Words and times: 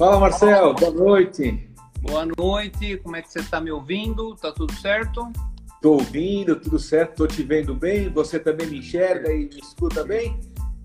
Fala, 0.00 0.18
Marcel, 0.18 0.72
boa 0.72 0.92
noite. 0.92 1.70
Boa 2.00 2.26
noite, 2.38 2.96
como 3.02 3.16
é 3.16 3.20
que 3.20 3.30
você 3.30 3.40
está 3.40 3.60
me 3.60 3.70
ouvindo? 3.70 4.34
Tá 4.34 4.50
tudo 4.50 4.72
certo? 4.76 5.30
Estou 5.74 5.96
ouvindo, 5.96 6.58
tudo 6.58 6.78
certo, 6.78 7.10
estou 7.10 7.26
te 7.26 7.42
vendo 7.42 7.74
bem. 7.74 8.08
Você 8.08 8.38
também 8.38 8.66
me 8.66 8.78
enxerga 8.78 9.30
e 9.30 9.50
me 9.50 9.58
escuta 9.58 10.02
bem? 10.02 10.40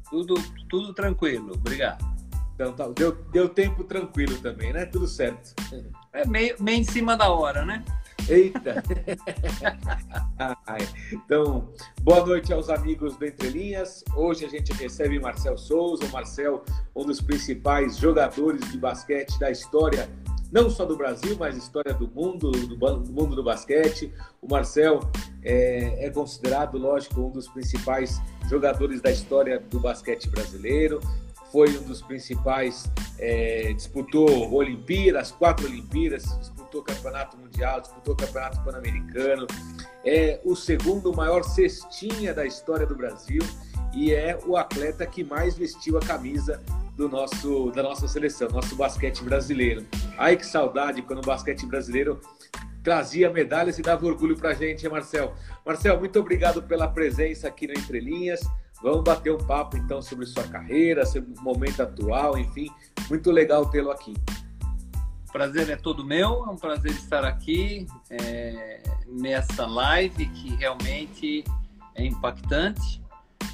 Tudo, 0.10 0.36
tudo 0.68 0.94
tranquilo, 0.94 1.54
obrigado. 1.54 2.04
Então 2.56 2.74
tá, 2.74 2.90
deu, 2.90 3.14
deu 3.32 3.48
tempo 3.48 3.86
tranquilo 3.86 4.38
também, 4.40 4.74
né? 4.74 4.86
Tudo 4.86 5.08
certo. 5.08 5.54
É 6.12 6.28
meio, 6.28 6.58
meio 6.60 6.80
em 6.80 6.84
cima 6.84 7.16
da 7.16 7.30
hora, 7.30 7.64
né? 7.64 7.86
Eita! 8.28 8.82
então, 11.14 11.70
boa 12.02 12.26
noite 12.26 12.52
aos 12.52 12.72
amigos 12.72 13.16
do 13.18 13.26
Entre 13.26 13.50
Linhas. 13.50 14.04
Hoje 14.16 14.46
a 14.46 14.50
gente 14.50 14.74
recebe 14.74 15.20
Marcel 15.20 15.56
Souza. 15.58 16.06
O 16.06 16.12
Marcel, 16.12 16.64
um 16.96 17.06
dos 17.06 17.22
principais 17.22 17.98
jogadores 17.98 18.68
de 18.72 18.80
basquete 18.80 19.38
da 19.38 19.52
história, 19.52 20.10
não 20.52 20.72
só 20.72 20.86
do 20.86 20.98
Brasil, 20.98 21.38
mas 21.40 21.56
história 21.56 21.94
do 21.94 22.08
mundo, 22.08 22.50
do, 22.50 22.76
do 22.76 23.12
mundo 23.12 23.36
do 23.36 23.44
basquete. 23.44 24.12
O 24.42 24.50
Marcel 24.50 25.02
é, 25.44 26.08
é 26.08 26.10
considerado, 26.10 26.80
lógico, 26.80 27.22
um 27.22 27.30
dos 27.30 27.48
principais 27.48 28.20
jogadores 28.50 29.02
da 29.02 29.12
história 29.12 29.60
do 29.60 29.80
basquete 29.80 30.28
brasileiro 30.30 31.00
foi 31.56 31.70
um 31.78 31.84
dos 31.84 32.02
principais, 32.02 32.84
é, 33.18 33.72
disputou 33.72 34.54
Olimpíadas, 34.54 35.32
quatro 35.32 35.66
Olimpíadas, 35.66 36.24
disputou 36.38 36.84
Campeonato 36.84 37.38
Mundial, 37.38 37.80
disputou 37.80 38.14
Campeonato 38.14 38.62
Pan-Americano, 38.62 39.48
é 40.04 40.42
o 40.44 40.54
segundo 40.54 41.16
maior 41.16 41.44
cestinha 41.44 42.34
da 42.34 42.46
história 42.46 42.86
do 42.86 42.94
Brasil 42.94 43.42
e 43.94 44.14
é 44.14 44.38
o 44.46 44.58
atleta 44.58 45.06
que 45.06 45.24
mais 45.24 45.58
vestiu 45.58 45.98
a 45.98 46.02
camisa 46.02 46.62
do 46.98 47.08
nosso, 47.08 47.72
da 47.72 47.82
nossa 47.82 48.06
seleção, 48.06 48.50
nosso 48.50 48.76
basquete 48.76 49.24
brasileiro. 49.24 49.86
Ai 50.18 50.36
que 50.36 50.46
saudade 50.46 51.02
quando 51.04 51.20
o 51.20 51.26
basquete 51.26 51.66
brasileiro 51.66 52.20
trazia 52.84 53.30
medalhas 53.30 53.80
e 53.80 53.82
dava 53.82 54.06
orgulho 54.06 54.36
pra 54.36 54.54
gente, 54.54 54.86
hein, 54.86 54.92
Marcel? 54.92 55.34
Marcel, 55.66 55.98
muito 56.00 56.20
obrigado 56.20 56.62
pela 56.64 56.90
presença 56.90 57.48
aqui 57.48 57.66
no 57.66 57.74
Entre 57.74 58.02
Linhas. 58.02 58.42
Vamos 58.86 59.04
bater 59.04 59.34
um 59.34 59.38
papo 59.40 59.78
então 59.78 60.00
sobre 60.00 60.28
sua 60.28 60.44
carreira, 60.44 61.08
sobre 61.08 61.34
o 61.34 61.42
momento 61.42 61.82
atual, 61.82 62.38
enfim. 62.38 62.70
Muito 63.10 63.32
legal 63.32 63.68
tê-lo 63.72 63.90
aqui. 63.90 64.14
O 65.28 65.32
prazer 65.32 65.72
é 65.72 65.76
todo 65.76 66.06
meu, 66.06 66.46
é 66.46 66.50
um 66.52 66.56
prazer 66.56 66.92
estar 66.92 67.26
aqui 67.26 67.88
é, 68.12 68.84
nessa 69.08 69.66
live 69.66 70.28
que 70.28 70.54
realmente 70.58 71.44
é 71.96 72.06
impactante 72.06 73.02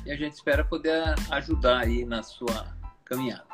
e 0.05 0.11
a 0.11 0.17
gente 0.17 0.33
espera 0.33 0.65
poder 0.65 1.15
ajudar 1.29 1.77
aí 1.77 2.03
na 2.03 2.21
sua 2.23 2.67
caminhada. 3.05 3.45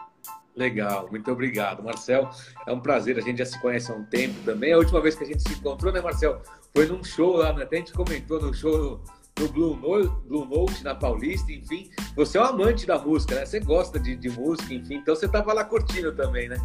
Legal, 0.55 1.07
muito 1.11 1.31
obrigado, 1.31 1.83
Marcel. 1.83 2.27
É 2.65 2.73
um 2.73 2.79
prazer, 2.79 3.19
a 3.19 3.21
gente 3.21 3.37
já 3.37 3.45
se 3.45 3.61
conhece 3.61 3.91
há 3.91 3.95
um 3.95 4.03
tempo 4.03 4.33
também. 4.43 4.73
A 4.73 4.79
última 4.79 4.99
vez 4.99 5.13
que 5.13 5.23
a 5.23 5.27
gente 5.27 5.47
se 5.47 5.53
encontrou, 5.53 5.93
né, 5.93 6.01
Marcel? 6.01 6.41
Foi 6.75 6.87
num 6.87 7.03
show 7.03 7.37
lá, 7.37 7.53
né? 7.53 7.61
Até 7.61 7.75
a 7.75 7.79
gente 7.81 7.93
comentou 7.93 8.41
no 8.41 8.51
show 8.51 8.99
no 9.39 9.47
Blue 9.49 9.75
Note, 9.77 10.27
Blue 10.27 10.45
Note, 10.45 10.83
na 10.83 10.95
Paulista, 10.95 11.51
enfim. 11.51 11.89
Você 12.15 12.37
é 12.37 12.41
um 12.41 12.45
amante 12.45 12.85
da 12.85 12.97
música, 12.97 13.35
né? 13.35 13.45
Você 13.45 13.59
gosta 13.59 13.99
de, 13.99 14.15
de 14.15 14.29
música, 14.29 14.73
enfim. 14.73 14.95
Então 14.95 15.15
você 15.15 15.27
tava 15.27 15.53
lá 15.53 15.63
curtindo 15.63 16.13
também, 16.15 16.49
né? 16.49 16.57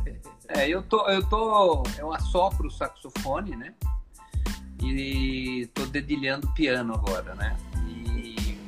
É, 0.48 0.68
eu 0.68 0.82
tô, 0.82 1.06
eu 1.08 1.22
tô, 1.28 1.82
eu 1.98 2.12
assopro 2.12 2.68
o 2.68 2.70
saxofone, 2.70 3.56
né? 3.56 3.74
E 4.82 5.68
tô 5.74 5.86
dedilhando 5.86 6.52
piano 6.54 6.94
agora, 6.94 7.34
né? 7.34 7.56
E, 7.86 8.58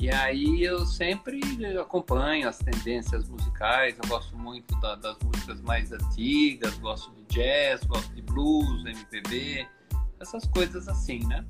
e 0.00 0.10
aí 0.10 0.62
eu 0.62 0.86
sempre 0.86 1.40
acompanho 1.78 2.48
as 2.48 2.58
tendências 2.58 3.28
musicais. 3.28 3.96
Eu 4.02 4.08
gosto 4.08 4.36
muito 4.36 4.78
da, 4.80 4.94
das 4.94 5.18
músicas 5.20 5.60
mais 5.62 5.90
antigas, 5.90 6.78
gosto 6.78 7.10
de 7.12 7.24
jazz, 7.34 7.82
gosto 7.84 8.14
de 8.14 8.22
blues, 8.22 8.84
MPB, 8.84 9.66
essas 10.20 10.46
coisas 10.46 10.86
assim, 10.86 11.26
né? 11.26 11.44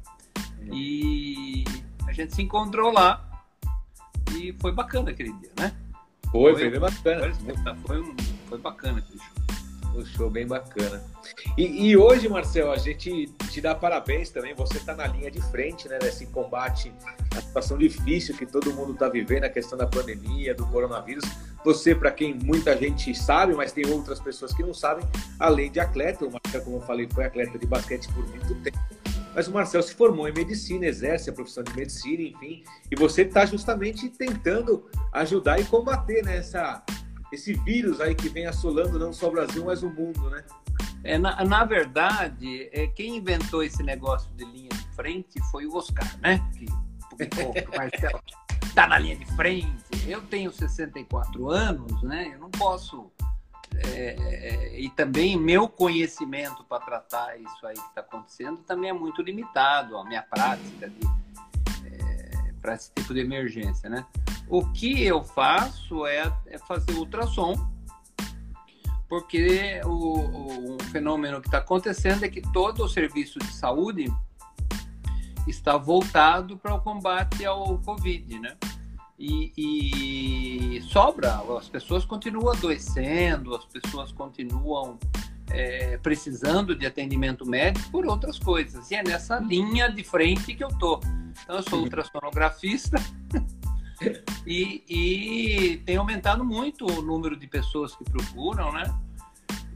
E 0.62 1.64
a 2.06 2.12
gente 2.12 2.34
se 2.34 2.42
encontrou 2.42 2.92
lá 2.92 3.26
e 4.34 4.54
foi 4.60 4.72
bacana 4.72 5.10
aquele 5.10 5.32
dia, 5.32 5.50
né? 5.58 5.72
Foi, 6.30 6.54
foi, 6.54 6.70
bem 6.70 6.80
bacana. 6.80 7.34
Foi, 7.86 8.00
um, 8.00 8.16
foi 8.48 8.58
bacana 8.58 8.98
aquele 8.98 9.18
show. 9.18 9.46
Um 9.96 10.04
show 10.04 10.30
bem 10.30 10.46
bacana. 10.46 11.02
E, 11.56 11.88
e, 11.88 11.96
hoje, 11.96 12.28
Marcel, 12.28 12.70
a 12.70 12.76
gente 12.76 13.32
te 13.50 13.60
dá 13.62 13.74
parabéns 13.74 14.28
também. 14.28 14.54
Você 14.54 14.76
está 14.76 14.94
na 14.94 15.06
linha 15.06 15.30
de 15.30 15.40
frente, 15.50 15.88
né? 15.88 15.98
Nesse 16.02 16.26
combate, 16.26 16.92
a 17.34 17.40
situação 17.40 17.78
difícil 17.78 18.36
que 18.36 18.44
todo 18.44 18.74
mundo 18.74 18.92
está 18.92 19.08
vivendo, 19.08 19.44
a 19.44 19.48
questão 19.48 19.78
da 19.78 19.86
pandemia, 19.86 20.54
do 20.54 20.66
coronavírus. 20.66 21.24
Você, 21.64 21.94
para 21.94 22.10
quem 22.10 22.34
muita 22.34 22.76
gente 22.76 23.14
sabe, 23.14 23.54
mas 23.54 23.72
tem 23.72 23.86
outras 23.86 24.20
pessoas 24.20 24.52
que 24.52 24.62
não 24.62 24.74
sabem, 24.74 25.06
além 25.40 25.70
de 25.70 25.80
atleta, 25.80 26.26
o 26.26 26.30
Marcel, 26.30 26.62
como 26.62 26.76
eu 26.76 26.82
falei, 26.82 27.08
foi 27.10 27.24
atleta 27.24 27.58
de 27.58 27.66
basquete 27.66 28.06
por 28.12 28.26
muito 28.28 28.54
tempo 28.56 28.78
mas 29.36 29.48
o 29.48 29.52
Marcel 29.52 29.82
se 29.82 29.94
formou 29.94 30.26
em 30.26 30.32
medicina, 30.32 30.86
exerce 30.86 31.28
a 31.28 31.32
profissão 31.32 31.62
de 31.62 31.76
medicina, 31.76 32.22
enfim, 32.22 32.64
e 32.90 32.96
você 32.96 33.20
está 33.20 33.44
justamente 33.44 34.08
tentando 34.08 34.88
ajudar 35.12 35.60
e 35.60 35.64
combater 35.66 36.24
né, 36.24 36.38
essa, 36.38 36.82
esse 37.30 37.52
vírus 37.52 38.00
aí 38.00 38.14
que 38.14 38.30
vem 38.30 38.46
assolando 38.46 38.98
não 38.98 39.12
só 39.12 39.28
o 39.28 39.32
Brasil, 39.32 39.62
mas 39.66 39.82
o 39.82 39.90
mundo, 39.90 40.30
né? 40.30 40.42
É, 41.04 41.18
na, 41.18 41.44
na 41.44 41.66
verdade, 41.66 42.70
é, 42.72 42.86
quem 42.86 43.18
inventou 43.18 43.62
esse 43.62 43.82
negócio 43.82 44.32
de 44.34 44.44
linha 44.46 44.70
de 44.70 44.96
frente 44.96 45.38
foi 45.50 45.66
o 45.66 45.76
Oscar, 45.76 46.18
né? 46.22 46.42
Que, 46.56 46.64
o 46.64 47.76
Marcel 47.76 48.22
está 48.62 48.86
na 48.86 48.98
linha 48.98 49.16
de 49.16 49.26
frente. 49.36 49.68
Eu 50.06 50.22
tenho 50.22 50.50
64 50.50 51.50
anos, 51.50 52.02
né? 52.02 52.30
Eu 52.32 52.38
não 52.38 52.50
posso 52.50 53.12
é, 53.84 54.16
é, 54.18 54.80
e 54.80 54.88
também 54.90 55.36
meu 55.36 55.68
conhecimento 55.68 56.64
para 56.64 56.80
tratar 56.80 57.38
isso 57.38 57.66
aí 57.66 57.74
que 57.74 57.88
está 57.88 58.00
acontecendo 58.00 58.58
também 58.58 58.90
é 58.90 58.92
muito 58.92 59.22
limitado, 59.22 59.96
a 59.96 60.04
minha 60.04 60.22
prática 60.22 60.92
é, 61.84 62.52
para 62.60 62.74
esse 62.74 62.92
tipo 62.94 63.12
de 63.12 63.20
emergência, 63.20 63.88
né? 63.88 64.04
O 64.48 64.64
que 64.72 65.02
eu 65.02 65.24
faço 65.24 66.06
é, 66.06 66.32
é 66.46 66.58
fazer 66.58 66.92
ultrassom, 66.92 67.54
porque 69.08 69.80
o, 69.84 69.88
o 69.88 70.74
um 70.74 70.78
fenômeno 70.90 71.40
que 71.40 71.48
está 71.48 71.58
acontecendo 71.58 72.24
é 72.24 72.28
que 72.28 72.40
todo 72.40 72.84
o 72.84 72.88
serviço 72.88 73.38
de 73.38 73.52
saúde 73.52 74.12
está 75.46 75.76
voltado 75.76 76.56
para 76.56 76.74
o 76.74 76.80
combate 76.80 77.44
ao 77.44 77.78
Covid, 77.78 78.38
né? 78.38 78.56
E, 79.18 79.52
e, 80.76 80.82
sobra, 80.82 81.40
as 81.58 81.68
pessoas 81.68 82.04
continuam 82.04 82.52
adoecendo, 82.52 83.54
as 83.54 83.64
pessoas 83.64 84.12
continuam 84.12 84.98
é, 85.50 85.96
precisando 85.98 86.74
de 86.74 86.84
atendimento 86.84 87.46
médico 87.46 87.90
por 87.90 88.06
outras 88.06 88.38
coisas. 88.38 88.90
E 88.90 88.94
é 88.94 89.02
nessa 89.02 89.38
linha 89.38 89.88
de 89.88 90.04
frente 90.04 90.54
que 90.54 90.62
eu 90.62 90.68
tô. 90.68 91.00
Então, 91.42 91.56
eu 91.56 91.62
sou 91.62 91.80
ultrassonografista 91.80 92.98
e, 94.46 94.82
e 94.88 95.76
tem 95.78 95.96
aumentado 95.96 96.44
muito 96.44 96.84
o 96.84 97.00
número 97.00 97.36
de 97.36 97.46
pessoas 97.46 97.96
que 97.96 98.04
procuram, 98.04 98.70
né? 98.72 98.84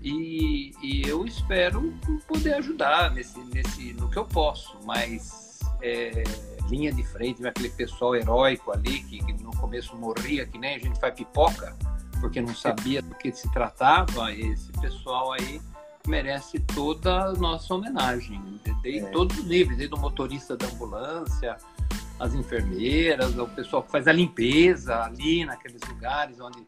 E, 0.02 0.72
e 0.82 1.02
eu 1.06 1.26
espero 1.26 1.94
poder 2.26 2.54
ajudar 2.54 3.10
nesse, 3.12 3.38
nesse, 3.44 3.92
no 3.94 4.08
que 4.08 4.18
eu 4.18 4.24
posso, 4.24 4.78
mas 4.84 5.49
é, 5.82 6.22
linha 6.68 6.92
de 6.92 7.02
frente, 7.02 7.46
aquele 7.46 7.70
pessoal 7.70 8.14
heróico 8.14 8.72
ali 8.72 9.02
que, 9.02 9.18
que, 9.18 9.32
no 9.42 9.50
começo 9.56 9.96
morria 9.96 10.46
que 10.46 10.58
nem 10.58 10.76
a 10.76 10.78
gente 10.78 10.98
faz 10.98 11.14
pipoca, 11.14 11.76
porque 12.20 12.40
não 12.40 12.54
sabia 12.54 13.02
do 13.02 13.14
que 13.14 13.32
se 13.32 13.50
tratava. 13.52 14.32
Esse 14.32 14.70
pessoal 14.72 15.32
aí 15.32 15.60
merece 16.06 16.58
toda 16.60 17.24
a 17.24 17.32
nossa 17.32 17.74
homenagem, 17.74 18.40
de, 18.82 18.98
é. 18.98 19.06
todos 19.10 19.38
os 19.38 19.44
níveis, 19.44 19.76
desde 19.76 19.94
o 19.94 19.98
motorista 19.98 20.56
da 20.56 20.66
ambulância, 20.66 21.56
as 22.18 22.34
enfermeiras, 22.34 23.36
o 23.38 23.46
pessoal 23.48 23.82
que 23.82 23.90
faz 23.90 24.06
a 24.06 24.12
limpeza 24.12 25.02
ali 25.02 25.44
naqueles 25.44 25.80
lugares 25.88 26.38
onde 26.40 26.66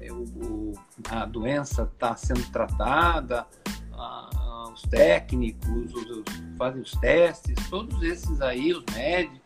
é, 0.00 0.12
o, 0.12 0.72
a 1.08 1.24
doença 1.24 1.88
está 1.92 2.16
sendo 2.16 2.44
tratada, 2.50 3.46
a, 3.92 4.41
os 4.70 4.82
técnicos, 4.82 5.94
os, 5.94 6.10
os, 6.10 6.24
fazem 6.58 6.82
os 6.82 6.92
testes, 6.92 7.54
todos 7.68 8.02
esses 8.02 8.40
aí, 8.40 8.72
os 8.72 8.84
médicos, 8.94 9.40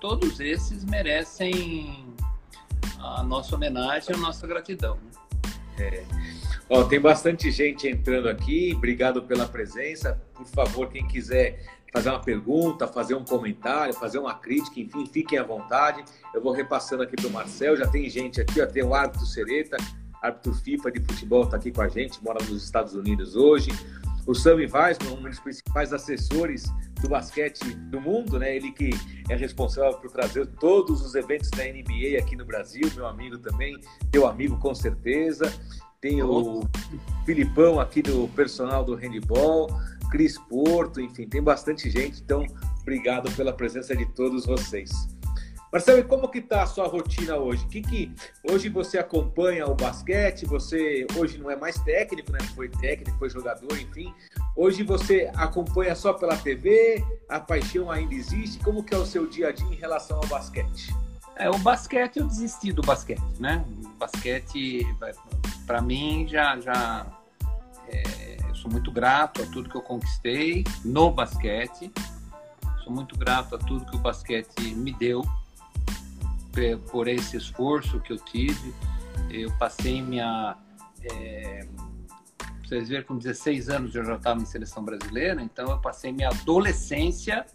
todos 0.00 0.40
esses 0.40 0.84
merecem 0.84 2.14
a 2.98 3.22
nossa 3.22 3.54
homenagem 3.54 4.14
a 4.14 4.18
nossa 4.18 4.46
gratidão. 4.46 4.96
Né? 4.96 5.86
É. 5.86 6.04
Ó, 6.68 6.82
tem 6.84 7.00
bastante 7.00 7.50
gente 7.50 7.86
entrando 7.86 8.28
aqui, 8.28 8.72
obrigado 8.74 9.22
pela 9.22 9.46
presença. 9.46 10.20
Por 10.34 10.46
favor, 10.46 10.88
quem 10.88 11.06
quiser 11.06 11.64
fazer 11.92 12.10
uma 12.10 12.20
pergunta, 12.20 12.88
fazer 12.88 13.14
um 13.14 13.24
comentário, 13.24 13.94
fazer 13.94 14.18
uma 14.18 14.34
crítica, 14.34 14.80
enfim, 14.80 15.06
fiquem 15.06 15.38
à 15.38 15.44
vontade. 15.44 16.04
Eu 16.34 16.42
vou 16.42 16.52
repassando 16.52 17.02
aqui 17.02 17.14
para 17.14 17.28
o 17.28 17.30
Marcel. 17.30 17.76
Já 17.76 17.86
tem 17.86 18.08
gente 18.10 18.40
aqui, 18.40 18.60
ó, 18.60 18.66
tem 18.66 18.82
o 18.82 18.94
árbitro 18.94 19.24
Sereta, 19.24 19.76
árbitro 20.20 20.52
FIFA 20.54 20.90
de 20.90 21.00
futebol, 21.00 21.44
está 21.44 21.56
aqui 21.56 21.70
com 21.70 21.82
a 21.82 21.88
gente, 21.88 22.22
mora 22.22 22.44
nos 22.44 22.64
Estados 22.64 22.94
Unidos 22.94 23.36
hoje. 23.36 23.70
O 24.26 24.34
Sammy 24.34 24.66
Weisman, 24.66 25.12
um 25.12 25.22
dos 25.22 25.38
principais 25.38 25.92
assessores 25.92 26.64
do 27.00 27.08
basquete 27.08 27.62
do 27.90 28.00
mundo, 28.00 28.38
né? 28.38 28.56
Ele 28.56 28.72
que 28.72 28.90
é 29.28 29.36
responsável 29.36 29.94
por 29.98 30.10
trazer 30.10 30.46
todos 30.58 31.00
os 31.02 31.14
eventos 31.14 31.50
da 31.50 31.64
NBA 31.64 32.18
aqui 32.18 32.34
no 32.34 32.44
Brasil, 32.44 32.90
meu 32.94 33.06
amigo 33.06 33.38
também, 33.38 33.80
teu 34.10 34.26
amigo 34.26 34.58
com 34.58 34.74
certeza. 34.74 35.52
tem 36.00 36.22
o 36.22 36.62
Filipão 37.24 37.80
aqui 37.80 38.02
do 38.02 38.28
personal 38.34 38.84
do 38.84 38.94
handball, 38.94 39.68
Cris 40.10 40.38
Porto, 40.38 41.00
enfim, 41.00 41.26
tem 41.28 41.42
bastante 41.42 41.90
gente. 41.90 42.20
Então, 42.22 42.44
obrigado 42.80 43.30
pela 43.32 43.52
presença 43.52 43.94
de 43.96 44.06
todos 44.06 44.46
vocês. 44.46 45.15
Marcelo, 45.76 45.98
e 45.98 46.04
como 46.04 46.26
que 46.28 46.40
tá 46.40 46.62
a 46.62 46.66
sua 46.66 46.86
rotina 46.88 47.36
hoje? 47.36 47.66
Que 47.66 47.82
que 47.82 48.10
hoje 48.50 48.70
você 48.70 48.96
acompanha 48.96 49.66
o 49.66 49.74
basquete? 49.74 50.46
Você 50.46 51.06
hoje 51.14 51.36
não 51.36 51.50
é 51.50 51.56
mais 51.56 51.78
técnico, 51.80 52.32
né? 52.32 52.38
Foi 52.54 52.66
técnico, 52.66 53.18
foi 53.18 53.28
jogador, 53.28 53.78
enfim. 53.78 54.10
Hoje 54.56 54.82
você 54.82 55.30
acompanha 55.36 55.94
só 55.94 56.14
pela 56.14 56.34
TV? 56.34 57.04
A 57.28 57.38
paixão 57.38 57.90
ainda 57.90 58.14
existe? 58.14 58.58
Como 58.64 58.82
que 58.82 58.94
é 58.94 58.96
o 58.96 59.04
seu 59.04 59.26
dia 59.26 59.48
a 59.48 59.52
dia 59.52 59.66
em 59.66 59.74
relação 59.74 60.16
ao 60.16 60.26
basquete? 60.26 60.96
É, 61.36 61.50
o 61.50 61.58
basquete 61.58 62.20
eu 62.20 62.26
desisti 62.26 62.72
do 62.72 62.80
basquete, 62.80 63.20
né? 63.38 63.62
Basquete 63.98 64.80
para 65.66 65.82
mim 65.82 66.26
já 66.26 66.58
já 66.58 67.06
é, 67.86 68.38
eu 68.48 68.54
sou 68.54 68.70
muito 68.70 68.90
grato 68.90 69.42
a 69.42 69.46
tudo 69.46 69.68
que 69.68 69.76
eu 69.76 69.82
conquistei 69.82 70.64
no 70.82 71.10
basquete. 71.10 71.92
Sou 72.82 72.90
muito 72.90 73.14
grato 73.18 73.56
a 73.56 73.58
tudo 73.58 73.84
que 73.84 73.96
o 73.96 73.98
basquete 73.98 74.74
me 74.74 74.94
deu 74.94 75.22
por 76.90 77.08
esse 77.08 77.36
esforço 77.36 78.00
que 78.00 78.12
eu 78.12 78.18
tive. 78.18 78.74
Eu 79.30 79.50
passei 79.58 80.02
minha. 80.02 80.56
É, 81.02 81.66
vocês 82.64 82.88
verem, 82.88 83.04
com 83.04 83.16
16 83.16 83.68
anos 83.68 83.94
eu 83.94 84.04
já 84.04 84.16
estava 84.16 84.40
em 84.40 84.44
seleção 84.44 84.84
brasileira, 84.84 85.40
então 85.40 85.70
eu 85.70 85.78
passei 85.78 86.12
minha 86.12 86.28
adolescência 86.28 87.46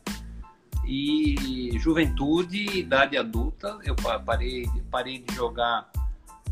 e 0.86 1.72
juventude, 1.80 2.80
idade 2.80 3.18
adulta. 3.18 3.78
Eu 3.84 3.96
parei, 3.96 4.66
parei 4.90 5.20
de 5.20 5.36
jogar 5.36 5.92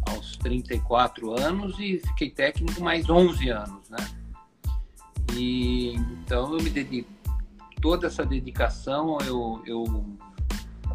aos 0.09 0.35
34 0.37 1.39
anos 1.39 1.77
e 1.79 1.99
fiquei 1.99 2.29
técnico 2.29 2.81
mais 2.81 3.09
11 3.09 3.49
anos, 3.49 3.89
né? 3.89 4.09
E 5.33 5.93
então 5.93 6.53
eu 6.53 6.63
me 6.63 6.69
dedico 6.69 7.09
toda 7.81 8.07
essa 8.07 8.25
dedicação 8.25 9.17
eu, 9.21 9.61
eu 9.65 9.85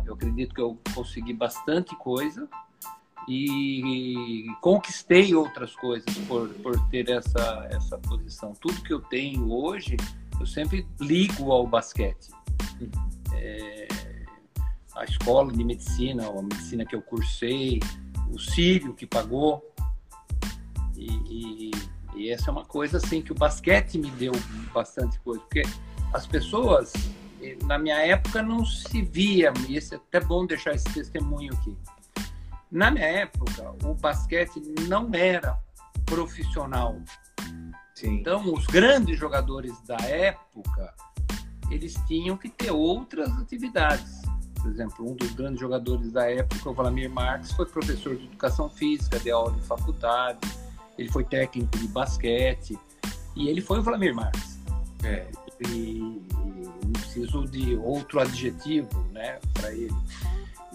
eu 0.06 0.14
acredito 0.14 0.54
que 0.54 0.60
eu 0.60 0.78
consegui 0.94 1.32
bastante 1.32 1.94
coisa 1.96 2.48
e 3.28 4.46
conquistei 4.60 5.34
outras 5.34 5.74
coisas 5.74 6.12
por, 6.26 6.48
por 6.48 6.78
ter 6.88 7.08
essa, 7.08 7.68
essa 7.70 7.98
posição. 7.98 8.52
Tudo 8.60 8.82
que 8.82 8.92
eu 8.92 9.00
tenho 9.00 9.50
hoje, 9.50 9.96
eu 10.38 10.46
sempre 10.46 10.86
ligo 11.00 11.50
ao 11.50 11.66
basquete. 11.66 12.30
É, 13.32 13.88
a 14.94 15.04
escola 15.04 15.52
de 15.52 15.64
medicina, 15.64 16.28
a 16.28 16.42
medicina 16.42 16.84
que 16.84 16.94
eu 16.94 17.02
cursei, 17.02 17.80
o 18.30 18.38
Sírio 18.38 18.94
que 18.94 19.06
pagou. 19.06 19.64
E, 20.96 21.06
e, 21.06 21.70
e 22.14 22.30
essa 22.30 22.50
é 22.50 22.52
uma 22.52 22.64
coisa 22.64 22.98
assim 22.98 23.22
que 23.22 23.32
o 23.32 23.34
basquete 23.34 23.98
me 23.98 24.10
deu 24.12 24.32
bastante 24.72 25.18
coisa, 25.20 25.40
porque 25.40 25.62
as 26.12 26.26
pessoas 26.26 26.92
na 27.64 27.78
minha 27.78 27.98
época 27.98 28.42
não 28.42 28.64
se 28.64 29.02
via, 29.02 29.52
e 29.68 29.76
esse 29.76 29.94
é 29.94 29.96
até 29.98 30.20
bom 30.20 30.46
deixar 30.46 30.74
esse 30.74 30.92
testemunho 30.92 31.52
aqui. 31.54 31.76
Na 32.70 32.90
minha 32.90 33.06
época, 33.06 33.74
o 33.84 33.94
basquete 33.94 34.60
não 34.88 35.08
era 35.12 35.58
profissional. 36.04 37.00
Sim. 37.94 38.16
Então, 38.16 38.52
os 38.52 38.66
grandes 38.66 39.18
jogadores 39.18 39.80
da 39.82 39.96
época, 39.96 40.92
eles 41.70 41.94
tinham 42.06 42.36
que 42.36 42.48
ter 42.48 42.72
outras 42.72 43.30
atividades. 43.38 44.22
Por 44.60 44.70
exemplo, 44.70 45.10
um 45.10 45.14
dos 45.14 45.32
grandes 45.32 45.60
jogadores 45.60 46.10
da 46.10 46.28
época, 46.30 46.70
o 46.70 46.74
Vladimir 46.74 47.10
Marques, 47.10 47.52
foi 47.52 47.66
professor 47.66 48.16
de 48.16 48.24
educação 48.24 48.68
física, 48.68 49.18
de 49.20 49.30
aula 49.30 49.54
em 49.56 49.60
faculdade, 49.60 50.40
ele 50.98 51.10
foi 51.10 51.24
técnico 51.24 51.76
de 51.78 51.86
basquete, 51.88 52.78
e 53.36 53.48
ele 53.48 53.60
foi 53.60 53.78
o 53.80 53.82
Vladimir 53.82 54.14
Marques. 54.14 54.58
É. 55.04 55.28
E, 55.68 56.22
preciso 57.14 57.46
de 57.46 57.76
outro 57.76 58.20
adjetivo 58.20 59.06
né, 59.12 59.38
para 59.52 59.72
ele. 59.72 59.94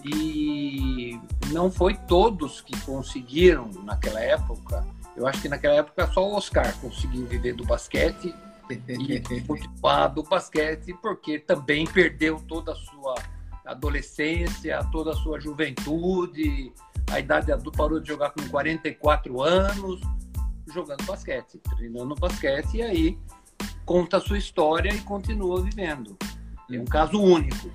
E 0.02 1.20
não 1.52 1.70
foi 1.70 1.94
todos 1.94 2.62
que 2.62 2.78
conseguiram 2.80 3.70
naquela 3.84 4.20
época. 4.20 4.84
Eu 5.14 5.26
acho 5.26 5.42
que 5.42 5.48
naquela 5.48 5.74
época 5.74 6.10
só 6.12 6.26
o 6.26 6.34
Oscar 6.34 6.74
conseguiu 6.80 7.26
viver 7.26 7.54
do 7.54 7.64
basquete 7.64 8.34
e 8.70 9.20
participar 9.46 10.08
do 10.08 10.22
basquete, 10.22 10.94
porque 11.02 11.38
também 11.38 11.86
perdeu 11.86 12.40
toda 12.48 12.72
a 12.72 12.76
sua 12.76 13.14
adolescência, 13.66 14.82
toda 14.90 15.10
a 15.10 15.16
sua 15.16 15.38
juventude, 15.38 16.72
a 17.10 17.20
idade 17.20 17.52
adulta 17.52 17.76
parou 17.76 18.00
de 18.00 18.08
jogar 18.08 18.30
com 18.30 18.48
44 18.48 19.42
anos, 19.42 20.00
jogando 20.72 21.04
basquete, 21.04 21.60
treinando 21.76 22.14
basquete, 22.14 22.76
e 22.76 22.82
aí 22.82 23.18
conta 23.84 24.18
a 24.18 24.20
sua 24.20 24.38
história 24.38 24.92
e 24.94 25.00
continua 25.00 25.60
vivendo. 25.60 26.16
É 26.72 26.80
um 26.80 26.84
caso 26.84 27.20
único. 27.20 27.70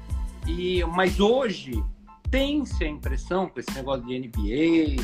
E, 0.47 0.83
mas 0.85 1.19
hoje 1.19 1.83
tem-se 2.29 2.83
a 2.83 2.87
impressão, 2.87 3.49
com 3.49 3.59
esse 3.59 3.71
negócio 3.73 4.05
de 4.05 4.19
NBA, 4.19 5.03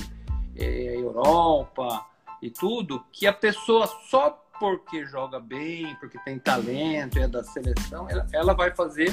é, 0.56 0.96
Europa 0.96 2.06
e 2.42 2.50
tudo, 2.50 3.04
que 3.12 3.26
a 3.28 3.34
pessoa 3.34 3.88
só 4.10 4.42
porque 4.60 5.06
joga 5.06 5.40
bem, 5.40 5.96
porque 6.00 6.20
tem 6.20 6.38
talento, 6.38 7.18
é 7.18 7.28
da 7.28 7.44
seleção, 7.44 8.08
ela, 8.10 8.28
ela 8.32 8.54
vai 8.54 8.70
fazer 8.72 9.12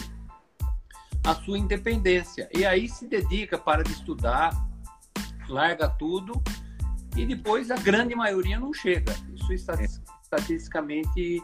a 1.25 1.35
sua 1.35 1.59
independência. 1.59 2.49
E 2.55 2.67
aí 2.67 2.89
se 2.89 3.07
dedica 3.07 3.57
para 3.57 3.83
de 3.83 3.93
estudar, 3.93 4.53
larga 5.49 5.89
tudo 5.89 6.43
e 7.17 7.27
depois 7.27 7.71
a 7.71 7.77
grande 7.77 8.15
maioria 8.15 8.59
não 8.59 8.73
chega. 8.73 9.15
Isso 9.35 9.53
está 9.53 9.75
estatisticamente 9.83 11.43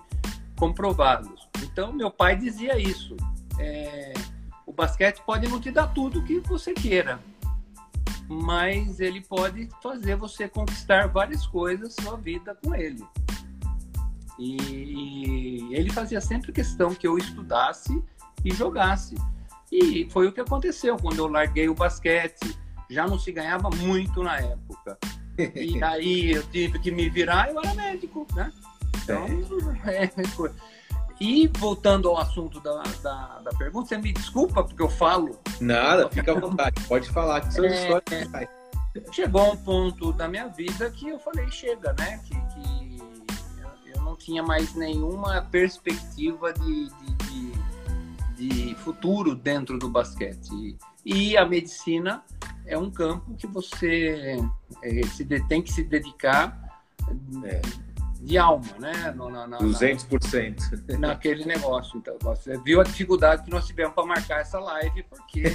comprovado. 0.57 1.35
Então, 1.75 1.93
meu 1.93 2.09
pai 2.09 2.37
dizia 2.37 2.79
isso. 2.79 3.17
É, 3.59 4.15
o 4.65 4.73
basquete 4.73 5.21
pode 5.27 5.49
não 5.49 5.61
te 5.61 5.73
dar 5.73 5.89
tudo 5.89 6.23
que 6.23 6.39
você 6.39 6.73
queira, 6.73 7.19
mas 8.29 9.01
ele 9.01 9.21
pode 9.21 9.69
fazer 9.83 10.15
você 10.15 10.49
conquistar 10.49 11.09
várias 11.09 11.45
coisas 11.49 11.97
sua 12.01 12.17
vida 12.17 12.57
com 12.63 12.77
ele. 12.77 13.05
E 14.39 15.67
ele 15.73 15.91
fazia 15.91 16.21
sempre 16.21 16.53
questão 16.53 16.95
que 16.95 17.09
eu 17.09 17.19
estudasse 17.19 18.01
e 18.45 18.55
jogasse. 18.55 19.17
E 19.73 20.09
foi 20.11 20.29
o 20.29 20.33
que 20.33 20.41
aconteceu 20.41 20.97
quando 20.97 21.19
eu 21.19 21.27
larguei 21.27 21.69
o 21.69 21.75
basquete. 21.75 22.57
Já 22.89 23.05
não 23.05 23.19
se 23.19 23.33
ganhava 23.33 23.69
muito 23.69 24.23
na 24.23 24.39
época. 24.39 24.97
E 25.57 25.83
aí 25.83 26.31
eu 26.31 26.43
tive 26.51 26.79
que 26.79 26.93
me 26.93 27.11
virar, 27.11 27.51
eu 27.51 27.59
era 27.59 27.75
médico, 27.75 28.25
né? 28.33 28.53
Então, 29.03 29.27
é, 29.87 30.05
é 30.23 30.23
e 31.21 31.49
voltando 31.59 32.09
ao 32.09 32.19
assunto 32.19 32.61
da, 32.61 32.83
da, 33.03 33.41
da, 33.41 33.51
pergunta, 33.53 33.89
você 33.89 33.99
me 33.99 34.13
desculpa 34.13 34.65
porque 34.65 34.83
eu 34.83 34.89
falo. 34.89 35.39
Nada, 35.61 36.09
fica 36.11 36.33
à 36.33 36.41
vontade, 36.41 36.83
pode 36.89 37.09
falar, 37.11 37.41
que 37.43 37.55
são 37.55 37.65
é, 37.65 37.69
histórias. 37.69 38.49
Chegou 39.13 39.53
um 39.53 39.57
ponto 39.57 40.13
da 40.13 40.29
minha 40.29 40.49
vida 40.49 40.91
que 40.91 41.09
eu 41.09 41.19
falei, 41.19 41.51
chega, 41.51 41.95
né? 41.99 42.21
Que, 42.25 42.35
que 42.35 43.95
eu 43.95 44.03
não 44.03 44.17
tinha 44.17 44.43
mais 44.43 44.75
nenhuma 44.75 45.43
perspectiva 45.43 46.53
de, 46.53 46.89
de, 46.89 47.53
de, 48.37 48.67
de 48.67 48.75
futuro 48.77 49.35
dentro 49.35 49.79
do 49.79 49.89
basquete. 49.89 50.77
E 51.05 51.37
a 51.37 51.45
medicina 51.45 52.25
é 52.67 52.77
um 52.77 52.91
campo 52.91 53.35
que 53.35 53.47
você 53.47 54.37
é, 54.83 55.07
se, 55.07 55.25
tem 55.25 55.63
que 55.63 55.73
se 55.73 55.85
dedicar. 55.85 56.61
É 57.45 57.61
de 58.25 58.39
alma, 58.39 58.67
né? 58.79 59.13
No, 59.15 59.29
na, 59.29 59.47
na, 59.47 59.59
200%. 59.59 60.89
Na, 60.89 61.09
naquele 61.09 61.45
negócio. 61.45 61.99
Então, 61.99 62.17
você 62.21 62.59
viu 62.59 62.81
a 62.81 62.85
dificuldade 62.85 63.45
que 63.45 63.51
nós 63.51 63.67
tivemos 63.67 63.95
para 63.95 64.07
marcar 64.07 64.41
essa 64.41 64.59
live, 64.59 65.03
porque 65.05 65.45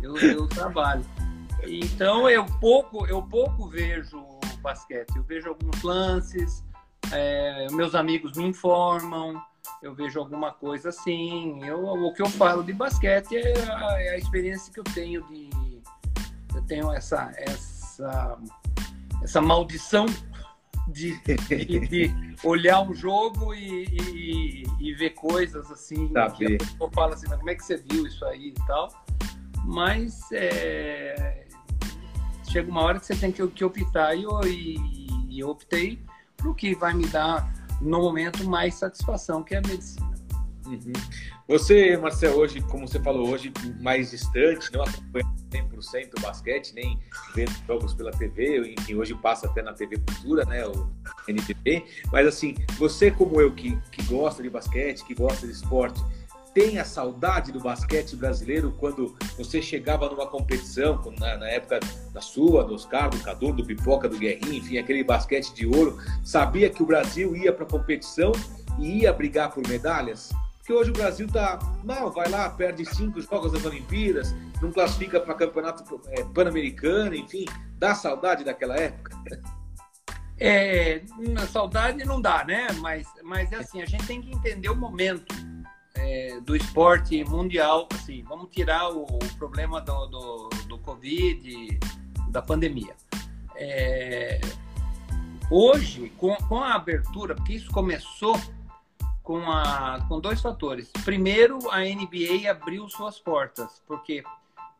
eu, 0.00 0.16
eu 0.16 0.46
trabalho. 0.46 1.04
Então, 1.66 2.28
eu 2.28 2.44
pouco, 2.60 3.06
eu 3.06 3.22
pouco 3.22 3.66
vejo 3.66 4.22
basquete. 4.60 5.16
Eu 5.16 5.22
vejo 5.22 5.48
alguns 5.48 5.82
lances, 5.82 6.62
é, 7.12 7.66
meus 7.70 7.94
amigos 7.94 8.36
me 8.36 8.44
informam, 8.44 9.40
eu 9.82 9.94
vejo 9.94 10.20
alguma 10.20 10.52
coisa 10.52 10.90
assim. 10.90 11.64
Eu, 11.64 11.82
o 11.82 12.12
que 12.12 12.20
eu 12.20 12.28
falo 12.28 12.62
de 12.62 12.74
basquete 12.74 13.36
é 13.36 13.70
a, 13.70 14.02
é 14.02 14.08
a 14.10 14.18
experiência 14.18 14.72
que 14.72 14.80
eu 14.80 14.84
tenho 14.84 15.26
de. 15.28 15.48
Eu 16.54 16.62
tenho 16.62 16.92
essa, 16.92 17.32
essa, 17.36 18.38
essa 19.22 19.40
maldição 19.40 20.06
de, 20.88 21.18
de, 21.20 21.88
de, 21.88 22.14
olhar 22.42 22.82
um 22.82 22.94
jogo 22.94 23.54
e, 23.54 23.84
e, 23.84 24.62
e 24.80 24.94
ver 24.94 25.10
coisas 25.10 25.70
assim. 25.70 26.08
Tá, 26.08 26.30
que 26.30 26.44
a 26.44 26.58
pessoa 26.58 26.90
fala 26.92 27.14
assim, 27.14 27.26
mas 27.28 27.38
como 27.38 27.50
é 27.50 27.54
que 27.54 27.64
você 27.64 27.76
viu 27.76 28.06
isso 28.06 28.24
aí 28.24 28.48
e 28.48 28.66
tal? 28.66 28.88
Mas 29.64 30.20
é, 30.32 31.46
chega 32.50 32.70
uma 32.70 32.82
hora 32.82 32.98
que 32.98 33.06
você 33.06 33.16
tem 33.16 33.30
que, 33.30 33.46
que 33.48 33.64
optar 33.64 34.14
e 34.14 34.22
eu, 34.22 34.40
e 34.44 35.38
eu 35.38 35.48
optei 35.50 36.02
para 36.36 36.48
o 36.48 36.54
que 36.54 36.74
vai 36.74 36.94
me 36.94 37.06
dar 37.06 37.52
no 37.80 38.00
momento 38.00 38.48
mais 38.48 38.74
satisfação, 38.74 39.42
que 39.42 39.54
é 39.54 39.58
a 39.58 39.62
medicina. 39.62 40.07
Uhum. 40.68 40.92
Você, 41.46 41.96
Marcel, 41.96 42.36
hoje, 42.36 42.60
como 42.60 42.86
você 42.86 43.00
falou, 43.00 43.30
hoje 43.30 43.50
mais 43.80 44.10
distante, 44.10 44.70
não 44.72 44.82
acompanha 44.82 45.24
100% 45.50 46.10
o 46.18 46.20
basquete, 46.20 46.74
nem 46.74 46.98
vendo 47.34 47.52
jogos 47.66 47.94
pela 47.94 48.10
TV, 48.10 48.74
enfim, 48.78 48.94
hoje 48.96 49.14
passa 49.14 49.46
até 49.46 49.62
na 49.62 49.72
TV 49.72 49.96
Cultura, 49.96 50.44
né, 50.44 50.66
o 50.66 50.90
NBB, 51.26 51.86
mas 52.12 52.26
assim, 52.26 52.54
você 52.78 53.10
como 53.10 53.40
eu 53.40 53.50
que, 53.52 53.78
que 53.90 54.02
gosta 54.02 54.42
de 54.42 54.50
basquete, 54.50 55.04
que 55.04 55.14
gosta 55.14 55.46
de 55.46 55.54
esporte, 55.54 55.98
tem 56.52 56.78
a 56.78 56.84
saudade 56.84 57.52
do 57.52 57.60
basquete 57.60 58.16
brasileiro 58.16 58.74
quando 58.78 59.16
você 59.36 59.62
chegava 59.62 60.08
numa 60.08 60.26
competição, 60.26 61.00
na, 61.18 61.36
na, 61.36 61.48
época 61.48 61.80
da 62.12 62.20
sua, 62.20 62.64
do 62.64 62.74
Oscar, 62.74 63.08
do 63.08 63.18
Cadu, 63.20 63.52
do 63.52 63.64
Pipoca, 63.64 64.08
do 64.08 64.18
Guerrinho, 64.18 64.54
enfim, 64.54 64.76
aquele 64.76 65.04
basquete 65.04 65.54
de 65.54 65.66
ouro, 65.66 65.98
sabia 66.24 66.68
que 66.68 66.82
o 66.82 66.86
Brasil 66.86 67.34
ia 67.36 67.52
para 67.52 67.64
a 67.64 67.68
competição 67.68 68.32
e 68.78 69.02
ia 69.02 69.12
brigar 69.12 69.50
por 69.52 69.66
medalhas? 69.66 70.30
Porque 70.68 70.80
hoje 70.80 70.90
o 70.90 70.92
Brasil 70.92 71.26
tá 71.26 71.58
mal, 71.82 72.10
vai 72.12 72.28
lá, 72.28 72.50
perde 72.50 72.84
cinco 72.84 73.22
jogos 73.22 73.52
das 73.52 73.64
Olimpíadas, 73.64 74.36
não 74.60 74.70
classifica 74.70 75.18
para 75.18 75.32
campeonato 75.32 75.98
é, 76.08 76.22
pan-americano, 76.22 77.14
enfim, 77.14 77.46
dá 77.78 77.94
saudade 77.94 78.44
daquela 78.44 78.76
época? 78.76 79.16
É, 80.38 81.00
saudade 81.50 82.04
não 82.04 82.20
dá, 82.20 82.44
né? 82.44 82.68
Mas, 82.80 83.08
mas 83.24 83.50
é 83.50 83.56
assim, 83.56 83.80
a 83.80 83.86
gente 83.86 84.06
tem 84.06 84.20
que 84.20 84.30
entender 84.30 84.68
o 84.68 84.76
momento 84.76 85.34
é, 85.94 86.38
do 86.42 86.54
esporte 86.54 87.24
mundial, 87.24 87.88
assim, 87.94 88.22
vamos 88.28 88.50
tirar 88.50 88.90
o, 88.90 89.04
o 89.04 89.18
problema 89.38 89.80
do, 89.80 90.06
do, 90.08 90.48
do, 90.68 90.78
Covid, 90.80 91.78
da 92.28 92.42
pandemia. 92.42 92.94
É, 93.56 94.38
hoje, 95.50 96.12
com, 96.18 96.36
com 96.46 96.62
a 96.62 96.74
abertura, 96.74 97.34
porque 97.34 97.54
isso 97.54 97.70
começou 97.70 98.38
com, 99.28 99.42
a, 99.42 100.06
com 100.08 100.18
dois 100.20 100.40
fatores. 100.40 100.90
Primeiro, 101.04 101.58
a 101.70 101.80
NBA 101.80 102.50
abriu 102.50 102.88
suas 102.88 103.18
portas, 103.18 103.82
porque 103.86 104.24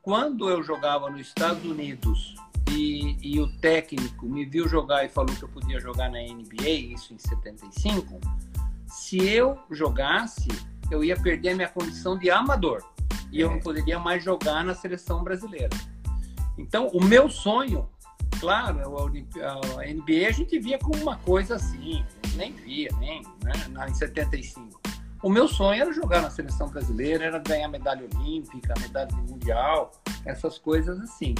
quando 0.00 0.48
eu 0.48 0.62
jogava 0.62 1.10
nos 1.10 1.20
Estados 1.20 1.62
Unidos 1.66 2.34
e, 2.70 3.18
e, 3.20 3.38
o 3.38 3.46
técnico 3.58 4.24
me 4.24 4.46
viu 4.46 4.66
jogar 4.66 5.04
e 5.04 5.10
falou 5.10 5.36
que 5.36 5.42
eu 5.42 5.50
podia 5.50 5.78
jogar 5.78 6.10
na 6.10 6.18
NBA, 6.20 6.94
isso 6.94 7.12
em 7.12 7.18
75, 7.18 8.18
se 8.86 9.18
eu 9.18 9.58
jogasse, 9.70 10.48
eu 10.90 11.04
ia 11.04 11.20
perder 11.20 11.50
a 11.50 11.54
minha 11.54 11.68
condição 11.68 12.16
de 12.16 12.30
amador 12.30 12.82
e 13.30 13.42
é. 13.42 13.44
eu 13.44 13.50
não 13.50 13.60
poderia 13.60 13.98
mais 13.98 14.24
jogar 14.24 14.64
na 14.64 14.74
seleção 14.74 15.22
brasileira. 15.22 15.76
Então, 16.56 16.86
o 16.86 17.04
meu 17.04 17.28
sonho, 17.28 17.86
claro, 18.40 18.80
a 18.80 19.84
NBA 19.84 20.26
a 20.26 20.32
gente 20.32 20.58
via 20.58 20.78
como 20.78 21.02
uma 21.02 21.18
coisa 21.18 21.56
assim, 21.56 22.02
nem 22.36 22.52
via, 22.52 22.90
nem, 22.98 23.22
né, 23.42 23.52
em 23.88 23.94
75. 23.94 24.80
O 25.22 25.28
meu 25.28 25.48
sonho 25.48 25.82
era 25.82 25.92
jogar 25.92 26.22
na 26.22 26.30
seleção 26.30 26.68
brasileira, 26.68 27.24
era 27.24 27.38
ganhar 27.38 27.68
medalha 27.68 28.06
olímpica, 28.14 28.72
medalha 28.80 29.14
mundial, 29.28 29.92
essas 30.24 30.58
coisas 30.58 30.98
assim. 31.00 31.34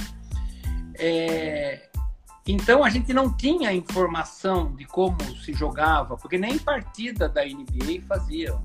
É... 0.95 1.89
Então 2.45 2.83
a 2.83 2.89
gente 2.89 3.13
não 3.13 3.31
tinha 3.31 3.71
informação 3.71 4.75
de 4.75 4.83
como 4.85 5.17
se 5.37 5.53
jogava, 5.53 6.17
porque 6.17 6.37
nem 6.37 6.57
partida 6.57 7.29
da 7.29 7.45
NBA 7.45 8.01
fazia 8.07 8.57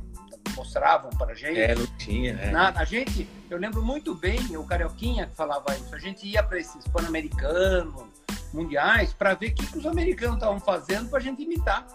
mostravam 0.57 1.11
para 1.11 1.33
a 1.33 1.35
gente. 1.35 1.61
É, 1.61 1.75
não 1.75 1.87
tinha, 1.99 2.35
né? 2.35 2.51
Nada. 2.51 2.81
A 2.81 2.85
gente, 2.85 3.29
eu 3.51 3.59
lembro 3.59 3.83
muito 3.83 4.15
bem, 4.15 4.57
o 4.57 4.65
Carioquinha 4.65 5.27
que 5.27 5.35
falava 5.35 5.75
isso, 5.77 5.95
a 5.95 5.99
gente 5.99 6.27
ia 6.27 6.43
para 6.43 6.59
esses 6.59 6.87
pan-americanos, 6.89 8.05
mundiais, 8.53 9.13
para 9.13 9.35
ver 9.35 9.49
o 9.49 9.55
que, 9.55 9.67
que 9.67 9.79
os 9.79 9.87
americanos 9.87 10.37
estavam 10.37 10.61
fazendo 10.61 11.11
para 11.11 11.19
a 11.19 11.23
gente 11.23 11.43
imitar. 11.43 11.87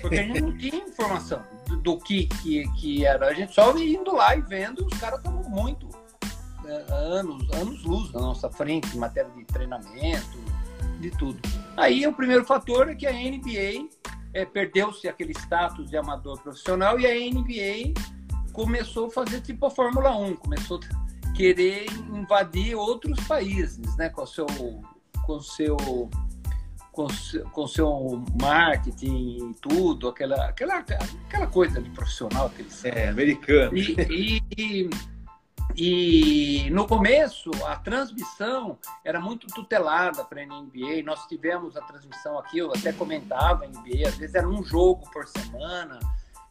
Porque 0.00 0.18
a 0.18 0.22
gente 0.22 0.40
não 0.40 0.56
tinha 0.56 0.76
informação 0.76 1.42
do, 1.68 1.76
do, 1.76 1.98
que, 1.98 2.26
que, 2.26 2.68
que 2.72 3.04
era. 3.04 3.28
A 3.28 3.34
gente 3.34 3.54
só 3.54 3.76
indo 3.76 4.14
lá 4.14 4.36
e 4.36 4.40
vendo, 4.42 4.84
os 4.84 4.98
caras 4.98 5.18
estavam 5.18 5.42
muito 5.44 5.88
né, 6.62 6.84
anos, 6.88 7.50
anos 7.52 7.82
luz 7.84 8.12
na 8.12 8.20
nossa 8.20 8.50
frente 8.50 8.94
em 8.94 8.98
matéria 8.98 9.30
de 9.30 9.44
treinamento, 9.44 10.38
de 11.00 11.10
tudo. 11.10 11.40
Aí 11.76 12.06
o 12.06 12.12
primeiro 12.12 12.44
fator 12.44 12.88
é 12.88 12.94
que 12.94 13.06
a 13.06 13.12
NBA 13.12 13.88
é, 14.32 14.44
perdeu-se 14.44 15.08
aquele 15.08 15.32
status 15.32 15.90
de 15.90 15.96
amador 15.96 16.40
profissional 16.40 16.98
e 16.98 17.06
a 17.06 17.14
NBA 17.14 17.94
começou 18.52 19.06
a 19.06 19.10
fazer 19.10 19.40
tipo 19.40 19.66
a 19.66 19.70
Fórmula 19.70 20.16
1, 20.16 20.36
começou 20.36 20.80
a 20.80 21.32
querer 21.32 21.86
invadir 22.12 22.74
outros 22.74 23.18
países, 23.26 23.96
né, 23.96 24.08
com 24.08 24.24
seu 24.26 24.46
com 25.26 25.40
seu 25.40 25.76
com, 26.94 27.08
com 27.50 27.66
seu 27.66 28.22
marketing 28.40 29.50
e 29.50 29.54
tudo, 29.60 30.08
aquela, 30.08 30.46
aquela, 30.46 30.78
aquela 30.78 31.46
coisa 31.48 31.80
de 31.82 31.90
profissional 31.90 32.48
que 32.50 32.62
eles 32.62 32.84
É, 32.84 33.08
americano. 33.08 33.76
E, 33.76 33.96
e, 34.08 34.42
e 34.56 34.90
e 35.76 36.68
no 36.70 36.86
começo, 36.86 37.50
a 37.66 37.74
transmissão 37.76 38.78
era 39.04 39.18
muito 39.18 39.46
tutelada 39.48 40.24
para 40.24 40.42
a 40.42 40.46
NBA. 40.46 41.02
Nós 41.04 41.26
tivemos 41.26 41.76
a 41.76 41.80
transmissão 41.80 42.38
aqui, 42.38 42.58
eu 42.58 42.70
até 42.70 42.92
comentava 42.92 43.64
a 43.64 43.66
NBA, 43.66 44.06
às 44.06 44.16
vezes 44.16 44.34
era 44.34 44.48
um 44.48 44.62
jogo 44.62 45.10
por 45.10 45.26
semana. 45.26 45.98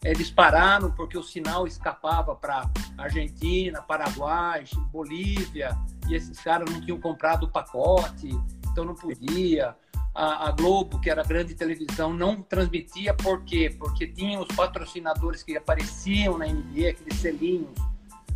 Eles 0.04 0.30
pararam 0.30 0.92
porque 0.92 1.18
o 1.18 1.24
sinal 1.24 1.66
escapava 1.66 2.36
para 2.36 2.70
Argentina, 2.98 3.82
Paraguai, 3.82 4.66
Bolívia, 4.92 5.78
e 6.10 6.16
esses 6.16 6.38
caras 6.40 6.70
não 6.70 6.82
tinham 6.82 7.00
comprado 7.00 7.44
o 7.44 7.50
pacote, 7.50 8.30
então 8.70 8.84
não 8.84 8.96
podia. 8.96 9.74
A, 10.14 10.50
a, 10.50 10.52
Globo, 10.52 11.00
que 11.00 11.10
era 11.10 11.22
a 11.22 11.26
grande 11.26 11.56
televisão, 11.56 12.14
não 12.14 12.42
transmitia 12.42 13.14
por 13.16 13.44
quê? 13.44 13.76
Porque 13.78 14.06
tinha 14.06 14.40
os 14.40 14.48
patrocinadores 14.56 15.42
que 15.42 15.58
apareciam 15.58 16.38
na 16.38 16.46
NBA, 16.46 16.90
aqueles 16.90 17.20
selinhos 17.20 17.72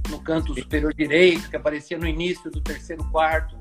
no 0.09 0.19
canto 0.21 0.55
superior 0.55 0.93
direito, 0.93 1.49
que 1.49 1.55
aparecia 1.55 1.97
no 1.97 2.07
início 2.07 2.49
do 2.49 2.61
terceiro 2.61 3.03
quarto, 3.11 3.55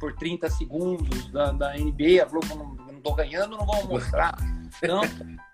por 0.00 0.12
30 0.14 0.50
segundos 0.50 1.30
da, 1.30 1.52
da 1.52 1.74
NBA, 1.76 2.22
a 2.22 2.24
Globo 2.24 2.54
não, 2.56 2.96
estou 2.96 3.14
ganhando, 3.14 3.56
não 3.56 3.66
vão 3.66 3.86
mostrar. 3.86 4.36
Então, 4.82 5.02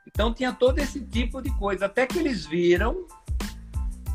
então 0.06 0.32
tinha 0.32 0.52
todo 0.52 0.78
esse 0.78 1.00
tipo 1.00 1.42
de 1.42 1.50
coisa, 1.58 1.86
até 1.86 2.06
que 2.06 2.18
eles 2.18 2.46
viram 2.46 3.04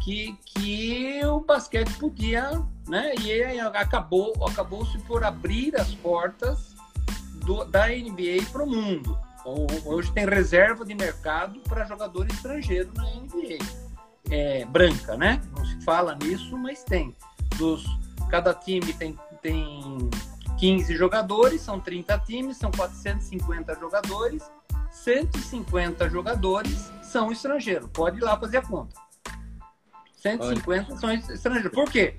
que, 0.03 0.35
que 0.45 1.21
o 1.25 1.41
basquete 1.41 1.93
podia, 1.99 2.63
né? 2.87 3.13
E 3.21 3.31
aí 3.31 3.59
acabou, 3.59 4.33
acabou-se 4.47 4.97
por 4.99 5.23
abrir 5.23 5.75
as 5.79 5.93
portas 5.95 6.72
do, 7.43 7.65
da 7.65 7.87
NBA 7.87 8.49
para 8.51 8.63
o 8.63 8.67
mundo. 8.67 9.17
Hoje 9.85 10.11
tem 10.13 10.25
reserva 10.25 10.85
de 10.85 10.95
mercado 10.95 11.59
para 11.61 11.85
jogador 11.85 12.25
estrangeiro 12.27 12.91
na 12.95 13.03
NBA 13.03 13.57
é, 14.31 14.65
branca, 14.65 15.17
né? 15.17 15.41
Não 15.55 15.65
se 15.65 15.81
fala 15.81 16.15
nisso, 16.15 16.57
mas 16.57 16.83
tem. 16.83 17.15
Dos, 17.57 17.85
cada 18.29 18.53
time 18.53 18.93
tem, 18.93 19.17
tem 19.41 20.09
15 20.57 20.95
jogadores, 20.95 21.61
são 21.61 21.79
30 21.79 22.17
times, 22.19 22.57
são 22.57 22.71
450 22.71 23.75
jogadores, 23.75 24.43
150 24.91 26.09
jogadores 26.09 26.91
são 27.01 27.31
estrangeiros. 27.31 27.89
Pode 27.91 28.17
ir 28.17 28.23
lá 28.23 28.39
fazer 28.39 28.57
a 28.57 28.61
conta. 28.61 28.95
150 30.15 30.87
Olha. 30.89 30.99
são 30.99 31.11
estrangeiros. 31.11 31.71
Por 31.71 31.91
quê? 31.91 32.15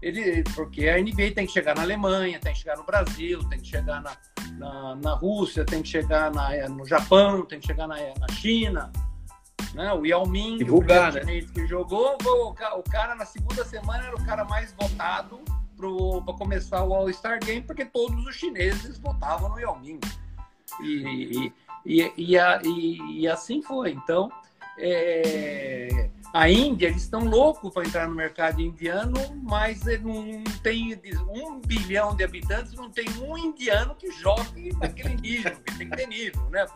Ele, 0.00 0.42
porque 0.54 0.88
a 0.88 0.98
NBA 0.98 1.32
tem 1.34 1.46
que 1.46 1.52
chegar 1.52 1.76
na 1.76 1.82
Alemanha, 1.82 2.40
tem 2.40 2.52
que 2.52 2.58
chegar 2.58 2.76
no 2.76 2.84
Brasil, 2.84 3.38
tem 3.48 3.60
que 3.60 3.68
chegar 3.68 4.00
na, 4.02 4.16
na, 4.58 4.94
na 4.96 5.14
Rússia, 5.14 5.64
tem 5.64 5.82
que 5.82 5.88
chegar 5.88 6.32
na, 6.32 6.68
no 6.68 6.86
Japão, 6.86 7.44
tem 7.44 7.60
que 7.60 7.66
chegar 7.66 7.86
na, 7.86 7.96
na 7.96 8.28
China, 8.32 8.92
né? 9.74 9.92
O 9.92 10.04
Yao 10.04 10.26
Ming, 10.26 10.58
Divulgar, 10.58 11.12
o 11.12 11.14
né? 11.24 11.40
que 11.40 11.66
jogou, 11.66 12.16
o 12.16 12.82
cara 12.90 13.14
na 13.14 13.24
segunda 13.24 13.64
semana 13.64 14.04
era 14.06 14.16
o 14.16 14.24
cara 14.24 14.44
mais 14.44 14.72
votado 14.72 15.40
para 16.24 16.34
começar 16.34 16.84
o 16.84 16.94
All-Star 16.94 17.40
Game, 17.40 17.62
porque 17.62 17.84
todos 17.84 18.24
os 18.26 18.36
chineses 18.36 18.98
votavam 18.98 19.48
no 19.50 19.58
Yao 19.58 19.78
Ming. 19.80 20.00
E, 20.80 21.52
e, 21.84 22.02
e, 22.16 22.36
e, 22.64 23.20
e 23.20 23.28
assim 23.28 23.60
foi. 23.62 23.90
Então, 23.90 24.30
é, 24.78 26.08
a 26.32 26.48
Índia, 26.48 26.88
eles 26.88 27.02
estão 27.02 27.24
loucos 27.24 27.72
para 27.72 27.86
entrar 27.86 28.08
no 28.08 28.14
mercado 28.14 28.60
indiano, 28.60 29.18
mas 29.42 29.82
não 30.00 30.42
tem 30.62 30.98
um 31.28 31.60
bilhão 31.60 32.16
de 32.16 32.24
habitantes, 32.24 32.72
não 32.72 32.90
tem 32.90 33.06
um 33.20 33.36
indiano 33.36 33.94
que 33.94 34.10
jogue 34.10 34.74
naquele 34.78 35.16
nível, 35.16 35.52
que 35.56 35.78
tem 35.78 35.90
que 35.90 35.96
ter 35.96 36.06
nível, 36.06 36.48
né, 36.48 36.66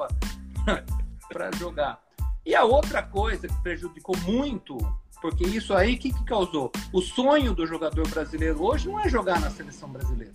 para 1.28 1.50
jogar. 1.56 1.98
E 2.44 2.54
a 2.54 2.64
outra 2.64 3.02
coisa 3.02 3.48
que 3.48 3.62
prejudicou 3.62 4.16
muito, 4.18 4.76
porque 5.22 5.44
isso 5.44 5.74
aí, 5.74 5.94
o 5.94 5.98
que, 5.98 6.12
que 6.12 6.24
causou? 6.24 6.70
O 6.92 7.00
sonho 7.00 7.54
do 7.54 7.66
jogador 7.66 8.06
brasileiro 8.08 8.62
hoje 8.62 8.86
não 8.86 9.00
é 9.00 9.08
jogar 9.08 9.40
na 9.40 9.50
seleção 9.50 9.88
brasileira. 9.88 10.34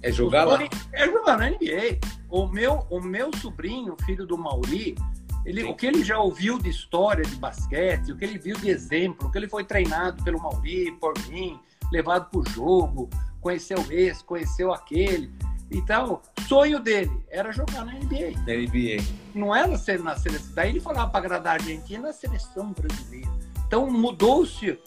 É 0.00 0.10
jogar 0.10 0.44
lá? 0.44 0.58
É 0.92 1.06
jogar 1.06 1.38
na 1.38 1.50
NBA. 1.50 2.00
O 2.28 2.48
meu, 2.48 2.86
o 2.90 3.00
meu 3.00 3.30
sobrinho, 3.36 3.94
filho 4.04 4.26
do 4.26 4.36
Mauri, 4.36 4.96
ele, 5.44 5.64
o 5.64 5.74
que 5.74 5.86
ele 5.86 6.04
já 6.04 6.18
ouviu 6.18 6.58
de 6.58 6.70
história 6.70 7.24
de 7.24 7.34
basquete, 7.36 8.12
o 8.12 8.16
que 8.16 8.24
ele 8.24 8.38
viu 8.38 8.56
de 8.56 8.70
exemplo, 8.70 9.28
o 9.28 9.30
que 9.30 9.38
ele 9.38 9.48
foi 9.48 9.64
treinado 9.64 10.22
pelo 10.22 10.40
Mauri, 10.40 10.92
por 10.92 11.14
mim, 11.28 11.58
levado 11.90 12.30
para 12.30 12.40
o 12.40 12.48
jogo, 12.50 13.10
conheceu 13.40 13.84
esse, 13.90 14.22
conheceu 14.24 14.72
aquele. 14.72 15.32
Então, 15.70 16.20
sonho 16.46 16.78
dele 16.78 17.24
era 17.30 17.50
jogar 17.50 17.84
na 17.84 17.94
NBA. 17.94 18.38
Na 18.46 18.54
NBA. 18.54 19.02
Não 19.34 19.54
era 19.54 19.76
ser 19.78 19.98
na 20.00 20.16
seleção. 20.16 20.54
Daí 20.54 20.70
ele 20.70 20.80
falava 20.80 21.10
para 21.10 21.20
agradar 21.20 21.52
a 21.52 21.54
Argentina, 21.54 22.10
a 22.10 22.12
seleção 22.12 22.72
brasileira. 22.72 23.30
Então 23.66 23.90
mudou-se 23.90 24.78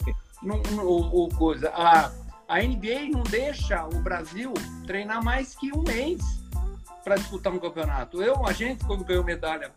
o 0.42 1.28
coisa. 1.36 1.70
A, 1.70 2.12
a 2.48 2.62
NBA 2.62 3.10
não 3.10 3.24
deixa 3.24 3.84
o 3.84 4.00
Brasil 4.00 4.54
treinar 4.86 5.22
mais 5.24 5.56
que 5.56 5.72
um 5.72 5.82
mês 5.82 6.20
para 7.02 7.16
disputar 7.16 7.52
um 7.52 7.58
campeonato. 7.58 8.22
Eu, 8.22 8.46
a 8.46 8.52
gente, 8.52 8.84
quando 8.84 9.04
ganhou 9.04 9.24
medalha 9.24 9.72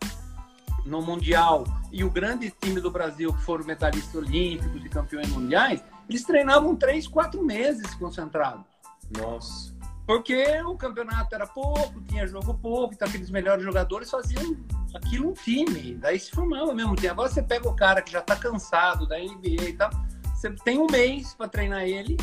no 0.84 1.02
Mundial 1.02 1.64
e 1.92 2.04
o 2.04 2.10
grande 2.10 2.52
time 2.60 2.80
do 2.80 2.90
Brasil, 2.90 3.32
que 3.32 3.42
foram 3.42 3.64
medalhistas 3.64 4.14
olímpicos 4.14 4.84
e 4.84 4.88
campeões 4.88 5.28
mundiais, 5.28 5.82
eles 6.08 6.24
treinavam 6.24 6.74
três, 6.76 7.06
quatro 7.06 7.42
meses 7.44 7.94
concentrados. 7.94 8.64
Nossa. 9.18 9.74
Porque 10.06 10.44
o 10.62 10.76
campeonato 10.76 11.34
era 11.34 11.46
pouco, 11.46 12.00
tinha 12.02 12.26
jogo 12.26 12.54
pouco, 12.54 12.94
então 12.94 13.06
aqueles 13.06 13.30
melhores 13.30 13.62
jogadores 13.62 14.10
faziam 14.10 14.56
aquilo 14.94 15.30
um 15.30 15.32
time. 15.32 15.94
Daí 15.94 16.18
se 16.18 16.32
formava 16.32 16.74
mesmo. 16.74 16.96
Agora 17.08 17.28
você 17.28 17.42
pega 17.42 17.68
o 17.68 17.76
cara 17.76 18.02
que 18.02 18.10
já 18.10 18.18
está 18.18 18.34
cansado 18.34 19.06
da 19.06 19.18
NBA 19.18 19.68
e 19.68 19.72
tal, 19.74 19.90
você 20.34 20.50
tem 20.64 20.78
um 20.78 20.86
mês 20.90 21.34
para 21.34 21.48
treinar 21.48 21.82
ele, 21.82 22.16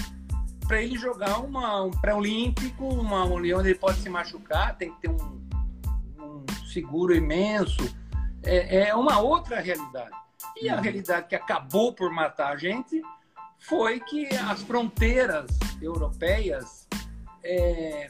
para 0.68 0.82
ele 0.82 0.98
jogar 0.98 1.40
uma, 1.40 1.84
um 1.84 1.92
pré-olímpico, 1.92 2.84
uma 2.84 3.24
onde 3.24 3.52
ele 3.52 3.76
pode 3.76 4.00
se 4.00 4.10
machucar, 4.10 4.78
tem 4.78 4.92
que 4.92 5.02
ter 5.02 5.10
um, 5.10 5.48
um 6.20 6.46
seguro 6.66 7.16
imenso. 7.16 7.78
É, 8.48 8.90
é 8.90 8.96
uma 8.96 9.20
outra 9.20 9.60
realidade. 9.60 10.16
E 10.62 10.70
a 10.70 10.76
uhum. 10.76 10.82
realidade 10.82 11.28
que 11.28 11.36
acabou 11.36 11.94
por 11.94 12.12
matar 12.12 12.54
a 12.54 12.58
gente 12.58 13.02
foi 13.60 14.00
que 14.00 14.28
as 14.36 14.62
fronteiras 14.62 15.48
europeias 15.82 16.88
é, 17.44 18.08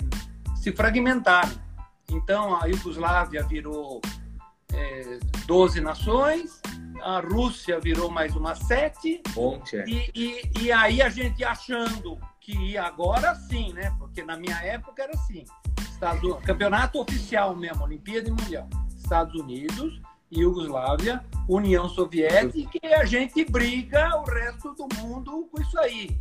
se 0.56 0.72
fragmentaram. 0.72 1.68
Então 2.10 2.56
a 2.56 2.66
Iugoslávia 2.66 3.44
virou 3.44 4.02
é, 4.74 5.20
12 5.46 5.82
nações, 5.82 6.62
a 7.02 7.20
Rússia 7.20 7.80
virou 7.80 8.10
mais 8.10 8.36
uma 8.36 8.56
sete. 8.56 9.22
Monte, 9.36 9.78
é. 9.78 9.86
e, 9.88 10.12
e, 10.16 10.52
e, 10.62 10.72
aí 10.72 11.02
a 11.02 11.10
gente 11.10 11.44
achando 11.44 12.18
que 12.40 12.78
agora 12.78 13.36
sim, 13.36 13.74
né? 13.74 13.94
Porque 14.00 14.24
na 14.24 14.38
minha 14.38 14.58
época 14.64 15.04
era 15.04 15.14
assim. 15.14 15.44
Estados, 15.80 16.44
campeonato 16.44 17.00
oficial 17.02 17.56
mesmo, 17.56 17.84
Olimpíada 17.84 18.28
e 18.28 18.32
Mundial. 18.32 18.70
Estados 18.96 19.40
Unidos, 19.40 20.02
Iugoslávia, 20.32 21.24
União 21.48 21.88
Soviética 21.88 22.80
e 22.84 22.94
a 22.94 23.06
gente 23.06 23.46
briga 23.46 24.16
o 24.18 24.24
resto 24.26 24.74
do 24.74 24.88
mundo 24.98 25.50
com 25.52 25.62
isso 25.62 25.80
aí. 25.80 26.18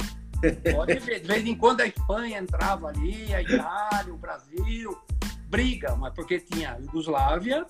Pode 0.72 0.94
ver, 1.00 1.20
de 1.20 1.26
vez 1.26 1.46
em 1.46 1.56
quando 1.56 1.80
a 1.80 1.86
Espanha 1.86 2.38
entrava 2.38 2.88
ali, 2.88 3.34
a 3.34 3.42
Itália, 3.42 4.14
o 4.14 4.16
Brasil, 4.16 4.96
briga, 5.48 5.96
mas 5.96 6.12
porque 6.14 6.38
tinha 6.38 6.78
Iugoslávia, 6.80 7.66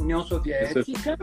União 0.00 0.22
Soviética 0.24 1.18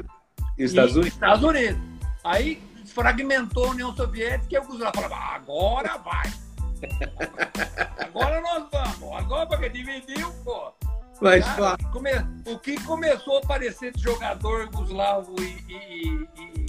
e 0.58 0.64
Estados 0.64 0.96
Unidos. 0.96 1.14
Estados 1.14 1.44
Unidos. 1.44 1.82
Aí 2.24 2.62
fragmentou 2.86 3.66
a 3.66 3.70
União 3.72 3.96
Soviética 3.96 4.54
e 4.54 4.58
a 4.58 4.62
Iugoslávia 4.62 5.02
falava, 5.02 5.36
agora 5.36 5.98
vai. 5.98 6.34
Agora 7.98 8.42
nós 8.42 8.68
vamos. 8.72 9.18
Agora 9.18 9.48
porque 9.48 9.70
dividiu, 9.70 10.32
pô. 10.44 10.74
Mas, 11.22 11.46
Cara, 11.46 11.78
come... 11.92 12.12
O 12.46 12.60
que 12.60 12.82
começou 12.84 13.38
a 13.38 13.40
aparecer 13.40 13.92
de 13.94 14.04
jogador 14.04 14.64
jugoslavo 14.64 15.36
e, 15.40 15.64
e, 15.70 16.30
e, 16.38 16.66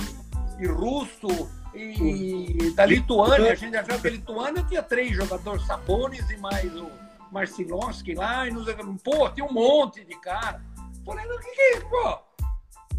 e 0.60 0.66
russo 0.66 1.48
e 1.74 2.72
da 2.74 2.86
Lituânia, 2.86 3.52
a 3.52 3.54
gente 3.54 3.76
achava 3.76 4.00
que 4.00 4.08
a 4.08 4.10
Lituânia 4.10 4.62
tinha 4.64 4.82
três 4.82 5.14
jogadores, 5.14 5.66
Sabonis 5.66 6.30
e 6.30 6.36
mais 6.38 6.74
o 6.74 6.90
Marcilovski 7.30 8.14
lá, 8.14 8.48
e 8.48 8.50
nos... 8.50 8.66
pô, 9.02 9.28
tinha 9.30 9.44
um 9.44 9.52
monte 9.52 10.04
de 10.04 10.18
cara. 10.20 10.62
Falei, 11.04 11.26
o 11.26 11.38
que, 11.38 11.50
que 11.50 11.60
é 11.60 11.76
isso, 11.76 11.86
pô? 11.88 12.18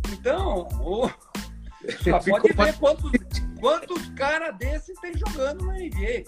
Então, 0.09 0.67
o... 0.79 1.09
só 2.03 2.19
pode 2.19 2.53
ver 2.53 2.77
quantos, 2.77 3.11
quantos 3.59 4.09
caras 4.09 4.55
desses 4.57 4.99
tem 4.99 5.17
jogando 5.17 5.65
na 5.65 5.73
NBA. 5.73 6.23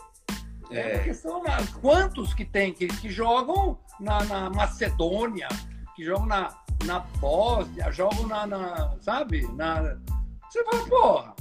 É, 0.71 0.95
é 0.95 0.99
questão, 0.99 1.41
quantos 1.81 2.33
que 2.33 2.45
tem 2.45 2.73
que, 2.73 2.87
que 2.87 3.09
jogam 3.09 3.79
na, 3.99 4.23
na, 4.25 4.49
Macedônia, 4.49 5.47
que 5.95 6.03
jogam 6.03 6.27
na, 6.27 6.55
na 6.85 6.99
Bósnia, 6.99 7.91
jogam 7.91 8.27
na, 8.27 8.45
na 8.45 8.95
sabe? 9.01 9.47
Na, 9.53 9.97
você 10.49 10.63
fala, 10.63 10.85
porra, 10.87 11.35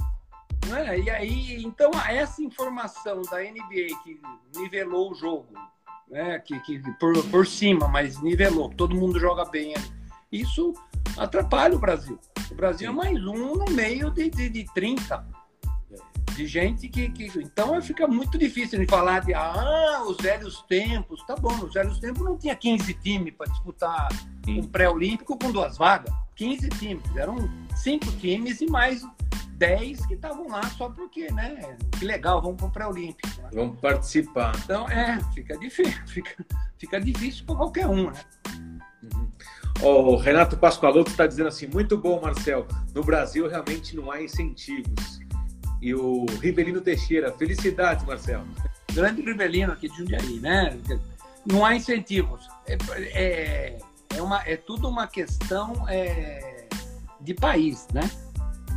né? 0.67 0.99
E 0.99 1.09
aí, 1.09 1.63
então, 1.63 1.91
essa 2.07 2.41
informação 2.41 3.21
da 3.23 3.39
NBA 3.39 3.87
que 4.03 4.19
nivelou 4.55 5.11
o 5.11 5.15
jogo, 5.15 5.53
né? 6.09 6.39
que, 6.39 6.59
que 6.61 6.79
por, 6.99 7.23
por 7.29 7.45
cima, 7.45 7.87
mas 7.87 8.21
nivelou, 8.21 8.69
todo 8.69 8.95
mundo 8.95 9.19
joga 9.19 9.45
bem, 9.45 9.75
isso 10.31 10.73
atrapalha 11.17 11.75
o 11.75 11.79
Brasil. 11.79 12.19
O 12.51 12.55
Brasil 12.55 12.91
Sim. 12.91 12.97
é 12.99 13.03
mais 13.03 13.25
um 13.25 13.55
no 13.55 13.65
meio 13.71 14.09
de, 14.09 14.29
de, 14.29 14.49
de 14.49 14.65
30 14.73 15.38
de 16.35 16.47
gente 16.47 16.87
que, 16.87 17.09
que. 17.09 17.25
Então 17.39 17.81
fica 17.81 18.07
muito 18.07 18.37
difícil 18.37 18.79
de 18.79 18.85
falar 18.85 19.21
de 19.21 19.33
ah, 19.33 20.03
os 20.07 20.17
velhos 20.17 20.61
tempos. 20.63 21.23
Tá 21.25 21.35
bom, 21.35 21.55
nos 21.57 21.73
velhos 21.73 21.99
tempos 21.99 22.23
não 22.23 22.37
tinha 22.37 22.55
15 22.55 22.93
times 22.95 23.33
para 23.35 23.47
disputar 23.47 24.09
um 24.47 24.63
pré-olímpico 24.63 25.37
com 25.37 25.51
duas 25.51 25.77
vagas. 25.77 26.13
15 26.35 26.69
times. 26.69 27.15
Eram 27.15 27.49
cinco 27.75 28.11
times 28.13 28.61
e 28.61 28.67
mais 28.67 29.01
10 29.57 30.05
que 30.05 30.13
estavam 30.13 30.47
lá 30.47 30.63
só 30.71 30.89
porque, 30.89 31.31
né? 31.31 31.77
Que 31.97 32.05
legal, 32.05 32.41
vamos 32.41 32.57
para 32.57 32.67
o 32.67 32.71
pré-olímpico. 32.71 33.41
Né? 33.41 33.49
Vamos 33.53 33.79
participar. 33.79 34.53
Então, 34.63 34.87
é, 34.89 35.19
fica 35.33 35.57
difícil, 35.57 36.01
fica, 36.07 36.45
fica 36.77 37.01
difícil 37.01 37.45
para 37.45 37.55
qualquer 37.55 37.87
um, 37.87 38.09
né? 38.09 38.21
Uhum. 39.03 39.29
O 39.81 40.17
Renato 40.17 40.57
Pascoaloto 40.57 41.11
está 41.11 41.25
dizendo 41.25 41.47
assim: 41.47 41.67
muito 41.67 41.97
bom, 41.97 42.19
Marcel. 42.21 42.67
No 42.93 43.03
Brasil 43.03 43.47
realmente 43.47 43.95
não 43.95 44.11
há 44.11 44.21
incentivos 44.21 45.19
e 45.81 45.93
o 45.93 46.25
Ribelino 46.41 46.81
Teixeira. 46.81 47.31
Felicidades, 47.31 48.05
Marcelo. 48.05 48.45
Grande 48.93 49.21
Ribelino 49.21 49.73
aqui 49.73 49.87
de 49.87 49.97
Jundiaí, 49.97 50.39
né? 50.39 50.77
Não 51.45 51.65
há 51.65 51.75
incentivos. 51.75 52.47
É, 52.67 52.77
é, 52.97 53.79
é, 54.15 54.21
uma, 54.21 54.41
é 54.45 54.57
tudo 54.57 54.87
uma 54.87 55.07
questão 55.07 55.85
é, 55.87 56.67
de 57.21 57.33
país, 57.33 57.87
né? 57.93 58.09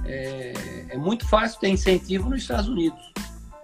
É, 0.04 0.52
é, 0.90 0.96
muito 0.96 1.26
fácil 1.28 1.60
ter 1.60 1.68
incentivo 1.68 2.28
nos 2.28 2.42
Estados 2.42 2.68
Unidos, 2.68 3.12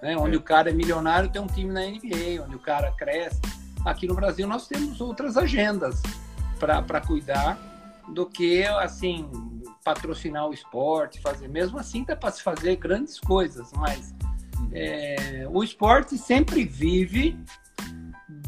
né? 0.01 0.16
onde 0.16 0.37
é. 0.37 0.38
o 0.38 0.42
cara 0.42 0.70
é 0.70 0.72
milionário, 0.72 1.29
tem 1.29 1.42
um 1.42 1.48
time 1.48 1.72
na 1.72 1.81
NBA, 1.81 2.44
onde 2.44 2.55
o 2.55 2.61
cara 2.61 2.92
cresce. 2.92 3.40
Aqui 3.85 4.07
no 4.07 4.14
Brasil 4.14 4.46
nós 4.46 4.68
temos 4.68 5.01
outras 5.01 5.37
agendas 5.37 6.01
para 6.59 7.01
cuidar 7.01 7.67
do 8.14 8.27
que, 8.27 8.64
assim, 8.64 9.31
patrocinar 9.85 10.49
o 10.49 10.53
esporte, 10.53 11.21
fazer. 11.21 11.49
Mesmo 11.49 11.79
assim, 11.79 12.05
dá 12.05 12.16
para 12.16 12.31
se 12.31 12.42
fazer 12.42 12.77
grandes 12.77 13.18
coisas, 13.18 13.73
mas 13.73 14.14
é, 14.73 15.47
o 15.51 15.62
esporte 15.62 16.16
sempre 16.16 16.64
vive 16.64 17.38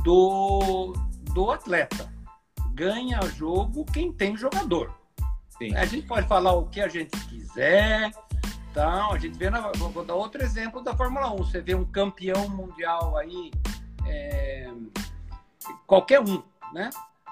do, 0.03 0.93
do 1.33 1.51
atleta. 1.51 2.13
Ganha 2.75 3.21
jogo 3.37 3.85
quem 3.85 4.13
tem 4.13 4.37
jogador. 4.37 4.95
Sim. 5.59 5.75
A 5.77 5.85
gente 5.85 6.07
pode 6.07 6.27
falar 6.27 6.53
o 6.53 6.67
que 6.67 6.81
a 6.81 6.89
gente 6.89 7.19
quiser, 7.27 8.11
então, 8.71 9.13
a 9.13 9.19
gente 9.19 9.37
vê, 9.37 9.51
na, 9.51 9.73
vou 9.73 10.05
dar 10.05 10.15
outro 10.15 10.43
exemplo 10.43 10.81
da 10.81 10.97
Fórmula 10.97 11.33
1. 11.35 11.39
Você 11.39 11.61
vê 11.61 11.75
um 11.75 11.85
campeão 11.85 12.49
mundial 12.49 13.17
aí, 13.17 13.51
é, 14.07 14.71
qualquer 15.87 16.21
um, 16.21 16.41
né? 16.73 16.89